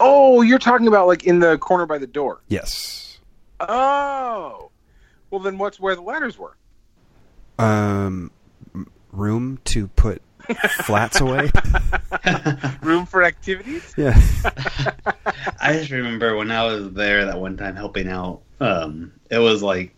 [0.00, 2.42] Oh, you're talking about like in the corner by the door.
[2.48, 3.18] Yes.
[3.60, 4.70] Oh.
[5.30, 6.56] Well, then what's where the ladders were?
[7.58, 8.30] Um,
[9.12, 10.20] room to put
[10.84, 11.50] flats away.
[12.82, 13.94] Room for activities?
[13.96, 14.20] yeah.
[15.60, 18.42] I just remember when I was there that one time helping out.
[18.60, 19.94] Um, it was like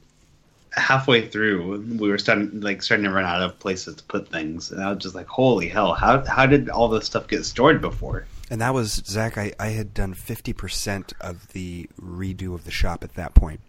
[0.77, 4.70] halfway through, we were starting like starting to run out of places to put things,
[4.70, 5.95] and I was just like, "Holy hell!
[5.95, 9.37] How how did all this stuff get stored before?" And that was Zach.
[9.39, 13.61] I, I had done fifty percent of the redo of the shop at that point.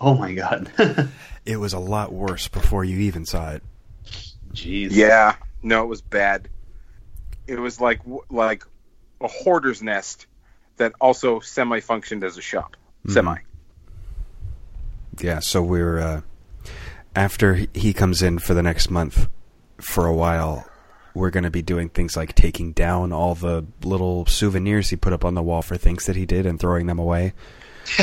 [0.00, 0.70] Oh my god!
[1.44, 3.64] It was a lot worse before you even saw it.
[4.54, 4.92] Jeez.
[4.92, 5.34] Yeah.
[5.60, 6.48] No, it was bad.
[7.48, 8.00] It was like
[8.30, 8.64] like
[9.20, 10.26] a hoarder's nest
[10.76, 12.76] that also semi functioned as a shop.
[13.06, 13.12] Mhm.
[13.12, 13.36] Semi.
[15.20, 15.40] Yeah.
[15.40, 16.20] So we're uh,
[17.14, 19.28] after he- he comes in for the next month
[19.80, 20.66] for a while.
[21.14, 25.12] We're going to be doing things like taking down all the little souvenirs he put
[25.12, 27.34] up on the wall for things that he did and throwing them away.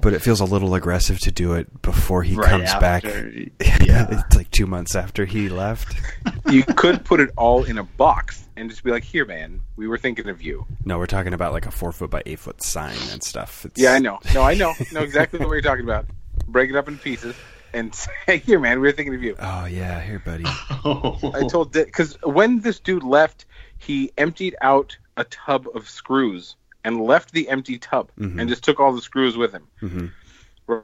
[0.00, 3.04] But it feels a little aggressive to do it before he Right comes back.
[3.84, 4.06] yeah.
[4.10, 5.94] it's like two months after he left.
[6.50, 9.86] you could put it all in a box and just be like, "Here, man, we
[9.86, 12.62] were thinking of you." No, we're talking about like a four foot by eight foot
[12.62, 13.64] sign and stuff.
[13.66, 14.18] It's, Yeah, I know.
[14.34, 14.72] No, I know.
[14.92, 16.06] Know exactly what you're talking about.
[16.46, 17.34] Break it up in pieces
[17.72, 17.94] and
[18.26, 20.44] say, "Here, man, we were thinking of you." Oh yeah, here, buddy.
[20.84, 23.46] I told because when this dude left,
[23.78, 28.40] he emptied out a tub of screws and left the empty tub Mhm.
[28.40, 29.66] and just took all the screws with him.
[29.80, 30.06] hmm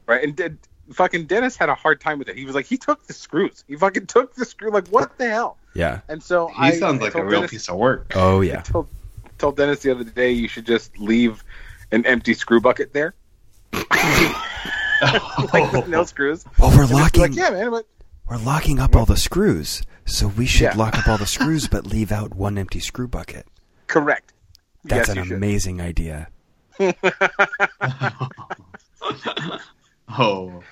[0.07, 0.59] Right, and did,
[0.93, 2.37] fucking Dennis had a hard time with it.
[2.37, 3.65] He was like, he took the screws.
[3.69, 4.71] He fucking took the screw.
[4.71, 5.59] Like, what the hell?
[5.75, 6.01] Yeah.
[6.09, 8.13] And so he I sounds like a real Dennis, piece of work.
[8.17, 8.61] Oh I yeah.
[8.63, 8.89] told,
[9.39, 11.45] told Dennis the other day you should just leave
[11.93, 13.15] an empty screw bucket there,
[15.53, 16.45] like with no screws.
[16.59, 17.23] Well, we're And just be locking.
[17.23, 17.87] like, yeah, man, but
[18.29, 20.77] We're locking up all the screws, so we should Yeah.
[20.77, 23.47] lock up all the screws, but leave out one empty screw bucket.
[23.87, 24.33] correct.
[24.85, 25.37] That's yes, an you should.
[25.39, 26.29] amazing idea.
[26.79, 28.29] Oh.
[30.19, 30.63] oh.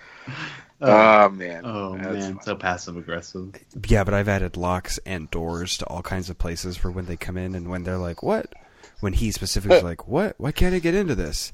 [0.85, 1.63] Oh man.
[1.65, 2.43] Oh That's man, fun.
[2.43, 3.55] so passive aggressive.
[3.89, 7.17] Yeah, but I've added locks and doors to all kinds of places for when they
[7.17, 8.53] come in and when they're like, "What?"
[9.01, 10.35] When he specifically is like, "What?
[10.39, 11.53] Why can't I get into this?"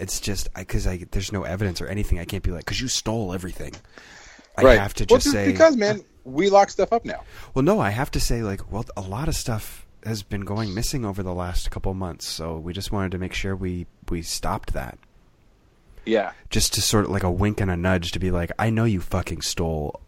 [0.00, 2.18] It's just because I, there's no evidence or anything.
[2.18, 3.74] I can't be like, "Cause you stole everything."
[4.58, 4.78] I right.
[4.78, 7.22] have to just well, just say, because man, we lock stuff up now.
[7.54, 10.74] Well, no, I have to say, like, well, a lot of stuff has been going
[10.74, 14.22] missing over the last couple months, so we just wanted to make sure we we
[14.22, 14.98] stopped that.
[16.06, 16.32] Yeah.
[16.48, 18.84] just to sort of like a wink and a nudge to be like, I know
[18.84, 20.00] you fucking stole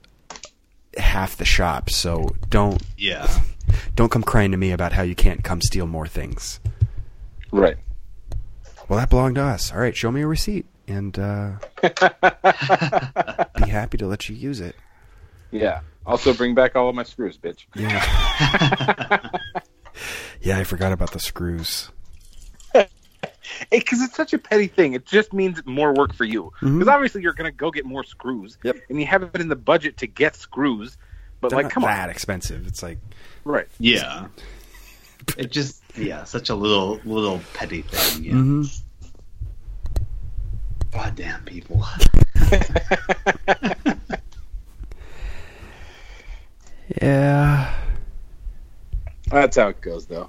[0.96, 3.28] half the shop, so don't Yeah.
[3.94, 6.60] don't come crying to me about how you can't come steal more things.
[7.52, 7.76] Right.
[8.88, 9.72] Well, that belonged to us.
[9.72, 11.52] All right, show me a receipt, and uh,
[11.82, 14.76] be happy to let you use it.
[15.50, 15.80] Yeah.
[16.04, 17.66] Also, bring back all of my screws, bitch.
[17.76, 19.28] Yeah.
[20.42, 21.90] yeah, I forgot about the screws.
[23.70, 24.94] Because it's such a petty thing.
[24.94, 26.52] It just means more work for you.
[26.60, 26.88] Because Mhm.
[26.92, 28.56] obviously you're going to go get more screws.
[28.64, 28.76] Yep.
[28.88, 30.96] And you have it in the budget to get screws.
[31.40, 32.10] But They're like, not come that on.
[32.10, 32.66] expensive.
[32.66, 32.98] It's like
[33.44, 33.68] Right.
[33.78, 34.28] Yeah.
[35.36, 38.24] It just yeah, such a little little petty thing.
[38.24, 38.32] Yeah.
[38.32, 38.82] mhm.
[40.92, 41.84] Goddamn people.
[47.00, 47.74] yeah.
[49.30, 50.28] That's how it goes, though.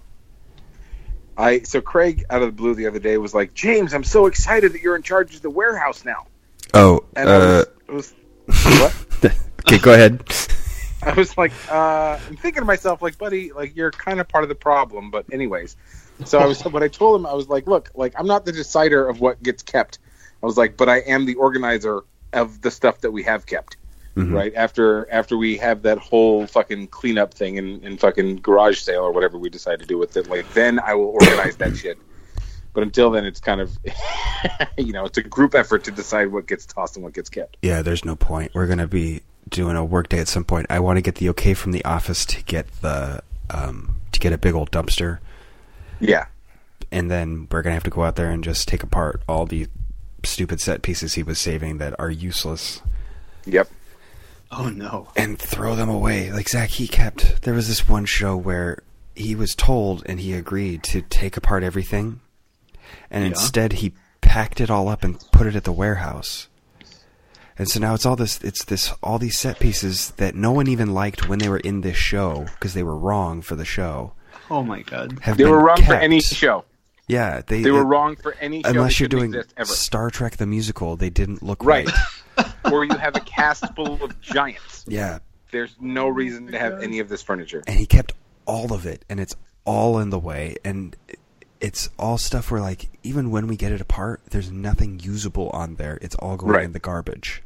[1.38, 4.28] I so Craig out of the blue the other day was like, James, I'm so
[4.28, 6.28] excited that you're in charge of the warehouse now.
[6.74, 8.14] Oh, And I uh, was, I was
[8.80, 9.34] what?
[9.68, 10.24] okay, go ahead.
[11.08, 14.44] I was like, uh, I'm thinking to myself, like, buddy, like you're kind of part
[14.44, 15.12] of the problem.
[15.12, 15.76] But anyways,
[16.26, 18.52] so I was what I told him, I was like, look, like I'm not the
[18.52, 20.00] decider of what gets kept.
[20.42, 22.02] I was like, but I am the organizer
[22.32, 23.78] of the stuff that we have kept.
[24.16, 24.32] Mhm.
[24.32, 29.02] Right after after we have that whole fucking cleanup thing and, and fucking garage sale
[29.02, 31.98] or whatever we decide to do with it, like then I will organize that shit.
[32.74, 33.76] But until then, it's kind of,
[34.78, 37.58] you know, it's a group effort to decide what gets tossed and what gets kept.
[37.62, 38.52] Yeah, there's no point.
[38.54, 39.22] We're gonna be
[39.54, 40.68] doing a work day at some point.
[40.70, 44.34] I want to get the okay from the office to get the um, to get
[44.34, 45.20] a big old dumpster,
[46.02, 46.26] Yeah,
[46.92, 49.68] and then we're gonna have to go out there and just take apart all the
[50.26, 52.82] stupid set pieces he was saving that are useless
[53.46, 53.70] yep,
[54.52, 55.10] Oh no.
[55.16, 56.32] and throw them away.
[56.32, 57.42] Like Zach, he kept.
[57.44, 58.82] There was this one show where
[59.16, 62.22] he was told and he agreed to take apart everything,
[63.12, 63.30] and Yeah.
[63.30, 66.48] instead he packed it all up and put it at the warehouse.
[67.58, 68.40] And so now it's all this.
[68.44, 71.82] It's this all these set pieces that no one even liked when they were in
[71.82, 74.14] this show because they were wrong for the show.
[74.50, 75.20] Oh my god.
[75.22, 76.66] Have they been were wrong for any show.
[77.08, 78.70] Yeah, they They were it- wrong for any show.
[78.70, 79.66] Unless you're doing exist ever.
[79.70, 81.88] Star Trek the musical, they didn't look right,
[82.38, 82.48] right.
[82.72, 84.86] or you have a cast full of giants.
[84.88, 85.20] Yeah,
[85.52, 87.62] There's no reason to have any of this furniture.
[87.68, 88.14] and he kept
[88.46, 89.36] all of it and it's
[89.66, 90.96] all in the way and
[91.62, 95.76] it's all stuff where like even when we get it apart there's nothing usable on
[95.76, 96.66] there it's all going Right.
[96.66, 97.43] in the garbage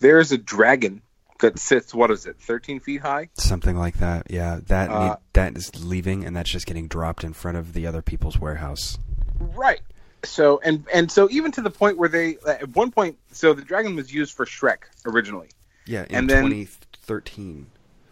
[0.00, 1.02] There's a dragon
[1.40, 1.94] that sits.
[1.94, 2.36] What is it?
[2.40, 3.28] 13 feet high.
[3.34, 7.32] something like that yeah that Uh, that is leaving and that's just getting dropped in
[7.32, 8.98] front of the other people's warehouse
[9.38, 9.80] Right.
[10.22, 13.62] So and and so even to the point where they at one point, so the
[13.62, 15.48] dragon was used for Shrek originally.
[15.86, 17.66] yeah in And then- 2013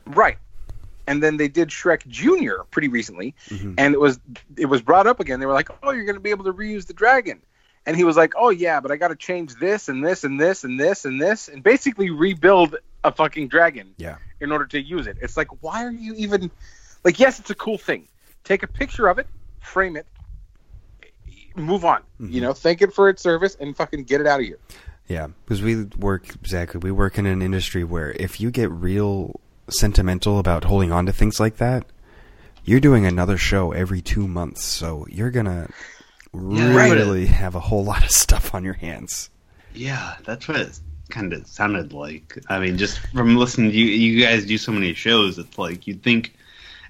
[0.07, 0.39] Right.
[1.07, 3.75] And then they did Shrek Junior pretty recently, Mhm.
[3.79, 4.19] and it was
[4.57, 5.41] it was brought up again.
[5.41, 7.41] They were like, "Oh, you're going to be able to reuse the dragon,"
[7.89, 10.39] and he was like, "Oh yeah, but I got to change this and this and
[10.39, 14.81] this and this and this, and basically rebuild a fucking dragon yeah in order to
[14.81, 16.51] use it." It's like, why are you even
[17.05, 17.19] like?
[17.19, 18.07] Yes, it's a cool thing.
[18.45, 19.27] Take a picture of it,
[19.61, 20.07] frame it,
[21.57, 22.03] move on.
[22.21, 22.33] Mhm.
[22.33, 24.59] You know, thank it for its service, and fucking get it out of here.
[25.09, 29.41] yeah because we work exactly we work in an industry where if you get real
[29.71, 31.87] sentimental about holding on to things like that
[32.63, 35.67] you're doing another show every two months so you're gonna
[36.35, 36.93] Yeah, right.
[36.93, 39.31] really have a whole lot of stuff on your hands
[39.75, 40.79] Yeah, that's what it
[41.09, 42.39] kind of sounded like.
[42.49, 45.39] I mean, just from listening to you, you guys do so many shows.
[45.39, 46.35] It's like you'd think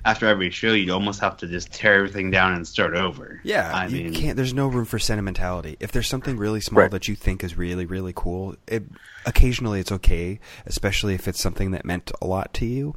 [0.05, 3.41] after every show, you'd almost have to just tear everything down and start over.
[3.45, 4.37] Yeah, I you mean, can't.
[4.37, 5.77] There's no room for sentimentality.
[5.81, 6.91] If there's something really small Right.
[6.93, 8.85] that you think is really, really cool, it,
[9.27, 12.95] occasionally it's okay, especially if it's something that meant a lot to you.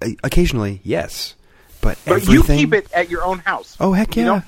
[0.00, 1.34] Uh, occasionally, yes,
[1.80, 3.76] but But you keep it at your own house.
[3.80, 4.28] Oh heck you yeah!
[4.28, 4.42] know?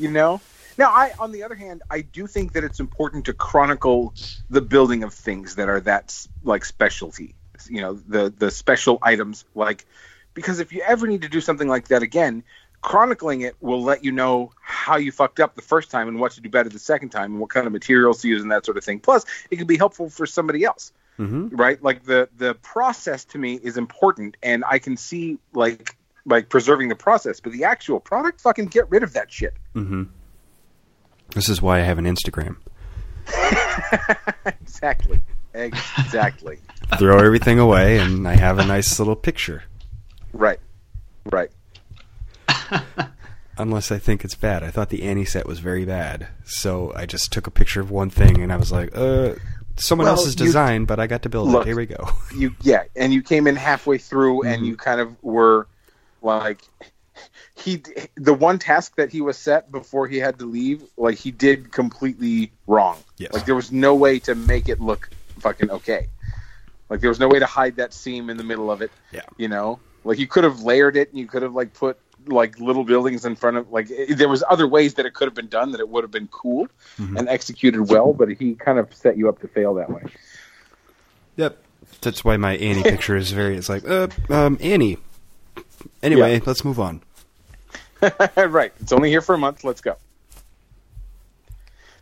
[0.00, 0.40] You know?
[0.78, 4.14] Now i on the other hand i do think that it's important to chronicle
[4.48, 7.34] the building of things that are that like specialty
[7.68, 9.84] you know the the special items like
[10.32, 12.42] because if you ever need to do something like that again
[12.80, 16.32] chronicling it will let you know how you fucked up the first time and what
[16.32, 18.64] to do better the second time and what kind of materials to use and that
[18.64, 18.98] sort of thing.
[18.98, 21.82] Plus it can be helpful for somebody else hmm right?
[21.82, 26.88] Like the the process to me is important and i can see like like preserving
[26.88, 30.04] the process but the actual product fucking get rid of that shit hmm
[31.34, 32.56] This is why I have an Instagram.
[34.46, 35.20] exactly
[35.54, 36.58] exactly
[36.98, 39.62] Throw everything away, and I have a nice little picture.
[40.32, 40.58] right
[41.30, 41.50] right
[43.58, 44.62] Unless I think it's bad.
[44.64, 47.90] I thought the Annie set was very bad, so I just took a picture of
[47.90, 49.34] one thing, and I was like, "Uh,
[49.76, 51.62] someone Well, else's you- design, but I got to build Look.
[51.62, 51.66] it.
[51.68, 54.66] Here we go." you yeah and you came in halfway through and Mhm.
[54.66, 55.66] you kind of were
[56.22, 56.60] like
[57.54, 57.82] he
[58.16, 61.72] the one task that he was set before he had to leave, like he did
[61.72, 62.98] completely wrong.
[63.18, 63.32] Yes.
[63.32, 66.08] Like there was no way to make it look fucking okay.
[66.88, 68.90] Like there was no way to hide that seam in the middle of it.
[69.12, 69.22] Yeah.
[69.36, 72.58] You know, like you could have layered it and you could have like put like
[72.60, 75.34] little buildings in front of like it, there was other ways that it could have
[75.34, 76.68] been done that it would have been cool
[76.98, 77.18] Mhm.
[77.18, 80.02] and executed well, but he kind of set you up to fail that way.
[81.36, 81.62] Yep.
[82.02, 83.56] That's why my Annie picture is very.
[83.56, 84.98] It's like, uh, um, Annie.
[86.02, 86.40] Anyway, Yeah.
[86.46, 87.02] let's move on.
[88.36, 88.72] right.
[88.80, 89.64] It's only here for a month.
[89.64, 89.96] Let's go.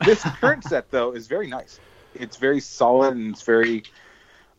[0.04, 1.80] This current set, though, is very nice.
[2.14, 3.82] It's very solid and it's very,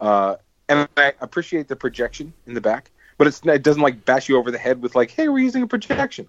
[0.01, 0.35] uh,
[0.67, 2.91] and I appreciate the projection in the back.
[3.17, 5.61] But it's it doesn't like bash you over the head with like, hey, we're using
[5.61, 6.27] a projection.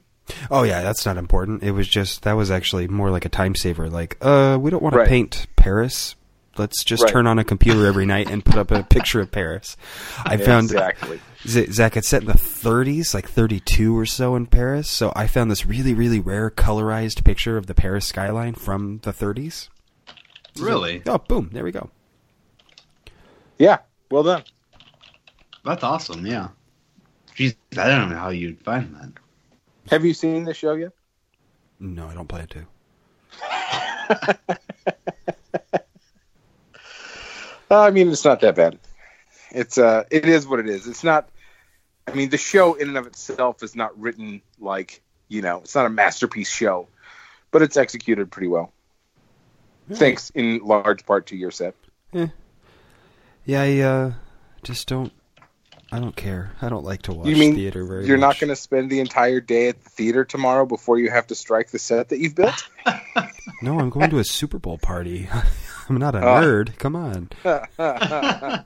[0.50, 1.62] Oh yeah, that's not important.
[1.62, 3.88] It was just that was actually more like a time saver.
[3.88, 6.16] Like, uh, we don't want to paint Paris.
[6.58, 7.12] Let's just Right.
[7.12, 9.76] turn on a computer every night and put up a picture of Paris.
[10.24, 11.20] I found exactly.
[11.46, 14.90] Z- Zach, it's set in the 30s, like 32 or so in Paris.
[14.90, 19.12] So I found this really, really rare colorized picture of the Paris skyline from the
[19.12, 19.68] 30s.
[20.58, 21.02] Really?
[21.06, 21.50] Oh, boom!
[21.52, 21.90] There we go.
[23.58, 23.78] Yeah.
[24.10, 24.42] Well done.
[25.64, 26.26] That's awesome.
[26.26, 26.48] Yeah.
[27.36, 29.12] Jeez, I don't know how you'd find that.
[29.90, 30.92] Have you seen the show yet?
[31.78, 32.66] No, I don't plan to.
[37.70, 38.78] Uh, I mean, it's not that bad.
[39.52, 40.86] It's uh, it is what it is.
[40.86, 41.28] It's not.
[42.06, 45.74] I mean, the show in and of itself is not written like you know, it's
[45.74, 46.88] not a masterpiece show,
[47.50, 48.72] but it's executed pretty well.
[49.92, 51.74] Thanks in large part to your set.
[52.12, 54.12] Yeah, I uh,
[54.62, 55.12] just don't.
[55.92, 56.52] I don't care.
[56.62, 59.00] I don't like to watch You mean theater very You're not going to spend the
[59.00, 62.34] entire day at the theater tomorrow before you have to strike the set that you've
[62.34, 62.68] built?
[63.62, 65.28] No, I'm going to a Super Bowl party.
[65.90, 66.40] I'm not a Oh.
[66.40, 66.78] nerd.
[66.78, 67.28] Come on.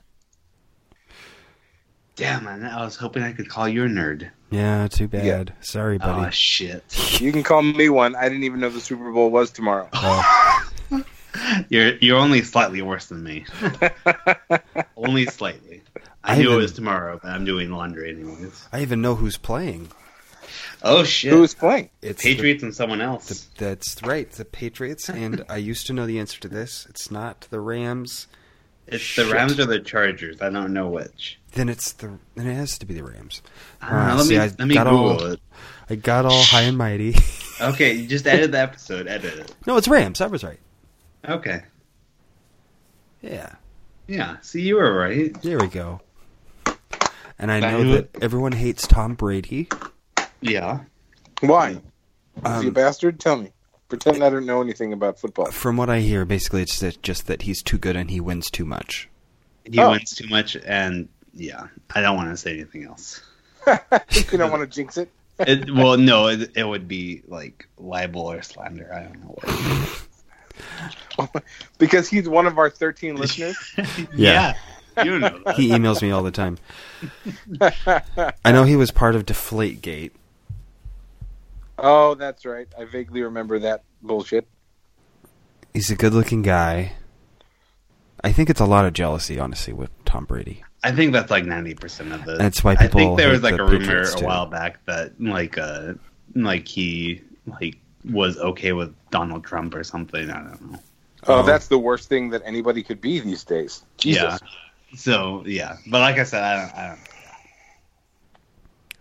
[2.17, 2.65] Damn, man.
[2.65, 4.31] I was hoping I could call you a nerd.
[4.51, 5.55] Yeah, too bad.
[5.61, 6.27] Sorry, ah, buddy.
[6.27, 6.85] Oh, shit.
[7.21, 8.15] you can call me one.
[8.15, 9.89] I didn't even know the Super Bowl was tomorrow.
[9.95, 10.63] Oh,
[11.69, 13.45] You're you're only slightly worse than me.
[14.97, 15.83] only slightly.
[16.23, 18.69] I, I knew it was tomorrow, but I'm doing laundry anyways.
[18.73, 19.89] I even know who's playing.
[20.86, 21.32] Oh shit!
[21.32, 21.89] Who is playing?
[22.02, 23.27] It's Patriots and someone else.
[23.56, 25.09] the, that's right, the Patriots.
[25.09, 26.86] And I used to know the answer to this.
[26.90, 28.27] It's not the Rams.
[28.86, 29.27] it's shit.
[29.27, 30.43] the Rams or the Chargers.
[30.43, 31.39] I don't know which.
[31.52, 32.19] Then it's the.
[32.35, 33.40] Then it has to be the Rams.
[33.81, 34.12] I don't know.
[34.12, 35.40] Ah, let see, me I let me got Google all- it.
[35.89, 37.15] I got all high and mighty.
[37.61, 39.06] Okay, you just edit the episode.
[39.06, 39.55] Edit it.
[39.65, 40.20] no, it's Rams.
[40.20, 40.59] I was right.
[41.28, 41.62] Okay.
[43.23, 43.55] Yeah.
[44.09, 44.39] Yeah.
[44.40, 45.40] See, you were right.
[45.40, 46.01] There we go.
[47.39, 49.69] And I I know that everyone hates Tom Brady.
[50.45, 50.81] Yeah.
[51.41, 51.71] Why?
[51.71, 53.19] Is he a Um, bastard?
[53.21, 53.51] Tell me.
[53.89, 55.51] Pretend I don't know anything about football.
[55.51, 58.51] from what I hear, basically it's that, just that he's too good and he wins
[58.51, 59.09] too much.
[59.71, 59.91] He Oh.
[59.91, 63.21] wins too much, and yeah, I don't want to say anything else.
[63.66, 65.11] you don't want to jinx it?
[65.41, 68.89] It, well, no, it, it would be like libel or slander.
[68.95, 69.37] I don't know
[71.19, 71.45] what.
[71.79, 73.57] because he's one of our 13 listeners.
[74.15, 74.55] yeah.
[75.03, 75.57] you know that.
[75.57, 76.59] He emails me all the time.
[78.45, 80.12] I know he was part of Deflategate.
[81.79, 82.69] Oh, that's right.
[82.79, 84.47] I vaguely remember that bullshit.
[85.73, 86.93] He's a good-looking guy.
[88.23, 90.63] I think it's a lot of jealousy, honestly, with Tom Brady.
[90.83, 92.37] I think that's like ninety percent of the.
[92.37, 95.21] That's why I people think there was like the a rumor a while back that
[95.21, 95.95] like uh
[96.35, 97.77] like he like
[98.11, 100.31] was okay with Donald Trump or something.
[100.31, 100.79] I don't know.
[101.27, 101.43] Oh, Oh.
[101.43, 103.83] that's the worst thing that anybody could be these days.
[103.97, 104.23] Jesus.
[104.23, 104.39] Yeah.
[104.97, 106.75] So yeah, but like I said, I don't.
[106.79, 106.99] I don't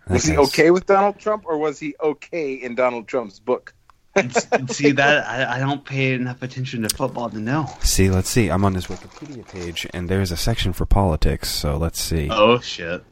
[0.08, 3.74] Was he okay with Donald Trump, or was he okay in Donald Trump's book?
[4.68, 7.68] see that I, I don't pay enough attention to football to know.
[7.80, 8.48] See, let's see.
[8.48, 11.50] I'm on his Wikipedia page, and there's a section for politics.
[11.50, 12.28] So let's see.
[12.30, 13.04] Oh shit.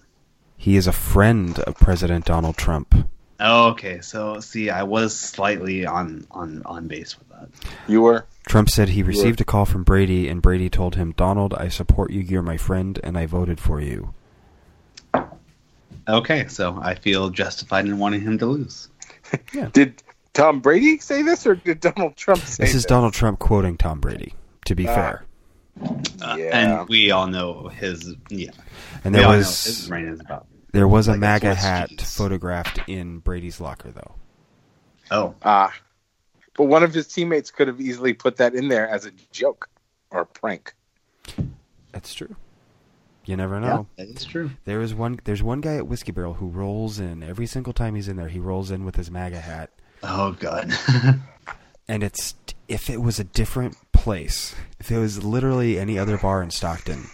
[0.56, 2.94] He is a friend of President Donald Trump.
[3.40, 4.00] Oh, okay.
[4.00, 7.48] So see, I was slightly on on on base with that.
[7.88, 8.26] You were.
[8.46, 12.12] Trump said he received a call from Brady, and Brady told him, "Donald, I support
[12.12, 12.20] you.
[12.20, 14.14] You're my friend, and I voted for you."
[16.08, 18.88] Okay, so I feel justified in wanting him to lose.
[19.72, 20.02] Did
[20.34, 24.00] Tom Brady say this, or did Donald Trump say This is Donald Trump quoting Tom
[24.00, 24.34] Brady.
[24.66, 24.94] To be Ah.
[24.94, 25.24] fair,
[26.22, 26.80] Uh, Yeah.
[26.80, 28.50] And we all know his yeah.
[29.04, 30.46] and there all know his was brain is about.
[30.72, 32.16] there was a like a MAGA hat cheese.
[32.16, 34.14] photographed in Brady's locker, though.
[35.10, 35.72] Oh, Ah.
[36.56, 39.68] But one of his teammates could have easily put that in there as a joke
[40.10, 40.74] or a prank.
[41.92, 42.36] That's true.
[43.24, 43.86] You never yeah, know.
[43.96, 44.50] that is true.
[44.64, 45.20] There is one.
[45.24, 48.28] There's one guy at Whiskey Barrel who rolls in every single time he's in there.
[48.28, 49.70] He rolls in with his MAGA hat,
[50.02, 50.72] Oh god.
[51.88, 52.34] and it's
[52.68, 57.04] if it was a different place, if it was literally any other bar in Stockton,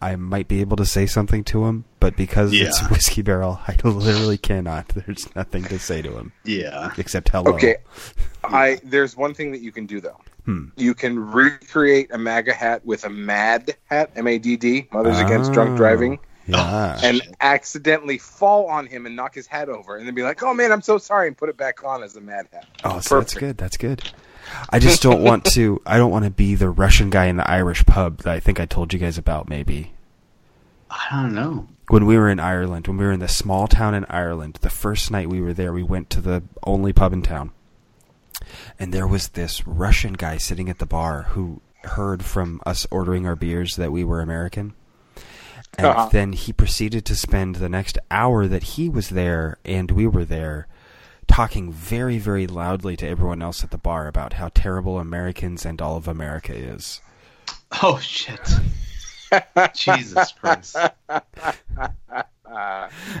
[0.00, 3.74] I might be able to say something to him, but because it's whiskey barrel, I
[3.82, 4.88] literally cannot.
[4.94, 6.92] There's nothing to say to him Yeah.
[6.98, 7.54] except hello.
[7.54, 7.76] Okay,
[8.44, 10.20] I there's one thing that you can do though.
[10.46, 10.66] Hmm.
[10.76, 15.18] You can recreate a MAGA hat with a MAD hat, M A D D, Mothers
[15.18, 15.54] Against Oh.
[15.54, 16.98] Drunk Driving, Yeah.
[17.02, 20.54] and accidentally fall on him and knock his hat over, and then be like, "Oh
[20.54, 22.64] man, I'm so sorry," and put it back on as a MAD hat.
[22.84, 23.58] Oh, so that's good.
[23.58, 24.08] That's good.
[24.70, 25.82] I just don't want to.
[25.86, 28.60] I don't want to be the Russian guy in the Irish pub that I think
[28.60, 29.48] I told you guys about.
[29.48, 29.92] Maybe
[30.88, 31.66] I don't know.
[31.88, 34.70] when we were in Ireland, when we were in the small town in Ireland, the
[34.70, 37.50] first night we were there, we went to the only pub in town,
[38.78, 43.26] and there was this Russian guy sitting at the bar who heard from us ordering
[43.26, 44.74] our beers that we were American.
[45.78, 46.08] And Uh-huh.
[46.10, 50.24] then he proceeded to spend the next hour that he was there and we were
[50.24, 50.66] there
[51.28, 55.82] talking very, very loudly to everyone else at the bar about how terrible Americans and
[55.82, 57.00] all of America is.
[57.82, 58.40] Oh shit.
[59.74, 60.76] Jesus Christ.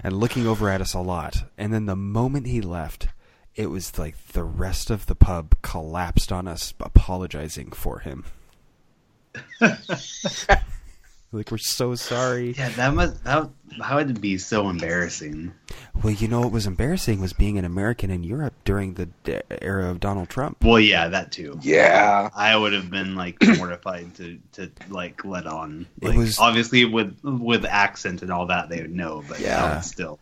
[0.02, 1.44] and looking over at us a lot.
[1.58, 3.08] And then the moment he left,
[3.56, 8.24] it was like the rest of the pub collapsed on us, apologizing for him.
[11.32, 12.52] like we're so sorry.
[12.52, 13.50] Yeah, that must that
[13.82, 15.52] how would it be so embarrassing?
[16.02, 19.40] Well, you know what was embarrassing was being an American in Europe during the d-
[19.60, 20.62] era of Donald Trump.
[20.62, 21.58] Well, yeah, that too.
[21.62, 25.86] Yeah, I would have been like mortified to to like let on.
[26.00, 29.60] It was- obviously with with accent and all that they would know, but Yeah.
[29.74, 30.18] yeah, still.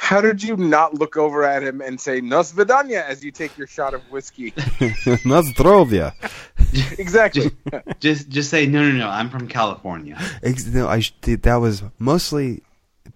[0.00, 3.66] How did you not look over at him and say "Nosvidanya" as you take your
[3.66, 4.52] shot of whiskey?
[5.26, 6.14] Nazdrovya.
[6.98, 7.50] exactly.
[8.00, 9.08] Just just say no, no, no.
[9.08, 10.16] I'm from California.
[10.42, 12.62] Ex- no, I that was mostly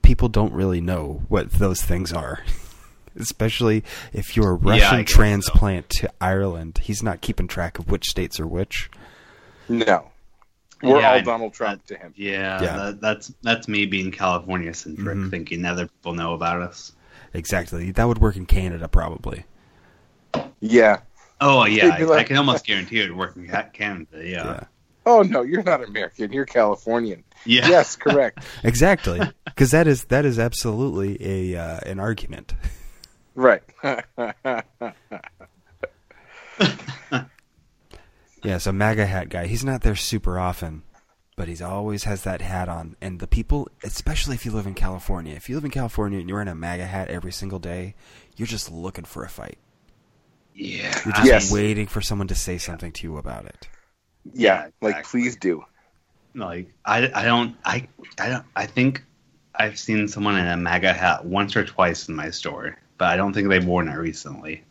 [0.02, 2.40] people don't really know what those things are.
[3.16, 5.14] Especially if you're a Yeah, I Russian so.
[5.14, 8.90] transplant to Ireland, he's not keeping track of which states are which.
[9.68, 10.06] no,
[10.82, 12.12] we're Yeah, all I- Donald Trump to him.
[12.16, 12.76] Yeah, Yeah.
[12.76, 15.30] That, that's that's me being California centric, Mhm.
[15.30, 16.92] thinking other people know about us.
[17.34, 17.90] Exactly.
[17.92, 19.44] That would work in Canada probably.
[20.60, 21.00] Yeah.
[21.40, 24.06] Oh yeah, They'd I, like- I can almost guarantee it would work in Canada.
[24.16, 24.60] Yeah, Yeah.
[25.04, 26.32] Oh no, you're not American.
[26.32, 27.24] You're Californian.
[27.44, 27.66] yeah.
[27.68, 28.44] Yes, correct.
[28.64, 29.20] Exactly.
[29.44, 31.16] Because that is that is absolutely
[31.54, 32.54] a uh, an argument.
[33.34, 33.62] right.
[38.44, 39.46] Yeah, so MAGA hat guy.
[39.46, 40.82] He's not there super often,
[41.36, 42.96] but he's always has that hat on.
[43.00, 46.28] And the people, especially if you live in California, if you live in California and
[46.28, 47.94] you're in a MAGA hat every single day,
[48.36, 49.58] you're just looking for a fight.
[50.54, 50.92] yeah.
[51.04, 51.52] You're just Yes.
[51.52, 53.68] waiting for someone to say something to you about it.
[54.34, 55.20] yeah, Yeah, like exactly.
[55.22, 55.64] please do.
[56.34, 57.88] like I, I don't I
[58.18, 59.02] I don't I think
[59.54, 63.16] I've seen someone in a MAGA hat once or twice in my store, but I
[63.16, 64.64] don't think they've worn it recently.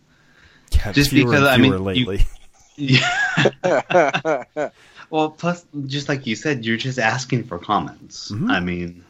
[0.71, 2.25] Yeah, Just fewer because, and I fewer mean, lately.
[2.81, 4.43] Yeah.
[5.09, 8.31] well, plus, just like you said, you're just asking for comments.
[8.31, 8.49] Mhm.
[8.49, 9.03] I mean,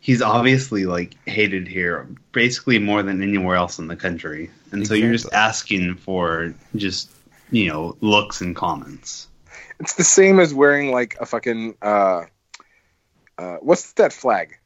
[0.00, 4.94] he's obviously like hated here, basically more than anywhere else in the country, and so
[4.94, 7.10] you're just asking for just
[7.50, 9.28] you know looks and comments.
[9.80, 12.22] it's the same as wearing like a fucking uh,
[13.38, 14.56] uh, what's that flag?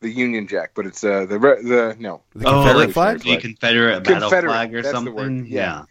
[0.00, 3.20] The Union Jack, but it's uh the the no, the oh, Confederate like flag?
[3.20, 5.46] the Confederate battle Confederate, flag or something.
[5.46, 5.60] yeah.
[5.60, 5.84] yeah.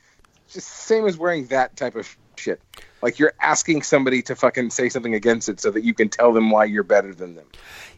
[0.55, 2.61] It's just the same as wearing that type of shit.
[3.01, 6.33] Like you're asking somebody to fucking say something against it so that you can tell
[6.33, 7.45] them why you're better than them.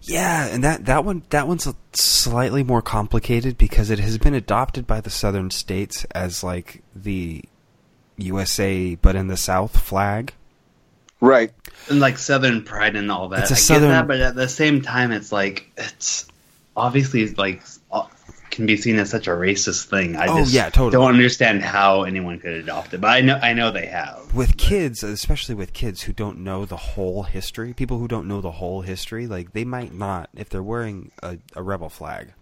[0.04, 4.86] Yeah, and that that one that one's slightly more complicated because it has been adopted
[4.86, 7.44] by the southern states as like the
[8.18, 10.34] USA but in the South flag.
[11.20, 11.52] Right.
[11.90, 13.40] and like Southern pride and all that.
[13.44, 16.28] It's a I Southern- get that, but at the same time, it's like it's
[16.76, 17.64] obviously like
[18.54, 20.16] can be seen as such a racist thing.
[20.16, 20.92] I Oh, just yeah, totally.
[20.92, 23.02] don't understand how anyone could adopt it.
[23.02, 24.34] But I know I know they have.
[24.34, 28.40] With kids, especially with kids who don't know the whole history, people who don't know
[28.40, 32.34] the whole history, like they might not if they're wearing a, a rebel flag.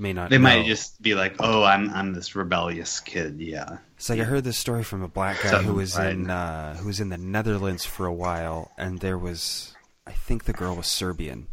[0.00, 0.30] May not.
[0.30, 4.24] They might just be like, "Oh, I'm I'm this rebellious kid." Yeah, It's like I
[4.24, 6.12] heard this story from a black guy Southern who was pride.
[6.12, 9.74] in uh, who was in the Netherlands for a while, and there was
[10.06, 11.48] I think the girl was Serbian,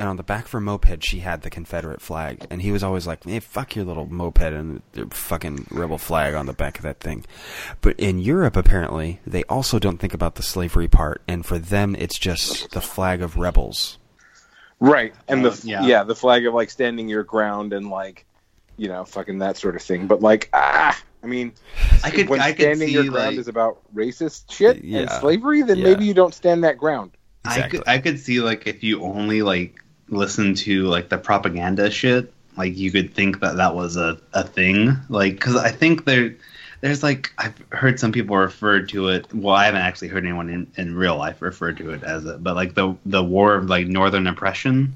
[0.00, 2.82] and on the back of her moped she had the Confederate flag, and he was
[2.82, 6.78] always like, "Hey, fuck your little moped and the fucking rebel flag on the back
[6.78, 7.24] of that thing."
[7.80, 11.94] But in Europe, apparently, they also don't think about the slavery part, and for them,
[11.96, 13.98] it's just the flag of rebels.
[14.80, 15.14] Right.
[15.28, 15.82] And Uh, the yeah.
[15.84, 16.02] yeah.
[16.04, 18.24] the flag of like standing your ground and like
[18.78, 20.06] you know fucking that sort of thing.
[20.06, 21.52] But like ah, I mean,
[22.02, 24.84] I could when I could standing see your ground like is about racist shit and
[24.84, 25.20] Yeah.
[25.20, 25.84] slavery, then Yeah.
[25.84, 27.10] maybe you don't stand that ground.
[27.44, 31.90] I could I could see like if you only like listen to like the propaganda
[31.90, 34.96] shit, like you could think that that was a, a thing.
[35.08, 36.34] Like because I think there
[36.80, 39.32] there's like I've heard some people refer to it.
[39.34, 42.42] Well, I haven't actually heard anyone in, in real life refer to it as it,
[42.42, 44.94] but like the the war of like northern oppression,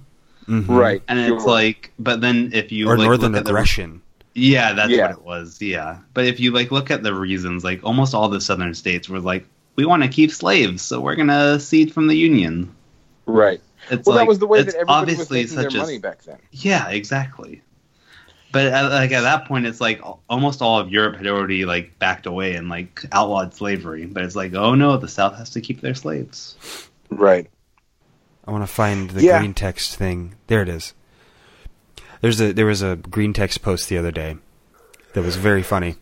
[0.48, 0.68] Mhm.
[0.68, 1.02] Right.
[1.08, 1.50] and it's Sure.
[1.50, 4.00] like, but then if you or like, northern look at the- aggression.
[4.34, 5.08] yeah, that's Yeah.
[5.08, 5.62] what it was.
[5.62, 9.08] Yeah, but if you like look at the reasons, like almost all the southern states
[9.08, 9.46] were like,
[9.76, 12.70] we want to keep slaves, so we're gonna cede from the union.
[13.26, 13.60] right.
[13.90, 15.74] It's Well, like, that was the way it's that everybody was obviously making their such
[15.74, 16.38] a money back then.
[16.52, 17.62] Yeah, exactly.
[18.52, 21.98] But at, like at that point, it's like almost all of Europe had already like
[21.98, 24.06] backed away and like outlawed slavery.
[24.06, 26.56] But it's like, oh no, the South has to keep their slaves.
[27.10, 27.50] Right.
[28.46, 29.38] I want to find the Yeah.
[29.40, 30.34] green text thing.
[30.46, 30.94] There it is.
[32.20, 34.36] There's a there was a green text post the other day
[35.14, 35.96] that was very funny.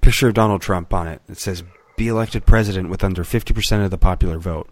[0.00, 1.22] Picture of Donald Trump on it.
[1.28, 1.62] It says,
[1.96, 4.68] "Be elected president with under 50% of the popular vote.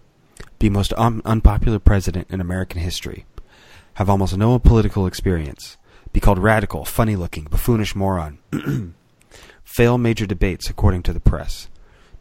[0.62, 3.26] Be most un- unpopular president in American history.
[3.94, 5.76] Have almost no political experience.
[6.12, 8.39] Be called radical, funny-looking, buffoonish moron.
[9.64, 11.68] Fail major debates according to the press.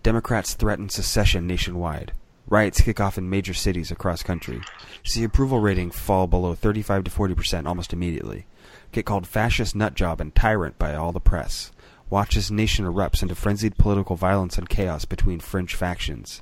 [0.01, 2.13] Democrats threaten secession nationwide.
[2.47, 4.59] Riots kick off in major cities across country.
[5.03, 8.47] See approval rating fall below 35 to 40% almost immediately.
[8.91, 11.71] Get called fascist nutjob and tyrant by all the press.
[12.09, 16.41] Watch as nation erupts into frenzied political violence and chaos between French factions.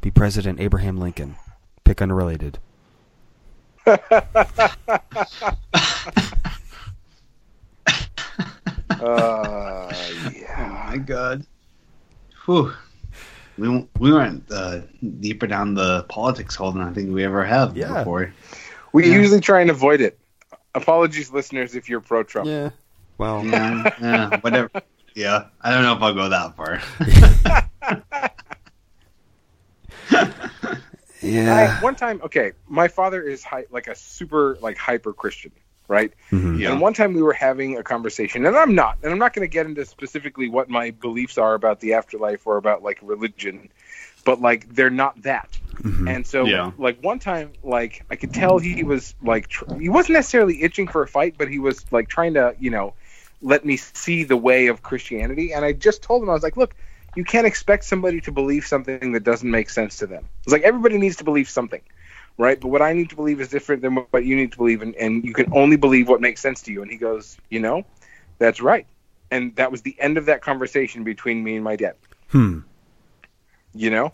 [0.00, 1.36] Be President Abraham Lincoln.
[1.84, 2.58] Pick unrelated.
[3.86, 3.98] Uh,
[9.02, 9.88] Oh
[10.34, 10.84] yeah.
[10.90, 11.46] my god.
[12.44, 12.72] Whew.
[13.56, 14.80] We we went uh,
[15.20, 17.98] deeper down the politics hole than I think we ever have Yeah.
[17.98, 18.34] before.
[18.92, 19.14] We Yeah.
[19.16, 20.18] usually try and avoid it.
[20.74, 22.46] Apologies, listeners, if you're pro Trump.
[22.48, 22.70] Yeah.
[23.16, 24.70] Well, Yeah, yeah, whatever.
[25.14, 26.80] Yeah, I don't know if I'll go that far.
[31.22, 31.74] yeah.
[31.78, 35.52] I, one time, okay, my father is hy- like a super like hyper Christian,
[35.88, 36.12] right?
[36.30, 36.58] Mhm.
[36.58, 36.72] Yeah.
[36.72, 39.46] And one time we were having a conversation, and I'm not, and I'm not going
[39.48, 43.68] to get into specifically what my beliefs are about the afterlife or about like religion,
[44.24, 45.48] but like they're not that.
[45.82, 46.08] Mhm.
[46.14, 46.72] And so, Yeah.
[46.78, 50.88] like one time, like I could tell he was like tr- he wasn't necessarily itching
[50.88, 52.94] for a fight, but he was like trying to, you know,
[53.42, 55.54] let me see the way of Christianity.
[55.54, 56.74] And I just told him I was like, look,
[57.16, 60.28] you can't expect somebody to believe something that doesn't make sense to them.
[60.44, 61.80] It's like everybody needs to believe something,
[62.38, 62.60] right?
[62.60, 64.94] But what I need to believe is different than what you need to believe, and,
[64.94, 66.82] and you can only believe what makes sense to you.
[66.82, 67.84] And he goes, you know,
[68.38, 68.86] that's right.
[69.30, 71.94] And that was the end of that conversation between me and my dad
[72.28, 72.60] Hmm.
[73.74, 74.12] you know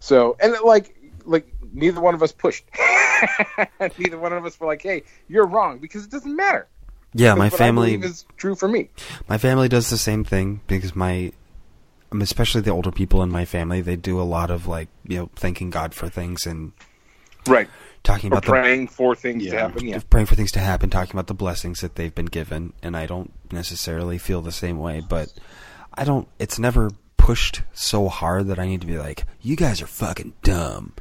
[0.00, 0.94] so and like
[1.24, 2.64] like neither one of us pushed
[3.98, 6.66] neither one of us were like hey you're wrong because it doesn't matter
[7.12, 8.88] Yeah, Because my family is true for me
[9.28, 11.32] My family does the same thing because my,
[12.10, 15.18] Um, especially the older people in my family, they do a lot of like you
[15.18, 16.72] know thanking God for things and
[17.46, 17.68] right
[18.02, 20.90] talking or about the praying for things to happen yeah praying for things to happen,
[20.90, 24.78] talking about the blessings that they've been given, and I don't necessarily feel the same
[24.78, 25.32] way, but
[25.94, 26.28] I don't.
[26.38, 30.32] It's never pushed so hard that I need to be like, you guys are fucking
[30.42, 30.94] dumb.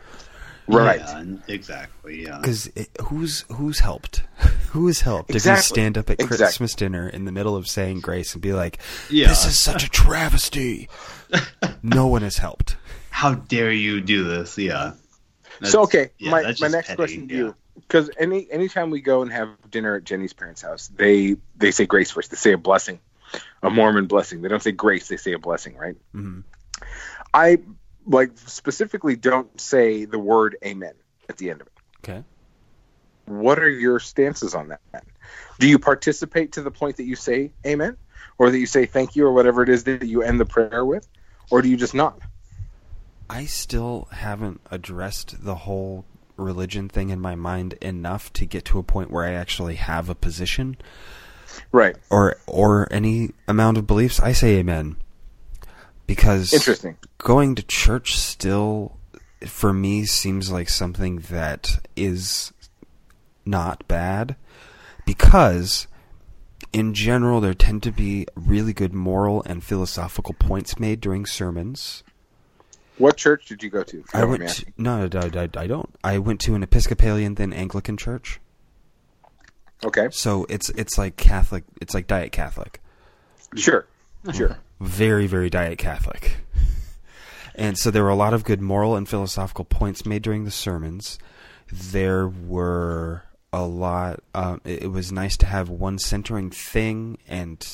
[0.68, 2.24] Right Yeah, exactly.
[2.24, 2.38] Yeah.
[2.40, 2.70] Because
[3.04, 4.24] who's who's helped?
[4.72, 5.34] Who has helped?
[5.34, 6.38] If you stand up at Exactly.
[6.38, 8.80] Christmas dinner in the middle of saying grace and be like,
[9.10, 9.30] Yeah.
[9.30, 10.90] "This is such a travesty,"
[11.82, 12.76] no one has helped.
[13.10, 14.58] How dare you do this?
[14.58, 14.92] Yeah.
[15.60, 17.40] That's- so okay yeah, my, my next petty, question to yeah.
[17.46, 21.72] you because any anytime we go and have dinner at jenny's parents house they they
[21.72, 23.00] say grace first they say a blessing
[23.64, 26.42] a mormon blessing they don't say grace they say a blessing right Mm-hmm.
[27.34, 27.58] i
[28.08, 30.94] like specifically don't say the word amen
[31.30, 31.74] at the end of it.
[32.04, 32.24] Okay.
[33.26, 35.04] what are your stances on that?
[35.60, 37.98] Do you participate to the point that you say amen
[38.38, 40.86] or that you say thank you or whatever it is that you end the prayer
[40.86, 41.08] with
[41.52, 42.20] or do you just not?
[43.30, 46.06] I still haven't addressed the whole
[46.38, 50.08] religion thing in my mind enough to get to a point where I actually have
[50.08, 50.78] a position.
[51.72, 51.98] Right.
[52.10, 54.20] Or or any amount of beliefs.
[54.20, 54.98] I say amen
[56.08, 58.98] because interesting going to church still
[59.46, 62.54] for me seems like something that is
[63.46, 64.36] not bad
[65.06, 65.88] because
[66.74, 72.04] in general there tend to be really good moral and philosophical points made during sermons.
[72.98, 75.94] what church did you go to I went to, no, I, I, I don't.
[76.04, 78.40] I went to an Episcopalian then Anglican church.
[79.86, 81.64] okay So it's it's like Catholic.
[81.80, 82.82] It's like diet Catholic.
[83.56, 83.86] sure
[84.34, 86.38] sure very very diet Catholic.
[87.56, 90.52] And so there were a lot of good moral and philosophical points made during the
[90.52, 91.18] sermons.
[91.72, 94.22] There were a lot.
[94.36, 97.66] Um, it, was nice to have one centering thing and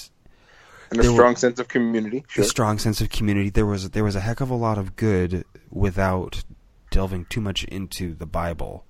[0.89, 3.49] and a There were- strong sense of community sure a strong sense of community.
[3.49, 6.43] There was there was a heck of a lot of good without
[6.89, 8.85] delving too much into the Bible.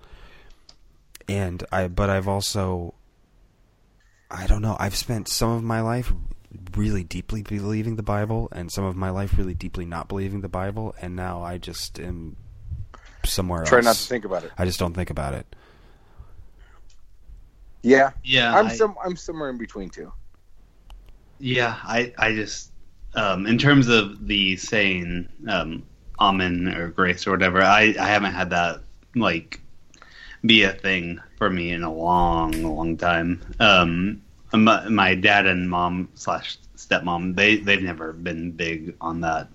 [1.28, 2.94] And I but I've also
[4.30, 6.14] I don't know, I've spent some of my life
[6.76, 10.50] really deeply believing the Bible, and some of my life really deeply not believing the
[10.50, 12.36] Bible, and now I just am
[13.26, 13.84] somewhere Try else.
[13.86, 14.52] Try not to think about it.
[14.58, 15.46] I just don't think about it.
[17.82, 20.12] Yeah, Yeah, I'm I- some I'm somewhere in between too.
[21.40, 22.72] Yeah, I I just
[23.16, 25.84] um, in terms of the saying um,
[26.20, 28.82] amen or grace or whatever, I I haven't had that
[29.16, 29.60] like
[30.46, 33.42] be a thing for me in a long long time.
[33.60, 34.22] Um,
[34.54, 39.48] my, my dad and mom slash stepmom they they've never been big on that,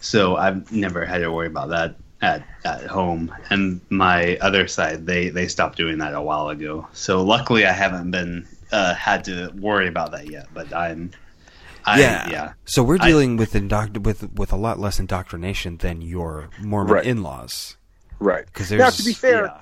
[0.00, 3.34] so I've never had to worry about that at at home.
[3.50, 6.86] And my other side they they stopped doing that a while ago.
[6.92, 10.46] So luckily I haven't been uh, had to worry about that yet.
[10.54, 11.10] But I'm
[11.84, 12.52] I, yeah, yeah.
[12.64, 16.94] So we're I- dealing with indoct- with with a lot less indoctrination than your Mormon
[16.94, 17.04] Right.
[17.06, 17.76] in-laws.
[18.20, 18.44] Right.
[18.52, 19.60] 'Cause Now, there's- to be fair, Yeah.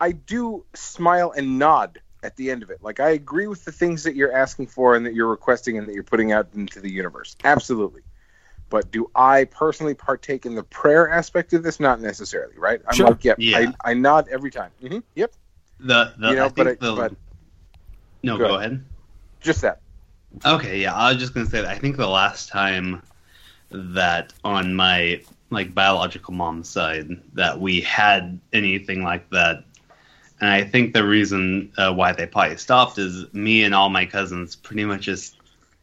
[0.00, 2.82] I do smile and nod at the end of it.
[2.82, 5.86] Like I agree with the things that you're asking for and that you're requesting and
[5.86, 7.36] that you're putting out into the universe.
[7.44, 8.00] Absolutely.
[8.70, 11.78] But do I personally partake in the prayer aspect of this?
[11.78, 12.80] Not necessarily, right?
[12.88, 13.08] I'm Sure.
[13.08, 13.36] like, yep.
[13.38, 13.72] Yeah.
[13.84, 14.70] I, I nod every time.
[14.80, 15.32] hmm Yep.
[15.80, 17.12] The the you know, I think but, I, the but
[18.22, 18.82] no go go ahead.
[19.40, 19.80] just that.
[20.44, 23.02] Okay, yeah, I was just gonna say that I think the last time
[23.70, 25.20] that on my
[25.50, 29.64] like biological mom's side that we had anything like that,
[30.44, 34.04] and I think the reason uh, why they probably stopped is me and all my
[34.04, 35.36] cousins pretty much just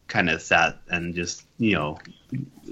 [0.08, 1.98] kind of sat and just you know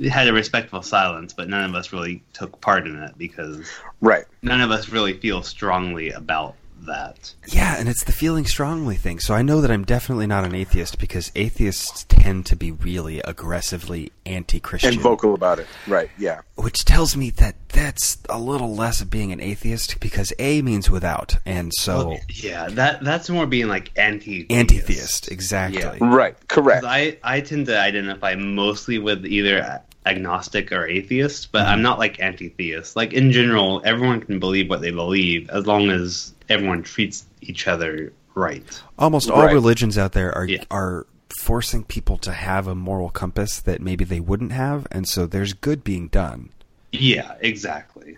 [0.10, 4.26] had a respectful silence, but none of us really took part in it because Right.
[4.44, 7.34] none of us really feel strongly about that.
[7.48, 9.20] Yeah, and it's the feeling strongly thing.
[9.20, 13.20] So I know that I'm definitely not an atheist because atheists tend to be really
[13.22, 14.94] aggressively anti-Christian.
[14.94, 15.68] And vocal about it.
[15.88, 16.10] Right.
[16.18, 16.42] Yeah.
[16.56, 20.90] which tells me that that's a little less of being an atheist because A means
[20.90, 25.82] without, and so Yeah, that that's more being like anti anti-theist, exactly.
[25.82, 25.98] Yeah.
[26.16, 26.36] Right.
[26.48, 26.84] Correct.
[26.86, 31.70] I I tend to identify mostly with either agnostic or atheist, but Mm-hmm.
[31.72, 32.96] I'm not like anti-theist.
[32.96, 37.68] Like in general, everyone can believe what they believe as long as everyone treats each
[37.68, 38.82] other right.
[38.98, 39.54] Almost all Right.
[39.54, 40.64] religions out there are Yeah.
[40.72, 41.06] are
[41.42, 45.54] forcing people to have a moral compass that maybe they wouldn't have, and so there's
[45.54, 46.50] good being done.
[46.92, 48.18] Yeah, exactly.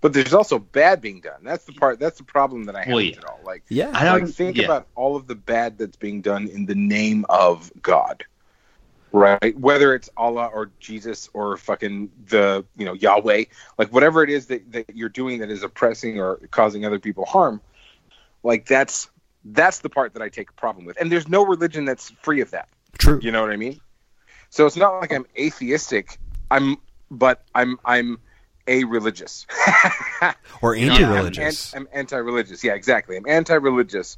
[0.00, 1.40] But there's also bad being done.
[1.44, 1.98] That's the part.
[2.00, 3.12] That's the problem that I have Well, yeah.
[3.16, 3.40] it all.
[3.44, 4.64] Like, Yeah, I don't like think yeah.
[4.64, 8.24] about all of the bad that's being done in the name of God,
[9.16, 9.58] right?
[9.58, 13.44] Whether it's Allah or Jesus or fucking the you know Yahweh,
[13.78, 17.24] like whatever it is that, that you're doing that is oppressing or causing other people
[17.24, 17.60] harm,
[18.42, 19.08] like that's
[19.44, 21.00] that's the part that I take a problem with.
[21.00, 22.68] And there's no religion that's free of that.
[22.98, 23.18] true.
[23.22, 23.80] You know what I mean?
[24.50, 26.18] So it's not like I'm atheistic.
[26.50, 26.76] I'm,
[27.10, 28.18] but I'm I'm
[28.66, 29.46] a religious.
[30.62, 31.74] Or You know, I'm- anti-religious.
[31.74, 32.64] I'm, anti-religious.
[32.64, 33.16] Yeah, exactly.
[33.16, 34.16] I'm anti-religious.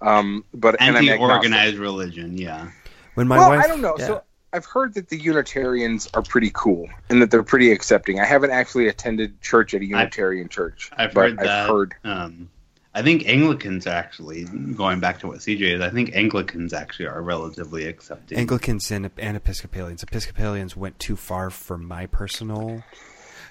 [0.00, 1.20] Um, but and I'm agnostic.
[1.20, 2.38] Anti-organized religion.
[2.38, 2.70] Yeah.
[3.14, 3.94] when my well, wife, I don't know.
[3.98, 4.06] yeah.
[4.06, 4.22] So
[4.54, 8.20] I've heard that the Unitarians are pretty cool and that they're pretty accepting.
[8.20, 11.40] I haven't actually attended church at a Unitarian church, I've but heard.
[11.40, 11.94] I've heard.
[12.04, 12.48] Um,
[12.94, 17.20] I think Anglicans actually, going back to what CJ is, I think Anglicans actually are
[17.20, 18.38] relatively accepting.
[18.38, 20.04] Anglicans and, and Episcopalians.
[20.04, 22.84] Episcopalians went too far for my personal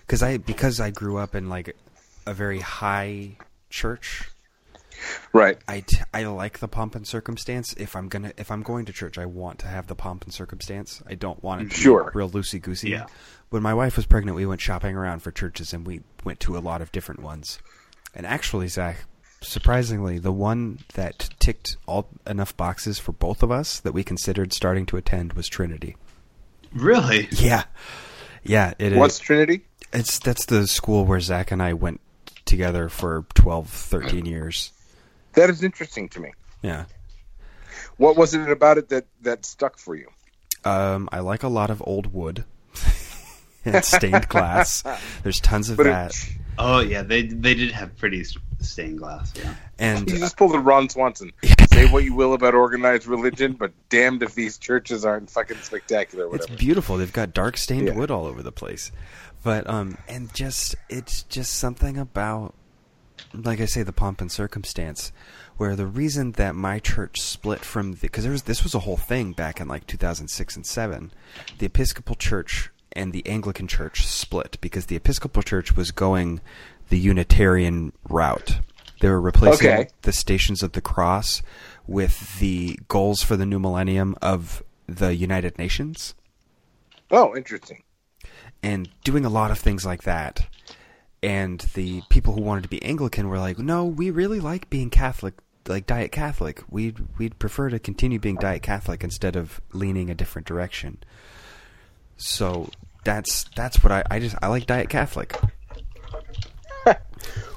[0.07, 1.75] because I because I grew up in like
[2.25, 3.35] a very high
[3.69, 4.29] church.
[5.31, 5.57] Right.
[5.67, 7.73] I, t- I like the pomp and circumstance.
[7.73, 10.33] If I'm gonna if I'm going to church, I want to have the pomp and
[10.33, 11.01] circumstance.
[11.07, 12.11] I don't want it to Sure.
[12.11, 12.89] be real loosey goosey.
[12.91, 13.05] Yeah.
[13.49, 16.57] When my wife was pregnant, we went shopping around for churches, and we went to
[16.57, 17.59] a lot of different ones.
[18.15, 19.05] And actually, Zach,
[19.41, 24.53] surprisingly, the one that ticked all enough boxes for both of us that we considered
[24.53, 25.95] starting to attend was Trinity.
[26.73, 27.27] Really?
[27.31, 27.63] Yeah,
[28.43, 28.73] yeah.
[28.79, 28.97] It is.
[28.97, 29.65] What's Trinity?
[29.91, 32.01] It's that's the school where Zach and I went
[32.45, 34.71] together for 12, 13 years.
[35.33, 36.31] That is interesting to me.
[36.61, 36.85] Yeah.
[37.97, 40.07] What was it about it that that stuck for you?
[40.65, 42.45] Um, I like a lot of old wood
[43.65, 44.83] and stained glass.
[45.23, 48.23] There's tons of But that, it, Oh yeah, they they did have pretty
[48.59, 49.33] stained glass.
[49.35, 49.55] Yeah.
[49.79, 51.31] and you just pulled a Ron Swanson.
[51.73, 56.27] Say what you will about organized religion, but damned if these churches aren't fucking spectacular.
[56.27, 56.97] or it's beautiful.
[56.97, 57.95] They've got dark stained Yeah.
[57.95, 58.91] wood all over the place,
[59.43, 62.53] but um, and just it's just something about,
[63.33, 65.11] like I say, the pomp and circumstance,
[65.57, 68.79] where the reason that my church split from the because there was this was a
[68.79, 71.11] whole thing back in like 2006 and seven,
[71.57, 76.41] the Episcopal Church and the Anglican Church split because the Episcopal Church was going
[76.89, 78.59] the Unitarian route.
[79.01, 79.87] They were replacing Okay.
[80.03, 81.41] the Stations of the Cross
[81.87, 86.13] with the goals for the new millennium of the United Nations
[87.11, 87.83] Oh, interesting.
[88.61, 90.47] and doing a lot of things like that.
[91.23, 94.89] And the people who wanted to be Anglican were like, "No, we really like being
[94.89, 95.35] Catholic
[95.67, 96.61] like diet Catholic.
[96.69, 100.97] We'd we'd prefer to continue being diet Catholic instead of leaning a different direction.
[102.17, 102.69] So
[103.05, 105.39] that's that's what I I just I like diet Catholic.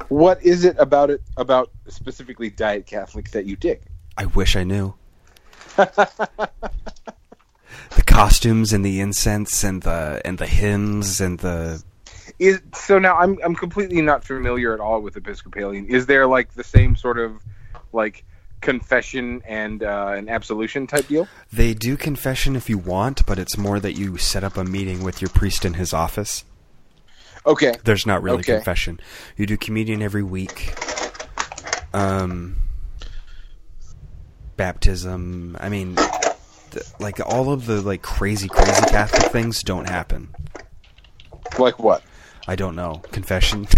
[0.09, 3.83] What is it about it about specifically Diet Catholic that you dig?
[4.17, 4.95] I wish I knew.
[5.77, 6.49] the
[8.07, 11.83] costumes and the incense and the and the hymns and the
[12.39, 15.87] Is so now I'm I'm completely not familiar at all with Episcopalian.
[15.87, 17.41] Is there like the same sort of
[17.93, 18.25] like
[18.61, 21.29] confession and uh, an absolution type deal?
[21.53, 25.03] they do confession if you want, but it's more that you set up a meeting
[25.03, 26.45] with your priest in his office.
[27.47, 27.75] Okay.
[27.85, 28.55] There's not really Okay.
[28.57, 29.01] confession.
[29.37, 30.75] You do communion every week.
[31.95, 32.57] Um,
[34.57, 35.57] baptism.
[35.61, 35.97] I mean,
[36.71, 40.35] th- like all of the like crazy, crazy Catholic things don't happen.
[41.59, 42.03] Like what?
[42.49, 43.03] I don't know.
[43.11, 43.67] Confession.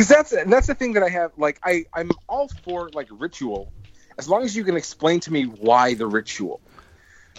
[0.00, 1.32] because that's that's the thing that I have.
[1.36, 3.70] Like I I'm all for like ritual,
[4.18, 6.60] as long as you can explain to me why the ritual,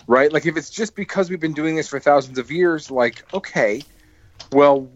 [0.05, 0.31] right?
[0.31, 3.81] Like if it's just because we've been doing this for thousands of years, like okay,
[4.51, 4.87] well,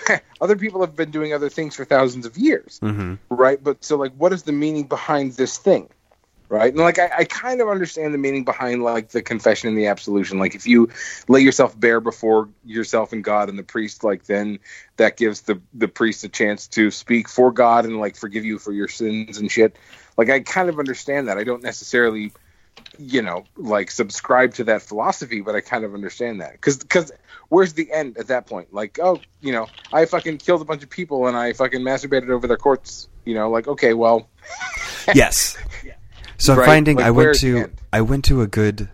[0.40, 3.14] other people have been doing other things for thousands of years, mm-hmm.
[3.28, 3.62] right?
[3.62, 5.88] But so like, what is the meaning behind this thing?
[6.52, 9.78] Right, and like I, I kind of understand the meaning behind like the confession and
[9.78, 10.38] the absolution.
[10.38, 10.90] Like if you
[11.26, 14.58] lay yourself bare before yourself and God and the priest, like then
[14.98, 18.58] that gives the the priest a chance to speak for God and like forgive you
[18.58, 19.78] for your sins and shit.
[20.18, 21.38] Like I kind of understand that.
[21.38, 22.34] I don't necessarily,
[22.98, 27.12] you know, like subscribe to that philosophy, but I kind of understand that because because
[27.48, 28.74] where's the end at that point?
[28.74, 32.28] Like oh, you know, I fucking killed a bunch of people and I fucking masturbated
[32.28, 33.08] over their corpse.
[33.24, 34.28] You know, like okay, well,
[35.14, 35.56] yes.
[36.38, 37.72] So I'm Right, finding like, I went to end?
[37.92, 38.88] I went to a good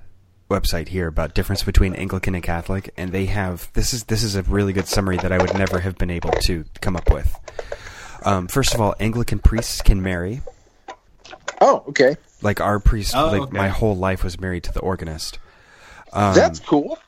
[0.51, 4.35] website here about difference between Anglican and Catholic, and they have this is this is
[4.37, 7.35] a really good summary that I would never have been able to come up with.
[8.25, 10.41] Um, first of all, Anglican priests can marry.
[11.61, 13.57] oh okay, Like our priest, Oh, like okay.
[13.57, 15.39] my whole life was married to the organist.
[16.13, 16.99] Um, that's cool.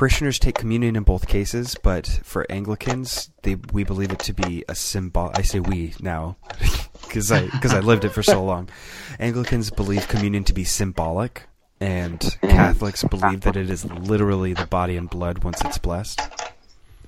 [0.00, 4.64] Parishioners take communion in both cases, but for Anglicans, they we believe it to be
[4.66, 5.30] a symbol.
[5.34, 6.38] I say we now
[7.02, 8.70] because I because I lived it for so long.
[9.18, 11.42] Anglicans believe communion to be symbolic,
[11.82, 16.18] and Catholics believe that it is literally the body and blood once it's blessed.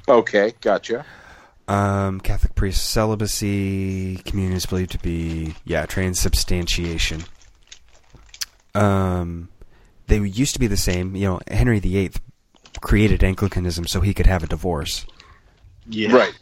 [0.06, 1.06] Okay, gotcha.
[1.68, 7.24] Um, Catholic priest celibacy, communion is believed to be yeah transubstantiation.
[8.74, 9.48] Um,
[10.08, 11.16] they used to be the same.
[11.16, 12.10] You know, Henry VIII
[12.82, 15.06] created Anglicanism so he could have a divorce.
[15.88, 16.14] Yeah.
[16.14, 16.34] Right.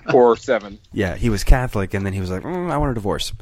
[0.14, 0.78] or seven.
[0.92, 3.32] Yeah, he was Catholic, and then he was like, mm, "I want a divorce."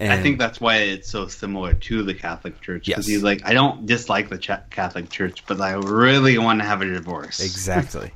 [0.00, 2.86] And I think that's why it's so similar to the Catholic Church.
[2.86, 2.96] Yes.
[2.96, 6.66] Because he's like, I don't dislike the Ch- Catholic Church, but I really want to
[6.66, 7.40] have a divorce.
[7.40, 8.12] exactly.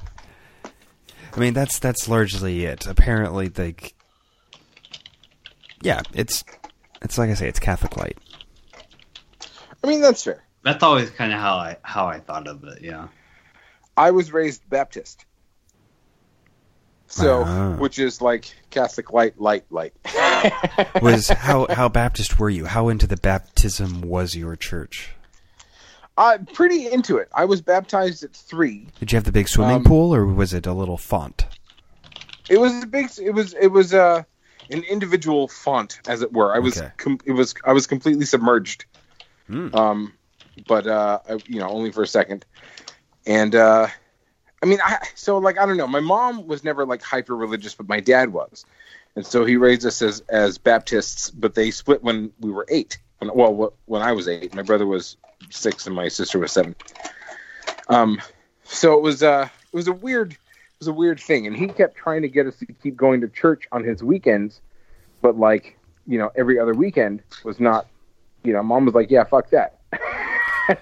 [0.64, 2.86] I mean, that's that's largely it.
[2.86, 3.94] Apparently, like,
[5.80, 6.44] yeah, it's
[7.02, 8.18] it's like I say, it's Catholic light.
[9.82, 10.42] I mean, that's fair.
[10.62, 12.82] That's always kind of how I how I thought of it.
[12.82, 13.08] Yeah.
[14.00, 15.26] I was raised Baptist.
[17.06, 17.76] So, Ah.
[17.76, 19.92] which is like Catholic light, light, light.
[21.02, 22.64] Was how how Baptist were you?
[22.66, 25.10] How into the baptism was your church?
[26.16, 27.28] I'm pretty into it.
[27.34, 28.88] I was baptized at three.
[29.00, 31.46] Did you have the big swimming Um, pool, or was it a little font?
[32.48, 33.10] It was a big.
[33.20, 33.54] It was.
[33.54, 34.22] It was uh,
[34.70, 36.54] an individual font, as it were.
[36.54, 36.78] I was.
[36.78, 36.90] Okay.
[36.96, 37.54] Com- it was.
[37.64, 38.84] I was completely submerged.
[39.46, 39.74] Hmm.
[39.74, 40.12] Um,
[40.68, 42.44] but uh, I, you know, only for a second.
[43.26, 43.88] And uh,
[44.62, 45.86] I mean, I so like I don't know.
[45.86, 48.64] My mom was never like hyper religious, but my dad was,
[49.16, 51.30] and so he raised us as as Baptists.
[51.30, 52.98] But they split when we were eight.
[53.18, 55.16] When, well, when I was eight, my brother was
[55.50, 56.74] six, and my sister was seven.
[57.88, 58.20] Um,
[58.64, 60.38] so it was uh, it was a weird, it
[60.78, 63.28] was a weird thing, and he kept trying to get us to keep going to
[63.28, 64.60] church on his weekends,
[65.22, 67.86] but like you know, every other weekend was not.
[68.42, 69.79] You know, mom was like, "Yeah, fuck that."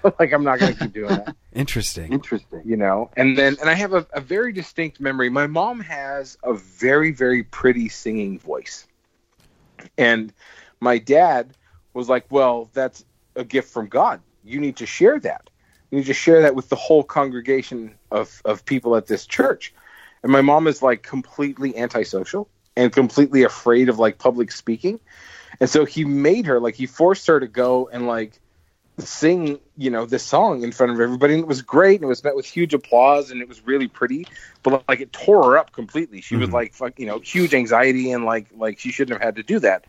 [0.19, 1.35] like I'm not gonna keep doing that.
[1.53, 2.13] Interesting.
[2.13, 3.09] interesting you know?
[3.17, 5.29] And then and i have a, a very distinct memory.
[5.29, 8.87] My mom has a very very pretty singing voice.
[9.97, 10.33] And
[10.79, 11.55] my dad
[11.93, 13.05] was like well that's
[13.35, 14.21] a gift from god.
[14.43, 15.49] You need to share that.
[15.91, 19.73] You need to share that with the whole congregation of of people at this church.
[20.23, 24.99] And my mom is like completely antisocial and completely afraid of like public speaking.
[25.59, 28.39] And so he made her like he forced her to go and like
[29.01, 32.07] sing, you know, this song in front of everybody, and it was great, and it
[32.07, 34.27] was met with huge applause, and it was really pretty.
[34.63, 36.21] But like, it tore her up completely.
[36.21, 36.53] She was Mhm.
[36.53, 39.59] like, fuck, you know, huge anxiety, and like, like she shouldn't have had to do
[39.59, 39.85] that,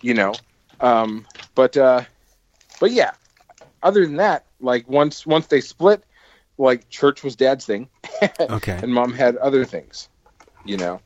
[0.00, 0.34] you know.
[0.80, 2.02] Um, but, uh,
[2.80, 3.12] but yeah.
[3.82, 6.02] Other than that, like once once they split,
[6.58, 7.88] like church was dad's thing,
[8.40, 8.72] Okay.
[8.82, 10.08] and mom had other things,
[10.64, 11.00] you know.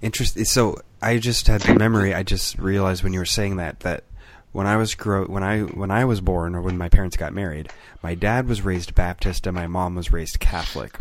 [0.00, 0.44] Interesting.
[0.44, 2.14] So I just had the memory.
[2.14, 4.04] I just realized when you were saying that that
[4.52, 7.32] when I was grow when I when I was born or when my parents got
[7.32, 7.70] married,
[8.02, 10.98] my dad was raised Baptist and my mom was raised Catholic,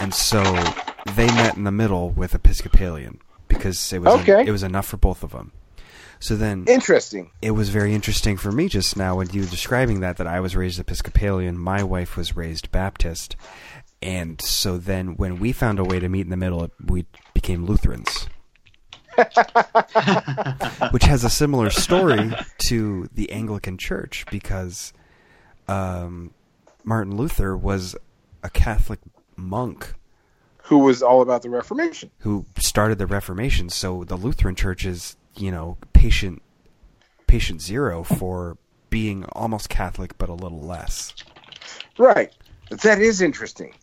[0.00, 0.42] and so
[1.14, 4.44] they met in the middle with Episcopalian because it was Okay.
[4.46, 5.52] it was enough for both of them.
[6.18, 7.30] So then Interesting.
[7.42, 10.40] it was very interesting for me just now when you were describing that that I
[10.40, 13.36] was raised Episcopalian, my wife was raised Baptist,
[14.00, 17.66] and so then when we found a way to meet in the middle, we became
[17.66, 18.28] Lutherans.
[20.90, 22.32] Which has a similar story
[22.68, 24.92] to the Anglican Church because
[25.68, 26.32] um,
[26.84, 27.96] Martin Luther was
[28.42, 29.00] a Catholic
[29.36, 29.94] monk
[30.64, 32.10] Who was all about the Reformation?
[32.18, 33.68] who started the Reformation.
[33.68, 36.42] So the Lutheran Church is, you know, patient
[37.26, 38.56] patient zero for
[38.88, 41.12] being almost Catholic but a little less.
[41.98, 42.32] Right.
[42.70, 43.74] That is interesting.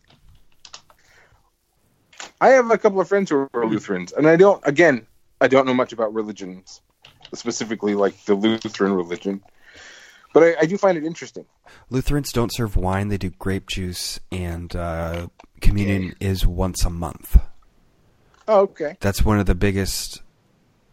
[2.42, 4.62] I have a couple of friends who are Lutherans, and I don't.
[4.66, 5.06] Again,
[5.44, 6.80] I don't know much about religions,
[7.34, 9.44] specifically like the Lutheran religion,
[10.34, 11.46] but I, I do find it interesting.
[11.90, 15.28] Lutherans don't serve wine; they do grape juice, and uh,
[15.60, 17.42] communion is once a month.
[18.48, 18.96] Oh, okay.
[19.02, 20.22] That's one of the biggest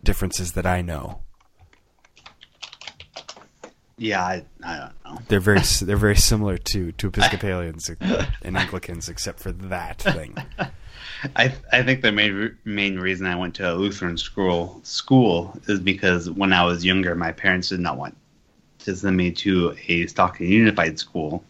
[0.03, 1.21] differences that I know.
[4.01, 5.21] Yeah, I, I don't know.
[5.29, 10.37] They're very they're very similar to to Episcopalians and Anglicans, except for that thing.
[11.37, 15.81] I I think the main main reason I went to a Lutheran school school is
[15.81, 18.17] because when I was younger, my parents did not want
[18.81, 21.45] to send me to a Stockton Unified school,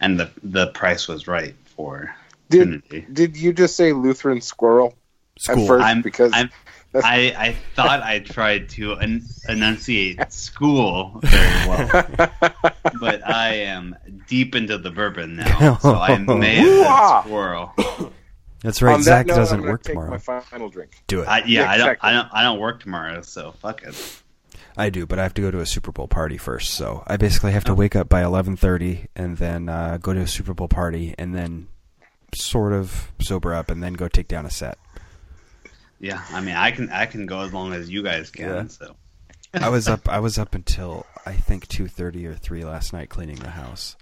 [0.00, 2.14] and the the price was right for
[2.50, 3.06] Did Trinity.
[3.10, 4.94] Did you just say Lutheran squirrel
[5.38, 5.62] School.
[5.62, 5.84] at first?
[5.86, 6.65] I'm because I'm, that's-
[7.04, 12.08] I I thought I tried to en- enunciate school very well,
[13.00, 13.96] but I am
[14.26, 17.22] deep into the bourbon now, so I may have Woo-ah!
[17.22, 18.12] said squirrel.
[18.60, 18.94] That's right.
[18.94, 20.10] On that Zach note, doesn't I'm gonna work take tomorrow.
[20.26, 21.02] My final drink.
[21.06, 21.28] Do it.
[21.28, 22.08] I, yeah, Yeah, I don't, exactly.
[22.08, 24.22] I don't, I don't work tomorrow, so fuck it.
[24.76, 26.74] I do, but I have to go to a Super Bowl party first.
[26.74, 30.20] So I basically have to wake up by eleven thirty and then uh, go to
[30.20, 31.68] a Super Bowl party and then
[32.34, 34.78] sort of sober up and then go take down a set.
[36.00, 38.48] Yeah, I mean, I can, I can go as long as you guys can.
[38.48, 38.66] Yeah.
[38.68, 38.96] So
[39.54, 40.08] I was up.
[40.08, 43.96] I was up until I think two thirty or three last night cleaning the house.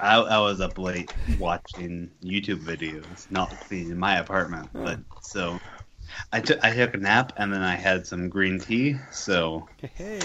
[0.00, 5.58] I, I was up late watching YouTube videos, not cleaning my apartment, but so
[6.32, 9.66] I took, I took a nap and then I had some green tea, so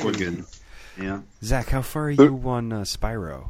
[0.04, 0.44] we're good.
[1.00, 3.48] Yeah, Zach, how far are you on uh, Spyro?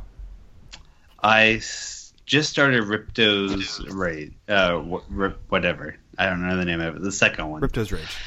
[1.23, 5.95] I s- just started Ripto's raid, uh, wh- rip, whatever.
[6.17, 7.01] I don't know the name of it.
[7.01, 7.61] The second one.
[7.61, 8.17] Crypto's Rage.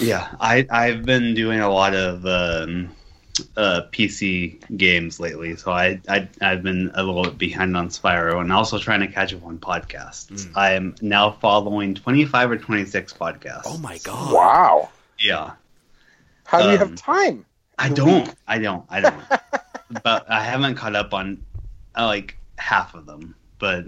[0.00, 2.90] Yeah, I I've been doing a lot of um,
[3.56, 8.40] uh, PC games lately, so I, I I've been a little bit behind on Spyro,
[8.40, 10.30] and also trying to catch up on podcasts.
[10.30, 10.52] Mm.
[10.56, 13.62] I am now following twenty five or twenty six podcasts.
[13.66, 14.32] Oh my god!
[14.32, 14.88] Wow.
[15.18, 15.52] Yeah,
[16.44, 17.44] How do you Um, have time?
[17.78, 18.34] I don't, week.
[18.48, 19.22] I don't, I don't.
[20.02, 21.44] but I haven't caught up on
[21.96, 23.34] uh, like half of them.
[23.58, 23.84] But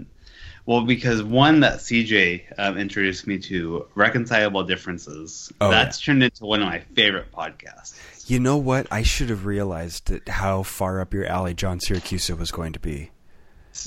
[0.65, 5.51] well, because one that CJ um, introduced me to, reconcilable differences.
[5.61, 7.95] Oh, that's turned into one of my favorite podcasts.
[8.29, 8.87] You know what?
[8.91, 12.79] I should have realized that how far up your alley John Syracuse was going to
[12.79, 13.11] be.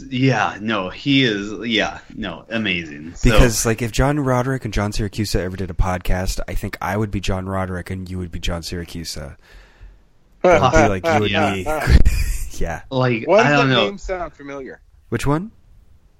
[0.09, 1.66] Yeah, no, he is.
[1.66, 3.14] Yeah, no, amazing.
[3.14, 6.76] So, Because like if John Roderick and John Syracuse ever did a podcast, I think
[6.82, 9.16] I would be John Roderick and you would be John Syracuse.
[9.16, 9.22] It
[10.42, 11.52] would be like you and Yeah.
[11.55, 11.64] me.
[12.59, 12.82] yeah.
[12.90, 13.84] like, Why I don't that know.
[13.86, 14.80] name sound familiar?
[15.09, 15.52] Which one?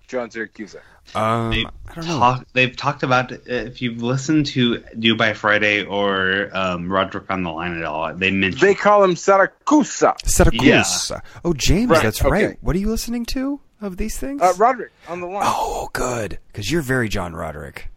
[0.09, 0.75] John Syracuse.
[1.15, 2.19] Um, They I don't know.
[2.19, 7.43] Talk, they've talked about if you've listened to Do by Friday or um, Roderick on
[7.45, 8.13] the Line at all.
[8.15, 10.15] They mentioned They call him Siracusa.
[10.27, 11.13] Syracuse.
[11.45, 12.31] Oh, James, Right, that's okay.
[12.47, 12.59] right.
[12.61, 14.43] What are you listening to of these things?
[14.43, 15.45] Uh, Roderick on the line.
[15.47, 16.39] oh, good.
[16.49, 17.89] Because you're very John Roderick.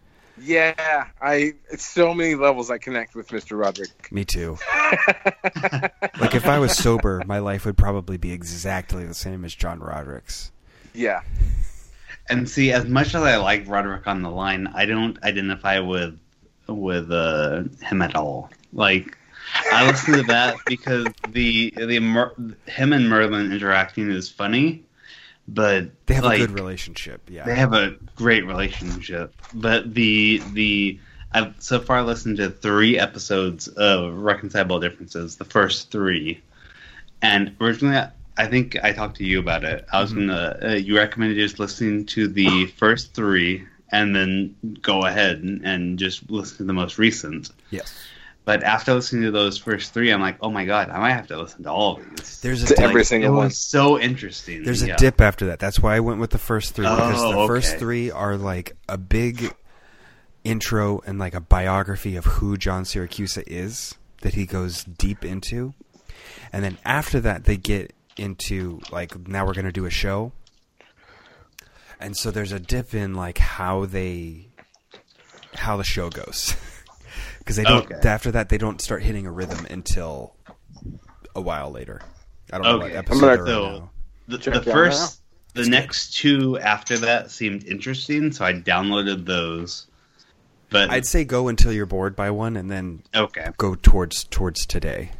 [0.44, 1.54] Yeah, I.
[1.70, 3.60] It's so many levels I connect with Mr.
[3.60, 4.12] Roderick.
[4.12, 4.58] Me too.
[6.20, 9.80] like if I was sober, my life would probably be exactly the same as John
[9.80, 10.52] Roderick's.
[10.94, 11.22] Yeah.
[12.32, 16.18] And see, as much as I like Roderick on the Line, I don't identify with
[16.68, 18.50] with uh, him at all.
[18.72, 19.18] Like,
[19.72, 22.34] I listen to that because the the Mer-
[22.68, 24.84] him and Merlin interacting is funny,
[25.48, 27.30] but They have like, a good relationship.
[27.30, 27.44] Yeah.
[27.44, 31.00] They have a great relationship, but the the
[31.34, 36.42] I've so far listened to three episodes of Reconcilable Differences, the first three,
[37.22, 38.02] and originally
[38.38, 39.86] I- I think I talked to you about it.
[39.92, 40.28] I was Mhm.
[40.28, 45.66] gonna uh, you recommended just listening to the first three and then go ahead and,
[45.66, 47.50] and just listen to the most recent.
[47.72, 47.94] yes.
[48.44, 51.28] But after listening to those first three, I'm like, oh my god, I might have
[51.28, 52.42] to listen to all of these.
[52.42, 53.46] There's a To dip, every it single one.
[53.46, 54.64] was so interesting.
[54.64, 54.96] there's a yeah.
[54.96, 55.60] dip after that.
[55.60, 58.76] That's why I went with the first three because Oh, the first three are like
[58.90, 59.54] a big
[60.44, 65.74] intro and like a biography of who John Siracusa is that he goes deep into.
[66.52, 70.32] And then after that they get into like now we're going to do a show.
[72.00, 74.48] And so there's a dip in like how they
[75.56, 76.56] how the show goes.
[77.46, 78.08] Cuz they don't Okay.
[78.08, 80.36] after that they don't start hitting a rhythm until
[81.36, 82.02] a while later.
[82.52, 82.96] I don't know what Okay.
[82.98, 83.90] episode gonna- they're So- now.
[84.28, 85.20] The, Check the first,
[85.56, 89.88] the next two after that seemed interesting, so I downloaded those.
[90.70, 94.66] But I'd say go until you're bored by one and then okay, go towards towards
[94.66, 95.12] today.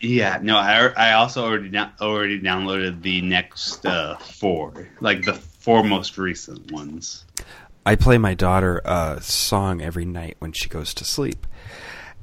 [0.00, 5.34] Yeah, no, I I also already down, already downloaded the next uh, four, like the
[5.34, 7.24] four most recent ones.
[7.84, 11.46] I play my daughter a song every night when she goes to sleep,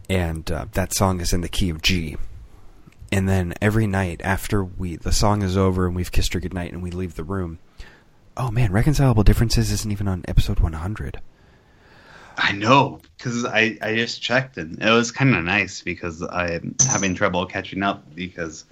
[0.10, 2.18] and uh, that song is in the key of G.
[3.12, 6.74] And then every night after we the song is over and we've kissed her goodnight
[6.74, 7.60] and we leave the room,
[8.36, 11.22] oh man, reconcilable differences isn't even on episode 100.
[12.38, 16.76] I know because I I just checked and it was kind of nice because I'm
[16.88, 18.66] having trouble catching up because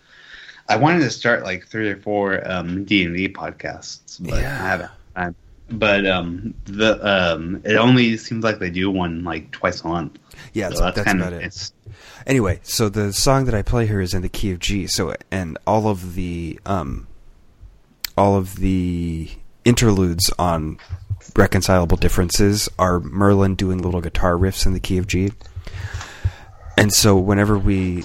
[0.69, 4.63] I wanted to start like three or four um, D and D podcasts, but Yeah.
[4.63, 4.91] I haven't.
[5.15, 5.29] I,
[5.69, 10.19] but um, the um, it only seems like they do one like twice a month.
[10.53, 11.71] Yeah, so that's, that's about it.
[12.27, 14.85] Anyway, so the song that I play here is in the key of G.
[14.85, 17.07] So and all of the um,
[18.15, 19.29] all of the
[19.63, 20.77] interludes on
[21.35, 25.31] reconcilable differences are Merlin doing little guitar riffs in the key of G.
[26.77, 28.03] And so whenever we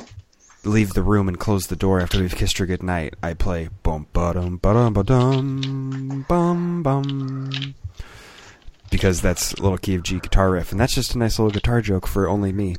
[0.64, 4.06] leave the room and close the door after we've kissed her goodnight, I play bum
[4.12, 7.74] ba dum ba dum ba dum bum bum
[8.90, 11.52] because that's a little key of G guitar riff, and that's just a nice little
[11.52, 12.76] guitar joke for only me.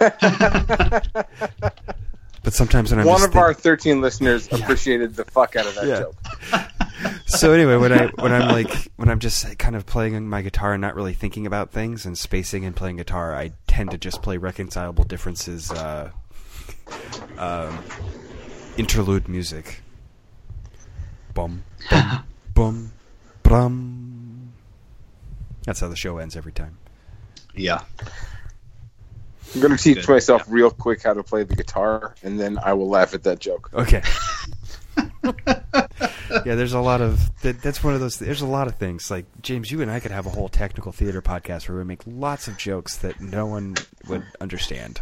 [2.42, 5.74] But sometimes when I'm One just of our 13 listeners appreciated the fuck out of
[5.74, 6.00] that Yeah.
[6.00, 6.16] joke.
[7.26, 10.72] so anyway, when I when I'm like when I'm just kind of playing my guitar
[10.72, 14.22] and not really thinking about things and spacing and playing guitar, I tend to just
[14.22, 16.10] play reconcilable differences uh,
[17.36, 17.78] um,
[18.76, 19.82] interlude music.
[21.34, 22.24] Bum bum
[22.54, 22.92] bum
[23.42, 24.52] bum.
[25.64, 26.78] That's how the show ends every time.
[27.54, 27.82] yeah.
[29.54, 30.08] I'm going to teach Good.
[30.08, 33.38] myself real quick how to play the guitar, and then I will laugh at that
[33.38, 33.70] joke.
[33.72, 34.02] Okay.
[36.44, 38.18] yeah, there's a lot of that, that's one of those.
[38.18, 39.70] There's a lot of things like James.
[39.70, 42.56] You and I could have a whole technical theater podcast where we make lots of
[42.56, 43.76] jokes that no one
[44.08, 45.00] would understand.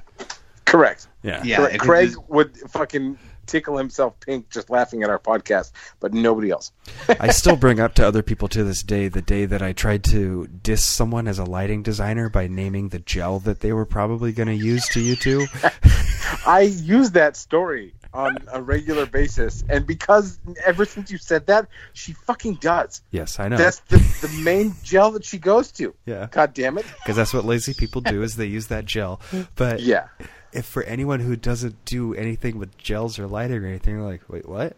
[0.65, 1.09] Correct.
[1.23, 1.43] Yeah.
[1.45, 1.57] Yeah.
[1.57, 1.79] Correct.
[1.79, 6.73] Craig would fucking tickle himself pink just laughing at our podcast, but nobody else.
[7.09, 10.05] I still bring up to other people to this day the day that I tried
[10.05, 14.33] to diss someone as a lighting designer by naming the gel that they were probably
[14.33, 15.47] going to use to you two.
[16.47, 21.69] I use that story on a regular basis, and because ever since you said that,
[21.93, 23.03] she fucking does.
[23.11, 23.57] Yes, I know.
[23.57, 25.95] That's the, the main gel that she goes to.
[26.07, 26.87] yeah, God damn it.
[27.03, 29.21] because that's what lazy people do is they use that gel.
[29.55, 30.09] But Yeah.
[30.57, 34.49] If for anyone who doesn't do anything with gels or lighting or anything, like, wait,
[34.49, 34.77] what?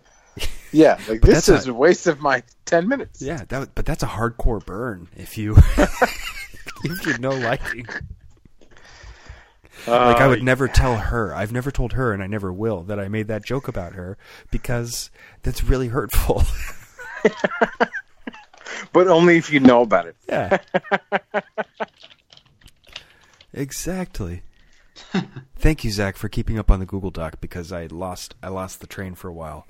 [0.73, 0.99] Yeah.
[1.09, 3.23] Like, this is not- a waste of my 10 minutes.
[3.23, 5.57] Yeah, that, but that's a hardcore burn if you
[6.85, 7.87] if you know lighting.
[9.87, 11.33] Like I would Uh, never tell her.
[11.35, 14.19] I've never told her, and I never will, that I made that joke about her
[14.51, 15.09] because
[15.43, 16.43] that's really hurtful.
[18.93, 20.17] But only if you know about it.
[20.29, 20.59] yeah.
[23.53, 24.43] exactly.
[25.59, 28.81] Thank you, Zach, for keeping up on the Google Doc because I lost I lost
[28.81, 29.67] the train for a while.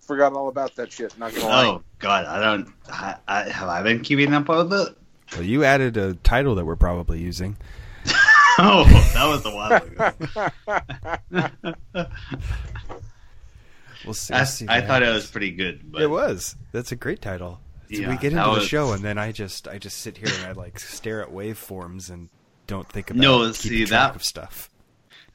[0.00, 1.18] Forgot all about that shit.
[1.18, 1.66] Not gonna lie.
[1.66, 2.72] Oh God, I don't.
[2.88, 4.96] I, I, have I been keeping up with it?
[5.32, 7.56] Well, you added a title that we're probably using.
[8.58, 9.70] Oh, that was a while
[11.94, 12.06] ago.
[14.06, 14.32] We'll see.
[14.32, 15.92] I, we'll see I what thought it was pretty good.
[15.92, 16.56] But It was.
[16.72, 17.60] That's a great title.
[17.92, 20.16] So Yeah, we get that into the show, and then I just I just sit
[20.16, 22.30] here and I like stare at waveforms and
[22.66, 24.70] don't think about No, see, track that- of stuff.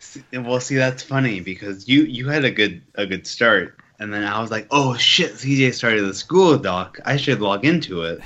[0.02, 4.12] See- Well, see, that's funny because you you had a good a good start, and
[4.12, 6.98] then I was like, oh shit, CJ started the school doc.
[7.06, 8.20] I should log into it.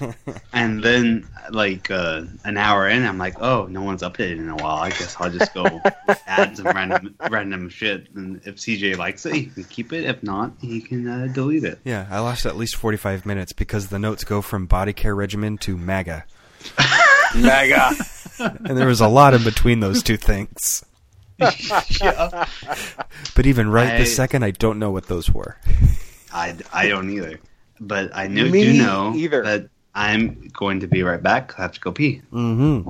[0.54, 4.56] and then like uh, an hour in, I'm like, oh, no one's updated in a
[4.56, 4.76] while.
[4.78, 5.64] I guess I'll just go
[6.26, 10.04] add some random random shit, and if CJ likes it, he can keep it.
[10.04, 11.78] If not, he can uh, delete it.
[11.84, 15.14] Yeah, I lost at least forty five minutes because the notes go from body care
[15.14, 16.24] regimen to MAGA,
[17.36, 17.94] MAGA.
[18.40, 20.84] and there was a lot in between those two things.
[22.00, 22.46] yeah.
[23.34, 25.56] But even right I- this second, I don't know what those were.
[26.32, 27.40] I, I don't either,
[27.80, 29.42] but I knew, Me do know either.
[29.44, 31.58] that I'm going to be right back.
[31.58, 32.22] I have to go pee.
[32.32, 32.88] Mm-hmm.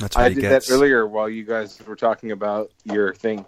[0.00, 0.68] That's what I he did gets.
[0.68, 3.44] that earlier while you guys were talking about your thing.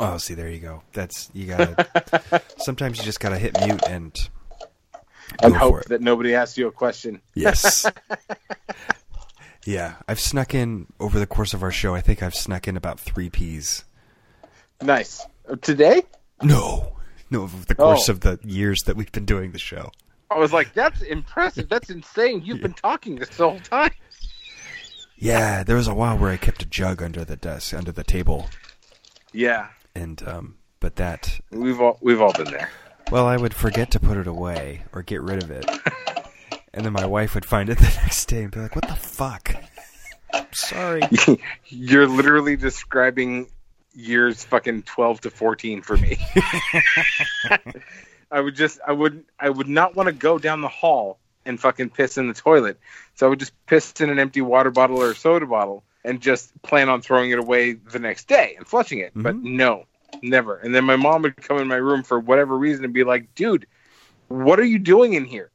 [0.00, 0.82] Oh, see, there you go.
[0.92, 2.42] That's you gotta.
[2.58, 4.14] sometimes you just gotta hit mute and
[5.42, 7.20] And hope that nobody asks you a question.
[7.34, 7.86] Yes.
[9.68, 11.94] Yeah, I've snuck in over the course of our show.
[11.94, 13.84] I think I've snuck in about three peas.
[14.80, 15.26] Nice.
[15.46, 16.04] Uh, Today?
[16.42, 16.96] No,
[17.30, 18.12] no, over the course Oh.
[18.12, 19.90] of the years that we've been doing the show.
[20.30, 21.68] I was like, that's impressive.
[21.68, 22.40] That's insane.
[22.46, 23.90] You've been talking this the whole time.
[25.16, 28.04] Yeah, there was a while where I kept a jug under the desk, under the
[28.04, 28.48] table,
[29.34, 29.66] Yeah.
[29.94, 32.70] and um, but that We've all we've all been there.
[33.10, 35.66] Well, I would forget to put it away or get rid of it.
[36.74, 38.94] and then my wife would find it the next day and be like, what the
[38.94, 39.54] fuck?
[40.32, 41.02] I'm sorry.
[41.66, 43.48] You're literally describing
[43.94, 46.18] years fucking 12 to 14 for me.
[48.30, 51.58] I would just I would I would not want to go down the hall and
[51.58, 52.78] fucking piss in the toilet.
[53.14, 56.60] So I would just piss in an empty water bottle or soda bottle and just
[56.62, 59.12] plan on throwing it away the next day and flushing it.
[59.14, 59.56] But mm-hmm.
[59.56, 59.86] no,
[60.22, 60.58] never.
[60.58, 63.34] And then my mom would come in my room for whatever reason and be like,
[63.34, 63.66] "Dude,
[64.28, 65.50] what are you doing in here?"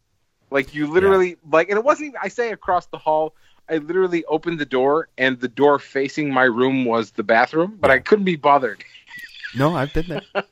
[0.53, 3.33] Like you literally like and it wasn't even I say across the hall.
[3.67, 7.89] I literally opened the door and the door facing my room was the bathroom, but
[7.89, 8.83] I couldn't be bothered.
[9.55, 10.43] No, I've been there.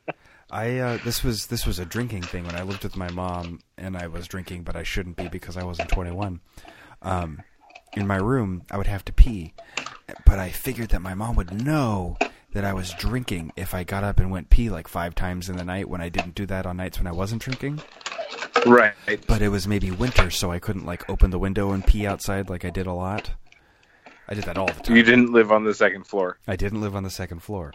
[0.48, 3.58] I uh, this was this was a drinking thing when I lived with my mom
[3.76, 6.38] and I was drinking, but I shouldn't be because I wasn't 21.
[7.02, 7.42] Um,
[7.96, 9.54] in my room, I would have to pee,
[10.24, 12.16] but I figured that my mom would know
[12.52, 15.56] that I was drinking if I got up and went pee like five times in
[15.56, 17.80] the night when I didn't do that on nights when I wasn't drinking.
[18.66, 18.94] Right.
[19.26, 22.48] But it was maybe winter, so I couldn't like open the window and pee outside
[22.48, 23.32] like I did a lot.
[24.28, 24.96] I did that all the time.
[24.96, 26.38] You didn't live on the second floor.
[26.46, 27.72] I didn't live on the second floor.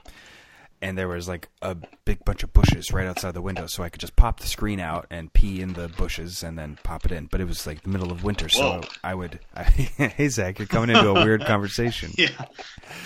[0.80, 1.76] And there was like a
[2.06, 4.80] big bunch of bushes right outside the window, so I could just pop the screen
[4.80, 7.26] out and pee in the bushes and then pop it in.
[7.26, 8.82] But it was like the middle of winter, so Whoa.
[9.04, 9.40] I would.
[9.56, 12.12] I, hey Zach, you're coming into a weird conversation.
[12.16, 12.28] Yeah,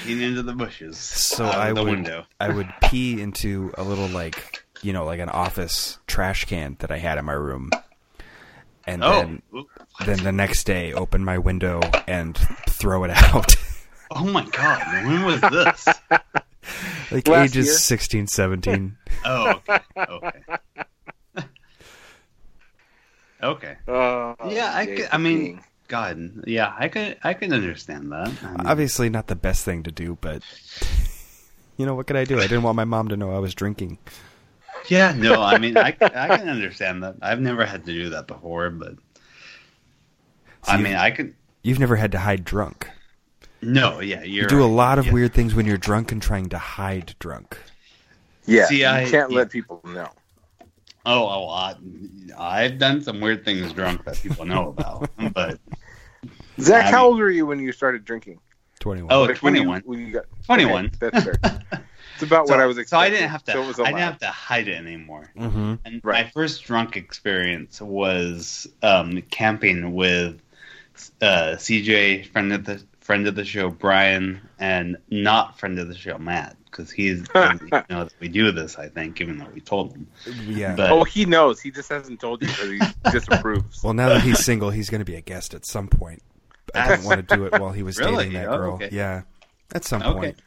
[0.03, 0.97] peeing into the bushes.
[0.97, 2.25] So I the would window.
[2.41, 6.91] I would pee into a little like you know like an office trash can that
[6.91, 7.69] I had in my room,
[8.85, 9.67] and Oh, then oop.
[10.05, 12.37] then the next day open my window and
[12.67, 13.55] throw it out.
[14.11, 15.05] oh my god!
[15.05, 15.87] When was this?
[17.11, 17.75] like Last ages year?
[17.75, 18.97] sixteen, seventeen.
[19.07, 19.25] 16, 17.
[19.25, 20.41] Oh, okay.
[21.35, 21.45] Okay.
[23.43, 23.75] okay.
[23.87, 28.31] Uh, Yeah, I could, I mean, God, yeah, I could, I can understand that.
[28.43, 30.43] I mean, Obviously, not the best thing to do, but
[31.77, 32.37] you know what could I do?
[32.39, 33.97] I didn't want my mom to know I was drinking.
[34.87, 37.15] yeah, no, I mean, I, I can understand that.
[37.21, 38.95] I've never had to do that before, but
[40.63, 41.33] So I mean, I could.
[41.63, 42.89] You've never had to hide drunk.
[43.61, 45.13] No, yeah, you're You do a lot of Yeah.
[45.13, 47.57] weird things when you're drunk and trying to hide drunk.
[48.45, 49.37] yeah, See, you I- can't yeah.
[49.37, 50.09] let people know.
[51.05, 51.75] Oh, oh I,
[52.37, 55.59] I've done some weird things drunk that people know about, but
[56.59, 58.39] Zach, I how mean- old were you when you started drinking?
[58.79, 59.11] 21.
[59.13, 59.81] Oh, Like, when you- 21.
[59.85, 60.85] when you got 21.
[60.85, 61.35] Okay, that's fair.
[62.15, 62.99] It's about what I was So.
[62.99, 63.73] I didn't have to.
[63.73, 65.31] So I didn't have to hide it anymore.
[65.35, 66.25] hmm And Right.
[66.25, 70.39] my first drunk experience was um, camping with
[71.19, 75.97] uh, CJ, friend of the friend of the show, Brian, and not friend of the
[75.97, 78.77] show, Matt, because he's doesn't even know that we do this.
[78.79, 80.07] I think, even though we told him.
[80.47, 80.77] Yeah.
[80.77, 81.59] But Oh, he knows.
[81.59, 83.83] He just hasn't told you because he disapproves.
[83.83, 86.21] well, now that he's single, he's going to be a guest at some point.
[86.73, 88.15] I didn't want to do it while he was Really?
[88.27, 88.73] dating that Oh, girl.
[88.75, 88.87] okay.
[88.93, 89.23] Yeah,
[89.75, 90.13] at some Okay.
[90.17, 90.39] point.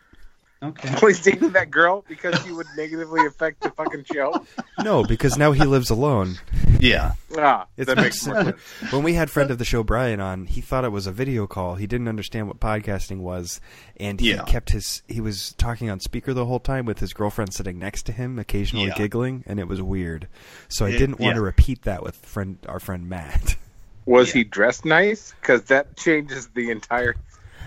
[0.62, 4.46] okay, Please dating that girl because she would negatively affect the fucking show.
[4.82, 6.36] No, because now he lives alone.
[6.84, 8.60] Yeah, Ah, It's that makes more sense.
[8.90, 11.46] when we had friend of the show Brian on, he thought it was a video
[11.46, 11.74] call.
[11.76, 13.60] He didn't understand what podcasting was,
[13.98, 14.42] and he Yeah.
[14.44, 15.02] kept his.
[15.08, 18.38] He was talking on speaker the whole time with his girlfriend sitting next to him,
[18.38, 18.94] occasionally Yeah.
[18.96, 20.28] giggling, and it was weird.
[20.68, 21.40] So I It- didn't want yeah.
[21.40, 23.56] to repeat that with friend our friend Matt.
[24.06, 24.34] Was Yeah.
[24.34, 25.32] he dressed nice?
[25.40, 27.10] Because that changes the entire.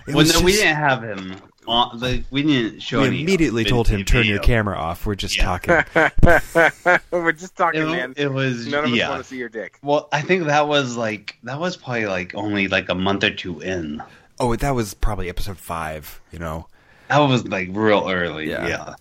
[0.07, 1.35] It well, was no, we didn't have him.
[1.67, 3.01] On, like, we didn't show.
[3.01, 5.05] we any immediately vid- told him turn your camera off.
[5.05, 5.43] We're just Yeah.
[5.57, 6.99] talking.
[7.11, 8.13] We're just talking, It, man.
[8.15, 9.77] it was None of us want to see your dick.
[9.81, 13.31] Well, I think that was like that was probably like only like a month or
[13.31, 14.01] two in.
[14.39, 16.21] Oh, that was probably episode five.
[16.31, 16.67] You know.
[17.09, 18.49] That was like real early.
[18.49, 18.67] Yeah.
[18.67, 18.93] Yeah.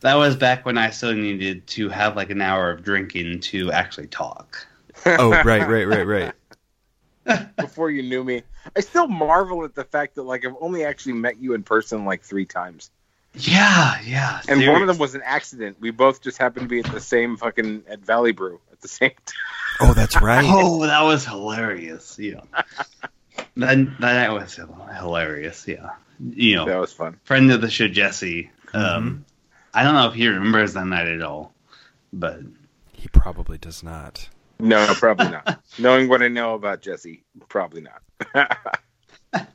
[0.00, 3.70] That was back when I still needed to have like an hour of drinking to
[3.70, 4.66] actually talk.
[5.06, 6.32] Oh, right, right, right, right.
[7.56, 8.42] Before you knew me,
[8.76, 12.04] I still marvel at the fact that like I've only actually met you in person
[12.04, 12.90] like three times,
[13.34, 14.40] Yeah, yeah.
[14.48, 15.76] and one of them was an accident.
[15.80, 18.88] We both just happened to be at the same fucking at Valley Brew at the
[18.88, 19.36] same time.
[19.80, 20.44] Oh, that's right.
[20.48, 22.18] Oh, that was hilarious.
[22.18, 22.40] Yeah.
[23.56, 24.54] that that was
[24.98, 25.66] hilarious.
[25.68, 25.90] Yeah.
[26.20, 27.18] You know, That was fun.
[27.24, 28.50] friend of the show, Jesse.
[28.68, 28.78] Mm-hmm.
[28.78, 29.24] Um,
[29.74, 31.52] I don't know if he remembers that night at all,
[32.12, 32.40] but
[32.92, 34.28] He probably does not.
[34.58, 35.60] No, probably not.
[35.78, 38.02] Knowing what I know about Jesse, probably not.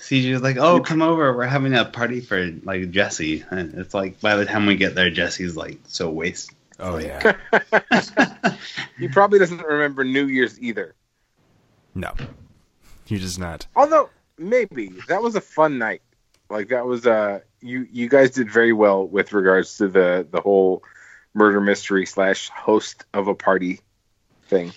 [0.00, 1.36] CJ was like, "Oh, come over.
[1.36, 4.94] We're having a party for like Jesse." And it's like by the time we get
[4.94, 6.56] there, Jesse's like so wasted.
[6.78, 7.34] Oh yeah.
[8.98, 10.94] he probably doesn't remember New Year's either.
[11.94, 12.12] No,
[13.04, 13.66] he does not.
[13.74, 16.02] Although maybe that was a fun night.
[16.50, 20.40] Like that was uh you you guys did very well with regards to the the
[20.40, 20.84] whole
[21.36, 23.80] murder mystery slash host of a party
[24.48, 24.72] thing.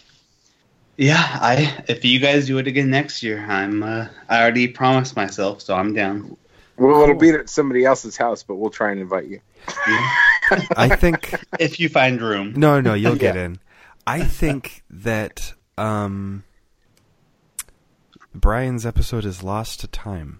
[0.97, 5.15] Yeah, I if you guys do it again next year, I'm uh, I already promised
[5.15, 6.35] myself, so I'm down.
[6.77, 9.39] Well, it'll be at somebody else's house, but we'll try and invite you.
[10.77, 12.53] I think If you find room.
[12.57, 13.45] no, no, you'll get Yeah.
[13.45, 13.59] in.
[14.07, 16.43] I think that um,
[18.33, 20.39] Brian's episode is lost to time.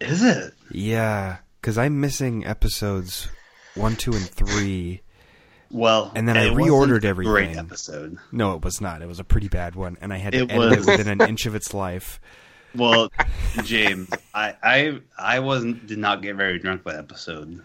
[0.00, 0.52] Is it?
[0.70, 3.28] Yeah, because I'm missing episodes
[3.74, 5.00] one, two, and three.
[5.70, 7.58] Well, And then I reordered a Great everything.
[7.58, 8.18] episode.
[8.30, 9.02] No, it was not.
[9.02, 10.88] It was a pretty bad one, and I had to It edit was.
[10.88, 12.20] it within an inch of its life.
[12.76, 13.10] Well,
[13.64, 17.60] James, I, I I wasn't did not get very drunk that episode,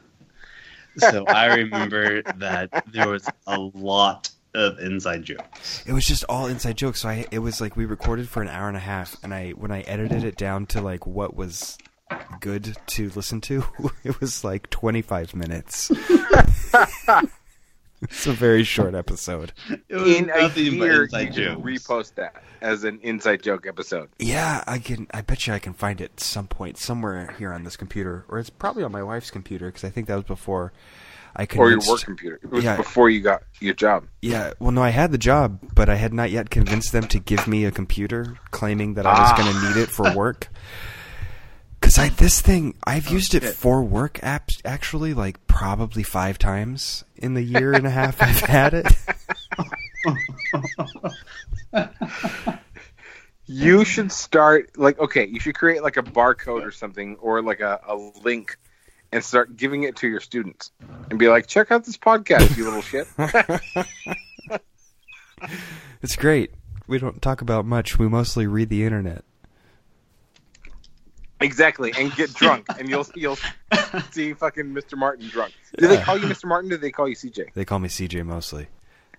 [0.97, 5.83] so I remember that there was a lot of inside jokes.
[5.85, 7.01] It was just all inside jokes.
[7.01, 9.51] So I, it was like we recorded for an hour and a half, and I
[9.51, 11.77] when I edited it down to like what was
[12.39, 13.63] good to listen to,
[14.03, 15.91] it was like 25 minutes.
[18.01, 19.51] it's a very short episode.
[19.89, 24.09] It was In a year, you can repost that as an inside joke episode.
[24.19, 25.07] Yeah, I can.
[25.13, 28.39] I bet you I can find it some point somewhere here on this computer, or
[28.39, 30.71] it's probably on my wife's computer because I think that was before
[31.35, 31.59] I could.
[31.59, 32.39] Or your work computer.
[32.41, 32.77] It was Yeah.
[32.77, 34.07] before you got your job.
[34.21, 37.19] Yeah, well, no, I had the job, but I had not yet convinced them to
[37.19, 39.37] give me a computer, claiming that I was Ah.
[39.37, 40.47] going to need it for work.
[41.89, 46.37] Because I this thing, I've oh, used it for work apps actually, like probably five
[46.37, 48.85] times in the year and a half I've had it.
[53.47, 57.59] You should start like okay, you should create like a barcode or something or like
[57.59, 58.59] a, a link
[59.11, 60.69] and start giving it to your students
[61.09, 63.07] and be like, check out this podcast, you little shit.
[66.03, 66.51] It's great.
[66.85, 67.97] We don't talk about much.
[67.97, 69.23] We mostly read the internet.
[71.41, 73.37] Exactly, and get drunk, and you'll you'll
[74.11, 74.97] see fucking Mr.
[74.97, 75.53] Martin drunk.
[75.77, 76.45] Do they call you Mr.
[76.45, 76.71] Martin?
[76.71, 77.53] Or do they call you CJ?
[77.53, 78.67] They call me CJ mostly.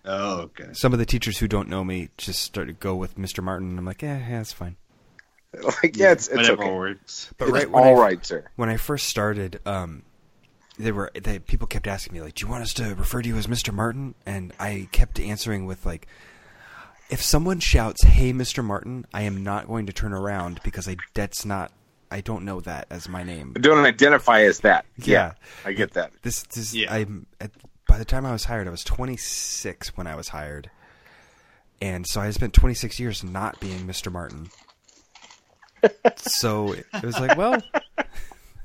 [0.04, 0.68] Oh, okay.
[0.72, 3.42] Some of the teachers who don't know me just start to go with Mr.
[3.44, 3.68] Martin.
[3.70, 4.76] And I'm like, yeah, yeah, it's fine.
[5.62, 6.74] Like, yeah, it's, it's Whatever okay.
[6.74, 7.34] works.
[7.36, 8.44] But It's right all I- right, sir.
[8.56, 10.02] when I first started, um,
[10.78, 13.28] they were they, people kept asking me like, "Do you want us to refer to
[13.28, 13.74] you as Mr.
[13.74, 16.06] Martin?" And I kept answering with like,
[17.10, 18.64] "If someone shouts, "Hey, Mr.
[18.64, 21.72] Martin," I am not going to turn around because I that's not
[22.10, 24.86] I don't know that as my name." Don't identify as that.
[24.96, 25.32] Yeah.
[25.64, 26.12] I get that.
[26.22, 26.92] This this Yeah.
[26.92, 27.50] I'm at,
[27.86, 30.70] by the time I was hired, I was 26 when I was hired,
[31.82, 34.12] and so I spent 26 years not being Mr.
[34.12, 34.50] Martin.
[36.16, 37.62] so it was like, well,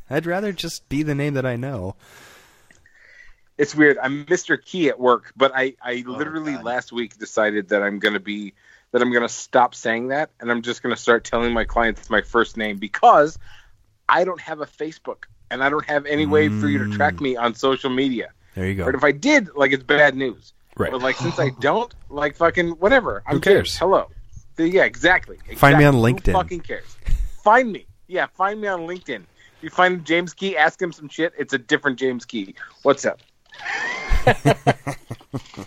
[0.10, 1.96] I'd rather just be the name that I know.
[3.58, 3.98] It's weird.
[4.02, 4.62] I'm Mr.
[4.62, 6.66] Key at work, but I, I oh, literally God.
[6.66, 8.54] last week decided that I'm gonna be
[8.92, 12.22] that I'm gonna stop saying that and I'm just gonna start telling my clients my
[12.22, 13.38] first name because
[14.08, 17.16] I don't have a Facebook and I don't have any way for you to track
[17.16, 17.22] Mm.
[17.22, 18.30] me on social media.
[18.56, 18.86] There you go.
[18.86, 20.54] But if I did, like it's bad news.
[20.78, 20.92] Right.
[20.92, 23.22] But like since I don't, like fucking whatever.
[23.28, 23.70] I'm Who cares?
[23.70, 23.78] James.
[23.78, 24.10] Hello.
[24.58, 25.38] Yeah, exactly.
[25.58, 25.86] Find me exactly.
[25.86, 26.34] on Who LinkedIn.
[26.34, 26.98] fucking cares?
[27.44, 27.86] Find me.
[28.08, 29.22] Yeah, find me on LinkedIn.
[29.58, 31.34] If You find James Key, ask him some shit.
[31.38, 32.56] It's a different James Key.
[32.84, 33.20] What's up?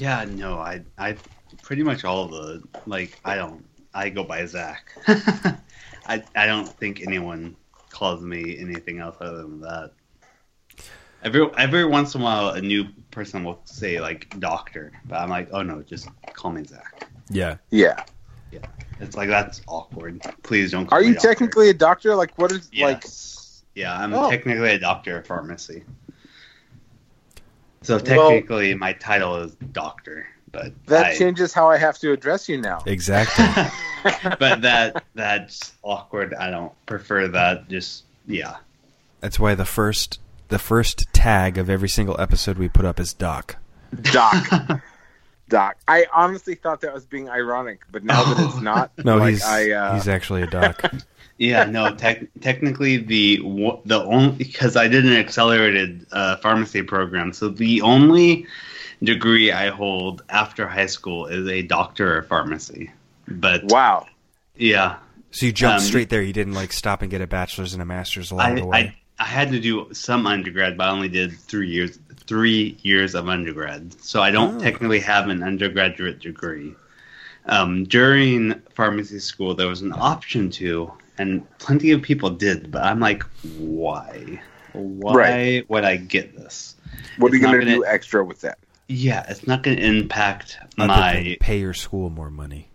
[0.00, 1.14] Yeah, no, I I
[1.62, 4.90] pretty much all of the like I don't I go by Zach.
[6.06, 7.54] I I don't think anyone
[7.90, 9.92] calls me anything else other than that.
[11.22, 15.28] Every every once in a while, a new person will say like doctor, but I'm
[15.28, 17.06] like, oh no, just call me Zach.
[17.28, 17.56] Yeah.
[17.70, 18.02] Yeah.
[18.50, 18.60] Yeah.
[19.00, 20.22] It's like that's awkward.
[20.42, 20.86] Please don't.
[20.86, 21.28] Call Are me you doctor.
[21.28, 22.14] technically a doctor?
[22.16, 23.04] Like, what is like?
[23.74, 24.30] Yeah, I'm Oh.
[24.30, 25.84] technically a doctor of pharmacy.
[27.82, 32.12] So Well- technically, my title is doctor, but That I- changes how I have to
[32.12, 32.82] address you now.
[32.86, 33.44] Exactly.
[34.38, 36.34] but that that's awkward.
[36.34, 37.68] I don't prefer that.
[37.68, 38.56] Just yeah.
[39.20, 43.12] That's why the first the first tag of every single episode we put up is
[43.14, 43.56] Doc.
[44.02, 44.80] Doc.
[45.48, 45.76] Doc.
[45.88, 49.44] I honestly thought that was being ironic, but now that it's not, No, like, he's
[49.44, 50.80] I, uh, he's actually a doc.
[51.40, 51.94] Yeah, no.
[51.94, 53.38] Tec- technically, the
[53.86, 58.46] the only because I did an accelerated uh, pharmacy program, so the only
[59.02, 62.90] degree I hold after high school is a doctor of pharmacy.
[63.26, 64.06] But wow.
[64.54, 64.96] yeah,
[65.30, 66.20] so you jumped Um, straight there.
[66.20, 68.78] You didn't like stop and get a bachelor's and a master's along I, the way.
[68.78, 73.14] I I had to do some undergrad, but I only did three years three years
[73.14, 74.60] of undergrad, so I don't Oh.
[74.60, 76.74] technically have an undergraduate degree.
[77.46, 82.82] Um, during pharmacy school, there was an option to, and plenty of people did, but
[82.82, 83.22] I'm like,
[83.58, 84.40] why?
[84.72, 85.70] Why Right.
[85.70, 86.76] would I get this?
[87.18, 88.58] What are you going to do extra with that?
[88.88, 92.68] Yeah, it's not going to impact Other my than pay your school more money.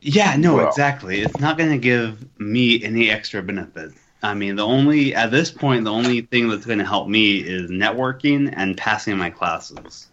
[0.00, 1.20] Yeah, no, Well- exactly.
[1.20, 3.92] It's not going to give me any extra benefit.
[4.24, 7.36] I mean, the only at this point, the only thing that's going to help me
[7.38, 10.08] is networking and passing my classes.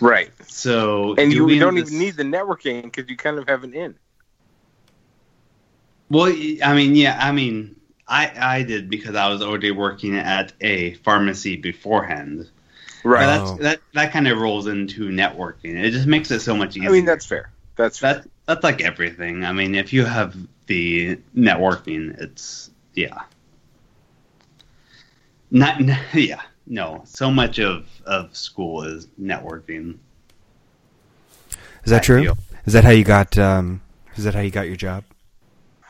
[0.00, 0.30] Right.
[0.46, 3.72] So, And you don't this- even need the networking because you kind of have an
[3.74, 3.94] in.
[6.12, 6.26] Well,
[6.62, 7.74] I mean, yeah, I mean,
[8.06, 12.50] I I did because I was already working at a pharmacy beforehand.
[13.02, 13.26] But Right.
[13.26, 13.56] that's, Oh.
[13.62, 15.82] that that kind of rolls into networking.
[15.82, 16.90] It just makes it so much easier.
[16.90, 17.50] I mean, that's fair.
[17.76, 18.14] That's fair.
[18.14, 19.42] that that's like everything.
[19.42, 20.36] I mean, if you have
[20.66, 23.22] the networking, it's yeah.
[25.50, 25.80] Not
[26.14, 27.02] yeah, no.
[27.06, 29.96] So much of of school is networking.
[31.84, 32.22] Is that I true?
[32.22, 32.38] feel.
[32.66, 33.38] Is that how you got?
[33.38, 33.80] Um,
[34.16, 35.04] is that how you got your job?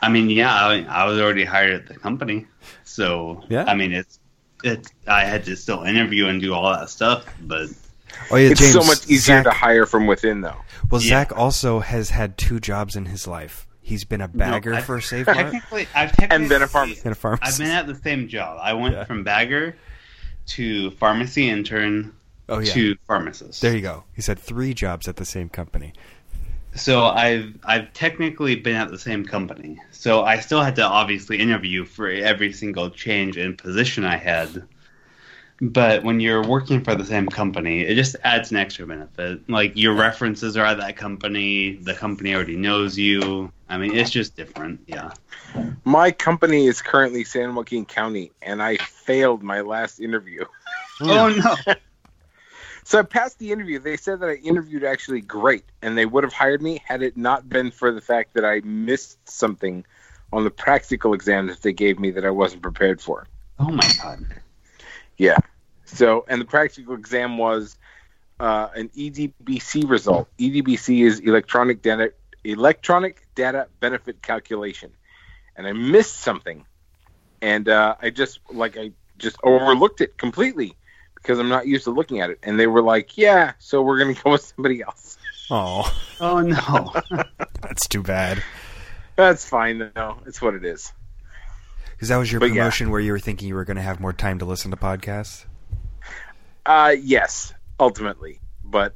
[0.03, 2.47] I mean, yeah, I, I was already hired at the company,
[2.83, 3.65] so Yeah.
[3.65, 4.19] I mean, it's
[4.63, 7.69] it's I had to still interview and do all that stuff, but
[8.31, 8.73] Oh yeah, it's James.
[8.73, 10.55] so much easier Zach, to hire from within, though.
[10.91, 11.09] well, Yeah.
[11.09, 13.67] Zach also has had two jobs in his life.
[13.81, 17.01] He's been a bagger I- for Save Mart technically, I've technically And then a pharmacy.
[17.03, 18.59] and a I've been at the same job.
[18.61, 19.03] I went Yeah.
[19.05, 19.75] from bagger
[20.47, 22.13] to pharmacy intern
[22.49, 23.61] oh yeah, to pharmacist.
[23.61, 24.03] there you go.
[24.13, 25.93] He's had three jobs at the same company.
[26.75, 29.79] So I've I've technically been at the same company.
[29.91, 34.67] So I still had to obviously interview for every single change in position I had.
[35.61, 39.47] But when you're working for the same company, it just adds an extra benefit.
[39.49, 43.51] Like your references are at that company, the company already knows you.
[43.69, 44.81] I mean, it's just different.
[44.87, 45.11] Yeah.
[45.85, 50.43] My company is currently San Joaquin County, and I failed my last interview.
[51.01, 51.75] Oh no.
[52.93, 53.79] So I passed the interview.
[53.79, 57.17] They said that I interviewed actually great, and they would have hired me had it
[57.17, 59.83] not been for the fact that I missed something
[60.31, 63.25] on the practical exam that they gave me that I wasn't prepared for.
[63.57, 64.27] Oh my god.
[65.17, 65.37] Yeah.
[65.85, 67.77] So, and the practical exam was
[68.39, 70.29] uh, an EDBC result.
[70.37, 72.13] EDBC is electronic data
[72.43, 74.91] electronic data benefit calculation,
[75.55, 76.63] and I missed something,
[77.41, 80.77] and uh, I just like I just overlooked it completely
[81.23, 82.37] because I'm not used to looking at it.
[82.43, 85.17] And they were like, "Yeah, so we're gonna go with somebody else."
[85.49, 86.93] Oh, Oh no.
[87.61, 88.43] that's too bad.
[89.15, 90.17] That's fine though.
[90.25, 90.93] It's what it is.
[91.91, 92.61] Because that was your But yeah.
[92.63, 94.77] promotion where you were thinking you were going to have more time to listen to
[94.77, 95.45] podcasts.
[96.65, 98.95] Uh, yes, ultimately, but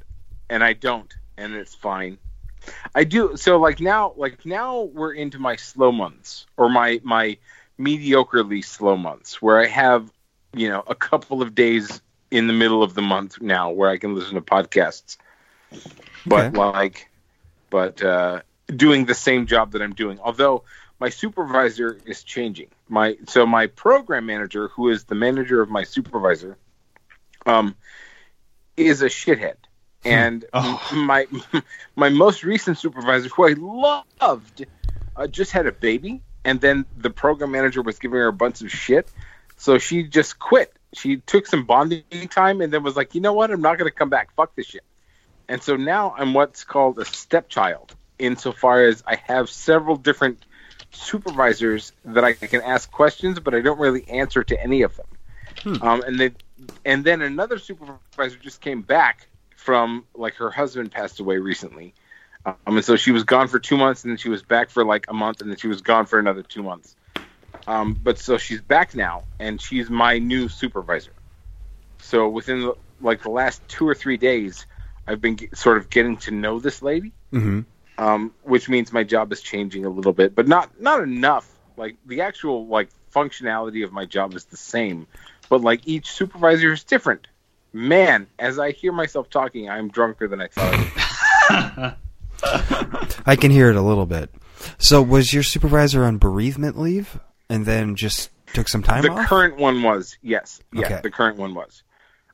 [0.49, 2.17] and I don't, and it's fine.
[2.95, 7.37] I do so like now, like now we're into my slow months or my my
[7.79, 10.11] mediocrely slow months where I have
[10.53, 12.01] you know a couple of days
[12.31, 15.17] in the middle of the month now where I can listen to podcasts,
[16.25, 16.57] but Okay.
[16.57, 17.09] like,
[17.69, 18.41] but uh,
[18.73, 20.63] doing the same job that I'm doing, although.
[20.99, 22.69] My supervisor is changing.
[22.89, 26.57] My so my program manager, who is the manager of my supervisor,
[27.45, 27.75] um,
[28.75, 29.57] is a shithead.
[30.03, 30.81] And Oh.
[30.95, 31.27] my
[31.95, 34.65] my most recent supervisor, who I loved,
[35.15, 38.61] uh, just had a baby, and then the program manager was giving her a bunch
[38.63, 39.07] of shit,
[39.55, 40.73] so she just quit.
[40.97, 43.89] She took some bonding time, and then was like, you know what, I'm not going
[43.89, 44.33] to come back.
[44.35, 44.83] Fuck this shit.
[45.47, 50.43] And so now I'm what's called a stepchild, insofar as I have several different
[50.91, 55.05] supervisors that I can ask questions, but I don't really answer to any of them.
[55.81, 56.35] Um, and then
[56.85, 61.93] and then another supervisor just came back from like her husband passed away recently.
[62.45, 64.85] Um, and so she was gone for two months, and then she was back for
[64.85, 66.95] like a month, and then she was gone for another two months.
[67.67, 71.11] Um, but so she's back now, and she's my new supervisor.
[71.99, 74.65] So within the, like the last two or three days,
[75.05, 77.61] I've been ge- sort of getting to know this lady, Mm-hmm.
[78.01, 81.47] um, which means my job is changing a little bit, but not not enough.
[81.75, 85.05] Like the actual like functionality of my job is the same,
[85.49, 87.27] but like each supervisor is different.
[87.73, 91.97] Man, as I hear myself talking, I'm drunker than I thought.
[93.25, 94.29] I can hear it a little bit.
[94.77, 97.19] So, was your supervisor on bereavement leave
[97.49, 99.27] and then just took some time the off?
[99.27, 100.99] current one was yes, yeah, Okay.
[101.03, 101.83] the current one was.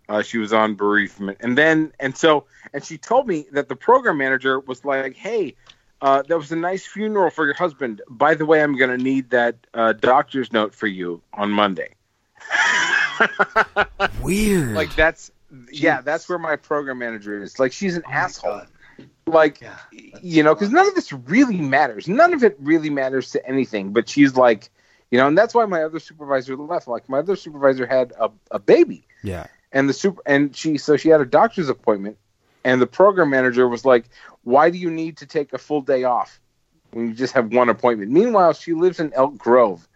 [0.09, 3.75] Uh, she was on bereavement, and then and so and she told me that the
[3.75, 5.55] program manager was like, "Hey,
[6.01, 8.01] uh, that was a nice funeral for your husband.
[8.09, 11.93] By the way, I'm going to need that uh, doctor's note for you on Monday."
[14.21, 14.73] Weird.
[14.75, 15.31] like that's
[15.71, 17.59] yeah, that's where my program manager is.
[17.59, 18.61] Like she's an Oh asshole.
[19.25, 19.75] Like Yeah.
[20.21, 22.07] you know, because none of this really matters.
[22.07, 23.93] None of it really matters to anything.
[23.93, 24.69] But she's like,
[25.13, 26.87] you know, and that's why my other supervisor left.
[26.87, 29.45] Like my other supervisor had a, a baby, yeah.
[29.71, 32.17] and the super and she so she had a doctor's appointment,
[32.63, 34.05] and the program manager was like,
[34.43, 36.41] "Why do you need to take a full day off
[36.93, 39.87] when you just have one appointment?" Meanwhile, she lives in Elk Grove,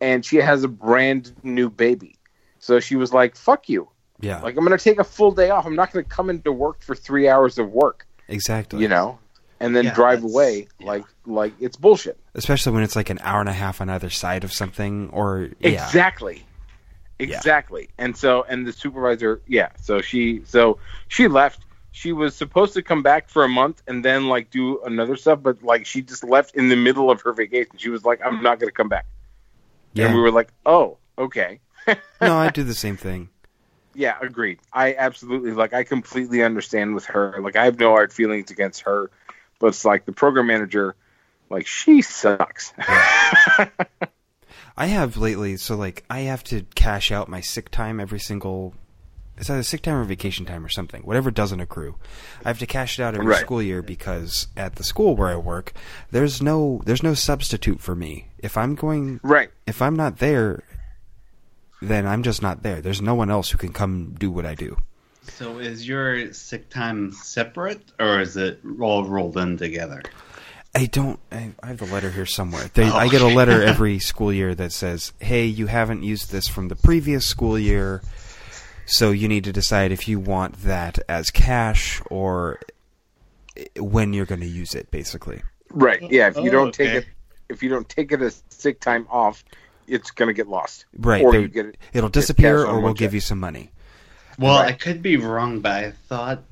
[0.00, 2.16] and she has a brand new baby.
[2.58, 4.40] So she was like, "Fuck you." Yeah.
[4.40, 5.66] Like I'm gonna take a full day off.
[5.66, 8.82] I'm not gonna come into work for three hours of work, exactly.
[8.82, 9.20] you know,
[9.60, 10.66] and then Yeah, drive away.
[10.80, 10.86] yeah.
[10.88, 12.18] Like like it's bullshit.
[12.34, 15.50] Especially when it's like an hour and a half on either side of something, or
[15.60, 16.44] yeah, Exactly.
[17.18, 17.88] Exactly.
[17.98, 20.78] And so and the supervisor, yeah, so she so
[21.08, 21.60] she left.
[21.94, 25.40] She was supposed to come back for a month and then like do another stuff,
[25.42, 27.76] but like she just left in the middle of her vacation.
[27.76, 29.04] She was like, I'm not gonna come back.
[29.92, 30.06] yeah.
[30.06, 31.60] And we were like, Oh, okay.
[32.20, 33.28] no, I do the same thing.
[33.94, 34.58] Yeah, agreed.
[34.72, 37.36] I absolutely like I completely understand with her.
[37.40, 39.10] Like I have no hard feelings against her,
[39.58, 40.96] but it's like the program manager,
[41.52, 42.72] like she sucks.
[44.76, 48.74] I have lately, so like I have to cash out my sick time every single.
[49.36, 51.02] It's either sick time or vacation time or something.
[51.02, 51.96] Whatever doesn't accrue,
[52.44, 53.40] I have to cash it out every Right.
[53.40, 55.72] school year because at the school where I work,
[56.10, 58.28] there's no there's no substitute for me.
[58.38, 59.50] If I'm going, right.
[59.66, 60.62] if I'm not there,
[61.80, 62.80] then I'm just not there.
[62.80, 64.76] There's no one else who can come do what I do.
[65.24, 70.02] So is your sick time separate, or is it all rolled in together?
[70.74, 71.18] I don't.
[71.30, 72.70] I, I have the letter here somewhere.
[72.72, 76.30] They, oh, I get a letter every school year that says, "Hey, you haven't used
[76.32, 78.00] this from the previous school year,
[78.86, 82.58] so you need to decide if you want that as cash or
[83.78, 86.00] when you're going to use it." Basically, Right.
[86.10, 86.28] Yeah.
[86.28, 87.06] If you Oh, don't take oh, it,
[87.50, 89.44] if you don't take it as sick time off,
[89.86, 90.86] it's gonna get lost.
[90.96, 91.22] right?
[91.22, 91.78] Or they- you get it.
[91.92, 93.14] it'll disappear, or we'll give check.
[93.14, 93.70] you some money.
[94.38, 94.68] Well, Right.
[94.68, 96.42] I could be wrong, but I thought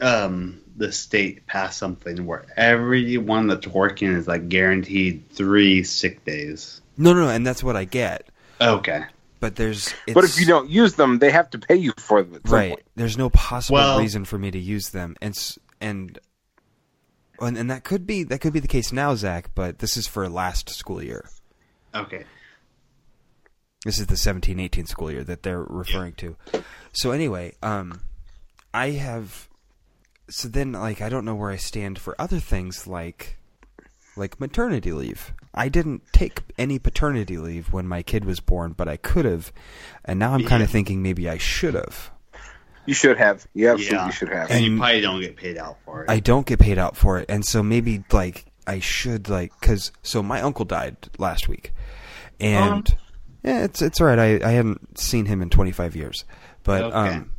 [0.00, 6.80] um, the state passed something where everyone that's working is like guaranteed three sick days.
[6.96, 8.28] No, no, and that's what I get.
[8.60, 9.04] Okay.
[9.40, 12.22] But there's, it's, But if you don't use them, they have to pay you for
[12.22, 12.42] them.
[12.44, 12.82] Right point.
[12.94, 15.34] there's no possible Well- reason for me to use them and
[15.80, 16.18] and
[17.40, 20.06] and, and that could be that could be the case now zach but this is
[20.06, 21.24] for last school year
[21.94, 22.24] Okay.
[23.86, 26.36] this is the 17-18 school year that they're referring to
[26.92, 28.02] so anyway um
[28.74, 29.48] i have
[30.30, 33.36] so then like i don't know where i stand for other things like
[34.16, 38.88] like maternity leave i didn't take any paternity leave when my kid was born but
[38.88, 39.52] i could have
[40.04, 42.10] and now i'm kind of thinking maybe i should have
[42.86, 43.46] You should have.
[43.54, 44.10] You absolutely Yeah.
[44.10, 44.50] should have.
[44.50, 46.10] And you probably don't get paid out for it.
[46.10, 49.92] I don't get paid out for it, and so maybe like I should like because
[50.02, 51.72] so my uncle died last week,
[52.40, 52.88] and
[53.44, 54.18] yeah, it's it's all right.
[54.18, 56.24] I I hadn't seen him in 25 years,
[56.64, 57.16] but Okay.
[57.16, 57.30] um,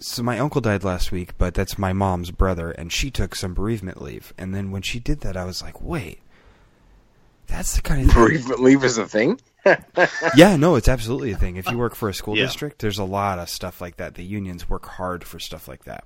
[0.00, 3.54] so my uncle died last week, but that's my mom's brother, and she took some
[3.54, 6.20] bereavement leave, and then when she did that, I was like, wait,
[7.46, 8.24] that's the kind of thing.
[8.24, 9.40] Bereavement leave is a thing.
[10.36, 11.56] yeah, no, it's absolutely a thing.
[11.56, 12.44] If you work for a school Yeah.
[12.44, 14.14] district, there's a lot of stuff like that.
[14.14, 16.04] The unions work hard for stuff like that.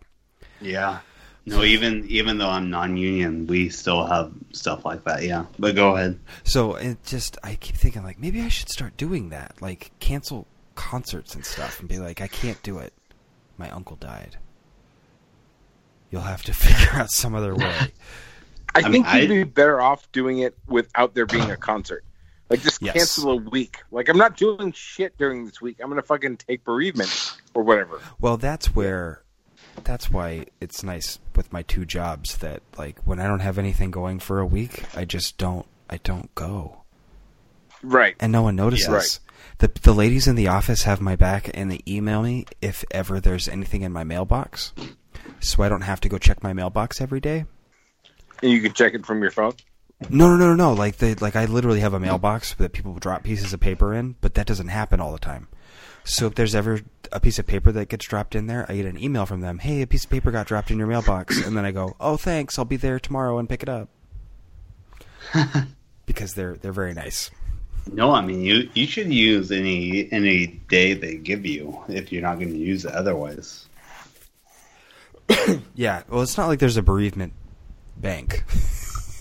[0.60, 1.00] yeah.
[1.46, 5.24] No, even even though I'm non-union, we still have stuff like that.
[5.24, 5.44] Yeah.
[5.58, 6.18] But go ahead.
[6.42, 9.60] So it just I keep thinking like maybe I should start doing that.
[9.60, 12.94] Like cancel concerts and stuff and be like I can't do it.
[13.58, 14.36] My uncle died.
[16.10, 17.92] You'll have to figure out some other way.
[18.74, 22.04] I, mean, think I- you'd be better off doing it without there being a concert.
[22.50, 22.94] Like just Yes.
[22.94, 23.78] cancel a week.
[23.90, 25.78] Like I'm not doing shit during this week.
[25.82, 27.98] I'm gonna fucking take bereavement or whatever.
[28.20, 29.22] Well, that's where
[29.82, 33.90] that's why it's nice with my two jobs that like when I don't have anything
[33.90, 36.82] going for a week, I just don't I don't go.
[37.82, 38.14] Right.
[38.20, 38.88] And no one notices.
[38.88, 38.94] Yeah.
[38.94, 39.18] Right.
[39.64, 43.18] The the ladies in the office have my back and they email me if ever
[43.18, 44.74] there's anything in my mailbox.
[45.40, 47.46] So I don't have to go check my mailbox every day.
[48.42, 49.54] And you can check it from your phone.
[50.10, 50.72] No, no, no, no, no.
[50.74, 54.16] Like they, like I literally have a mailbox that people drop pieces of paper in,
[54.20, 55.48] but that doesn't happen all the time.
[56.04, 58.84] So if there's ever a piece of paper that gets dropped in there, I get
[58.84, 59.60] an email from them.
[59.60, 62.18] Hey, a piece of paper got dropped in your mailbox, and then I go, "Oh,
[62.18, 62.58] thanks.
[62.58, 63.88] I'll be there tomorrow and pick it up."
[66.04, 67.30] because they're they're very nice.
[67.92, 72.22] No, I mean you you should use any any day they give you if you're
[72.22, 73.66] not going to use it otherwise.
[75.74, 76.02] Yeah.
[76.08, 77.32] Well, it's not like there's a bereavement
[77.96, 78.44] bank.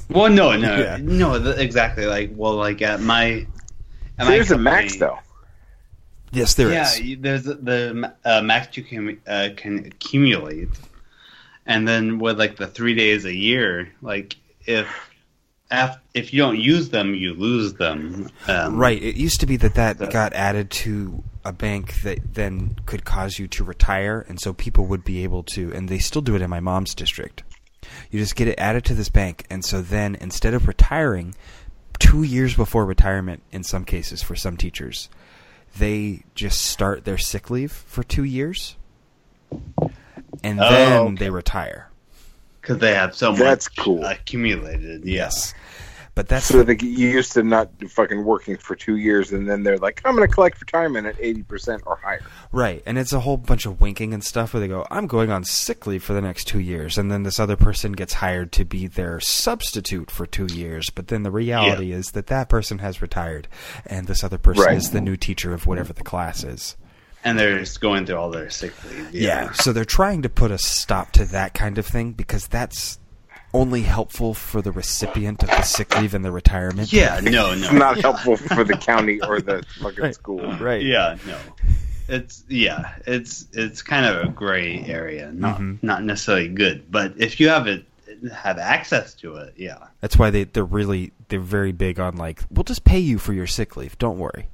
[0.10, 0.98] Well, no, no, Yeah.
[1.02, 2.06] no, th- exactly.
[2.06, 3.48] Like, well, like at my,
[4.20, 5.18] at my There's a max though.
[6.32, 7.00] yes, there is.
[7.00, 10.68] yeah, you- there's the- the uh, max you can uh, can accumulate,
[11.66, 14.36] and then with like the three days a year, like
[14.68, 15.10] if af-
[16.14, 18.30] if you don't use them, you lose them.
[18.48, 19.02] Um, Right.
[19.02, 23.04] It used to be that that So- got added to a bank that then could
[23.06, 26.36] cause you to retire, and so people would be able to, and they still do
[26.36, 27.44] it in my mom's district.
[28.12, 31.36] You just get it added to this bank, and so then instead of retiring
[32.00, 35.10] two years before retirement, in some cases for some teachers,
[35.78, 38.78] they just start their sick leave for two years,
[40.44, 41.16] and Oh, then okay.
[41.16, 41.90] they retire.
[42.62, 44.06] because they have so much That's cool.
[44.06, 45.04] accumulated.
[45.04, 45.54] Yes.
[46.16, 49.64] But that's So they get used to not fucking working for two years, and then
[49.64, 52.22] they're like, "I'm going to collect retirement at eighty percent or higher."
[52.52, 55.32] Right, and it's a whole bunch of winking and stuff where they go, "I'm going
[55.32, 58.52] on sick leave for the next two years," and then this other person gets hired
[58.52, 60.92] to be their substitute for two years.
[60.92, 63.48] But then the reality is that that person has retired,
[63.86, 64.78] and this other person Right.
[64.78, 66.78] is the new teacher of whatever the class is.
[67.24, 69.16] And they're just going through all their sick leave.
[69.16, 69.52] Yeah.
[69.54, 73.00] so they're trying to put a stop to that kind of thing because that's
[73.54, 76.92] only helpful for the recipient of the sick leave and the retirement.
[76.92, 77.52] Yeah, no, no.
[77.54, 77.78] It's no.
[77.78, 80.16] not helpful for the county or the fucking Right.
[80.16, 80.56] school.
[80.58, 80.82] Right.
[80.82, 81.38] Yeah, no.
[82.10, 85.80] It's yeah, it's it's kind of a gray area, not Mhm.
[85.84, 86.92] not necessarily good.
[86.92, 87.86] But if you have it,
[88.36, 89.78] have access to it, yeah.
[90.02, 93.32] That's why they they're really they're very big on like we'll just pay you for
[93.34, 93.98] your sick leave.
[94.00, 94.48] Don't worry.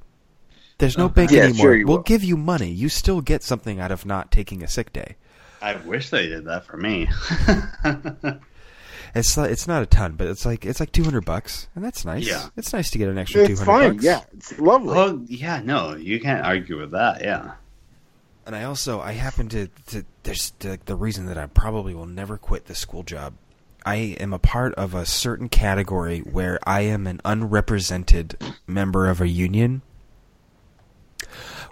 [0.78, 1.56] There's no Oh, bank yeah, anymore.
[1.74, 2.02] sure we'll will.
[2.04, 2.70] give you money.
[2.70, 5.16] You still get something out of not taking a sick day.
[5.60, 7.08] I wish they did that for me.
[9.14, 11.84] It's like, it's not a ton, but it's like it's like two hundred bucks, and
[11.84, 12.26] that's nice.
[12.26, 12.48] Yeah.
[12.56, 13.60] it's nice to get an extra two hundred.
[13.60, 13.92] It's fine.
[13.92, 14.04] bucks.
[14.04, 14.96] Yeah, it's lovely.
[14.96, 17.22] oh yeah, no, you can't argue with that.
[17.22, 17.52] Yeah.
[18.46, 22.06] And I also I happen to, to there's the, the reason that I probably will
[22.06, 23.34] never quit this school job.
[23.84, 29.20] I am a part of a certain category where I am an unrepresented member of
[29.20, 29.82] a union.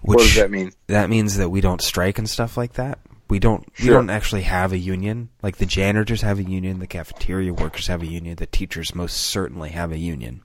[0.00, 0.72] Which what does that mean?
[0.86, 2.98] that means that we don't strike and stuff like that.
[3.28, 5.28] We don't we don't actually have a union.
[5.42, 9.16] Like the janitors have a union, the cafeteria workers have a union, the teachers most
[9.16, 10.42] certainly have a union.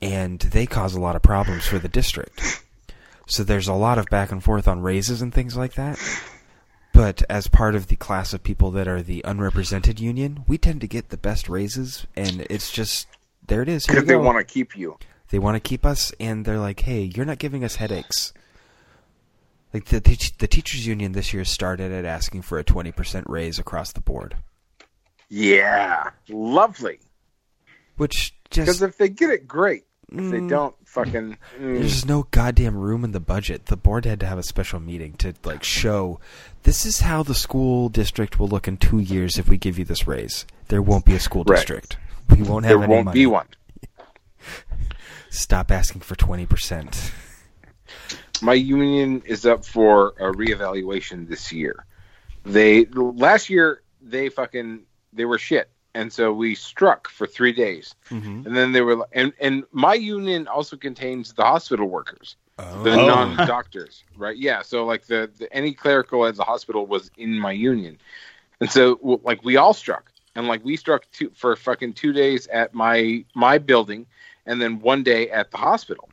[0.00, 2.62] And they cause a lot of problems for the district.
[3.26, 5.98] So there's a lot of back and forth on raises and things like that.
[6.94, 10.80] But as part of the class of people that are the unrepresented union, we tend
[10.80, 13.08] to get the best raises and it's just
[13.48, 13.86] there it is.
[13.86, 14.96] Because they want to keep you.
[15.30, 18.32] They want to keep us, and they're like, "Hey, you're not giving us headaches."
[19.72, 23.26] Like the the, the teachers union this year started at asking for a twenty percent
[23.28, 24.36] raise across the board,
[25.28, 27.00] Yeah, lovely.
[27.96, 29.84] which just Because if they get it, great.
[30.10, 30.48] If they Mm.
[30.48, 31.36] don't, fucking.
[31.60, 31.78] mm.
[31.78, 33.66] there's no goddamn room in the budget.
[33.66, 36.18] The board had to have a special meeting to like show
[36.62, 39.84] this is how the school district will look in two years if we give you
[39.84, 40.46] this raise.
[40.68, 41.56] There won't be a school Right.
[41.56, 41.98] district.
[42.30, 43.20] We won't have there any won't money.
[43.20, 43.48] be one.
[45.30, 47.12] Stop asking for twenty percent.
[48.42, 51.84] My union is up for a reevaluation this year.
[52.44, 54.82] They last year they fucking
[55.12, 58.46] they were shit, and so we struck for three days, Mm-hmm.
[58.46, 63.06] and then they were and and my union also contains the hospital workers, the Oh.
[63.06, 64.36] non-doctors, right?
[64.36, 67.98] Yeah, so like the, the any clerical at the hospital was in my union,
[68.60, 72.46] and so like we all struck, and like we struck two, for fucking two days
[72.46, 74.06] at my my building,
[74.46, 76.08] and then one day at the hospital.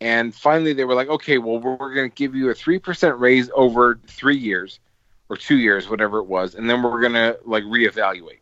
[0.00, 3.18] And finally, they were like, "Okay, well, we're, going to give you a three percent
[3.18, 4.80] raise over three years,
[5.28, 8.40] or two years, whatever it was, and then we're going to like reevaluate,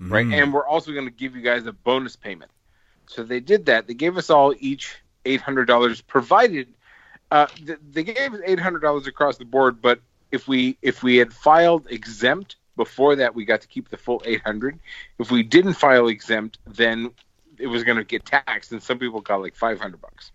[0.00, 0.26] right?
[0.26, 0.42] Mm.
[0.42, 2.50] And we're also going to give you guys a bonus payment."
[3.06, 3.86] So they did that.
[3.86, 6.68] They gave us all each eight hundred dollars, provided
[7.30, 9.82] uh, th- they gave us eight hundred dollars across the board.
[9.82, 10.00] But
[10.30, 14.22] if we if we had filed exempt before that, we got to keep the full
[14.24, 14.78] eight hundred.
[15.18, 17.10] If we didn't file exempt, then
[17.58, 20.30] it was going to get taxed, and some people got like five hundred bucks.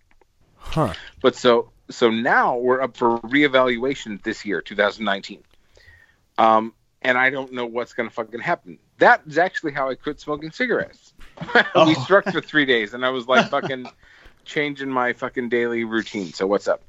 [0.70, 0.94] Huh.
[1.20, 5.42] But so so now we're up for reevaluation this year, 2019.
[6.38, 6.72] Um,
[7.02, 8.78] and I don't know what's going to fucking happen.
[8.98, 11.12] That is actually how I quit smoking cigarettes.
[11.54, 11.92] we Oh.
[12.04, 13.86] struck for three days, and I was like fucking
[14.44, 16.32] changing my fucking daily routine.
[16.32, 16.82] So what's up?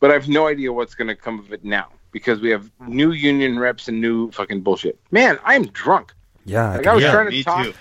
[0.00, 2.70] But I have no idea what's going to come of it now because we have
[2.86, 4.98] new union reps and new fucking bullshit.
[5.10, 6.12] Man, I'm drunk.
[6.44, 6.70] Yeah.
[6.72, 7.74] I Like, I was yeah, trying to me talk- too.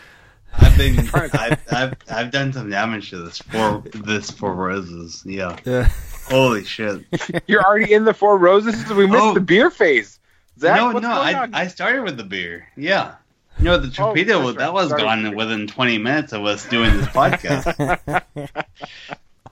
[0.59, 5.23] I've been I've, I've I've done some damage to this four this four roses.
[5.25, 5.57] Yeah.
[5.65, 5.89] yeah.
[6.27, 7.05] Holy shit.
[7.47, 8.87] You're already in the Four Roses.
[8.89, 9.33] We missed Oh.
[9.35, 10.19] the beer phase.
[10.59, 11.53] Zach, no, what's no, going I on?
[11.53, 12.67] I started with the beer.
[12.75, 13.15] Yeah.
[13.59, 14.57] No, the Oh, torpedo that's right.
[14.57, 15.37] that was Started gone with the beer.
[15.37, 18.01] within 20 minutes of us doing this podcast.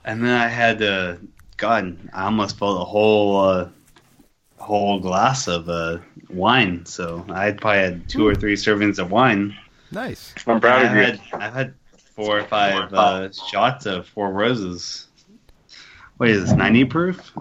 [0.04, 1.18] and then I had to
[1.56, 3.68] God, I almost filled a whole uh,
[4.58, 5.98] whole glass of uh,
[6.28, 6.86] wine.
[6.86, 9.56] So I probably had two or three servings of wine.
[9.90, 10.34] Nice.
[10.46, 11.02] I'm proud I've of you.
[11.02, 11.74] had, I've had
[12.14, 15.08] four or five uh, shots of Four Roses.
[16.16, 17.32] What is this, 90 proof?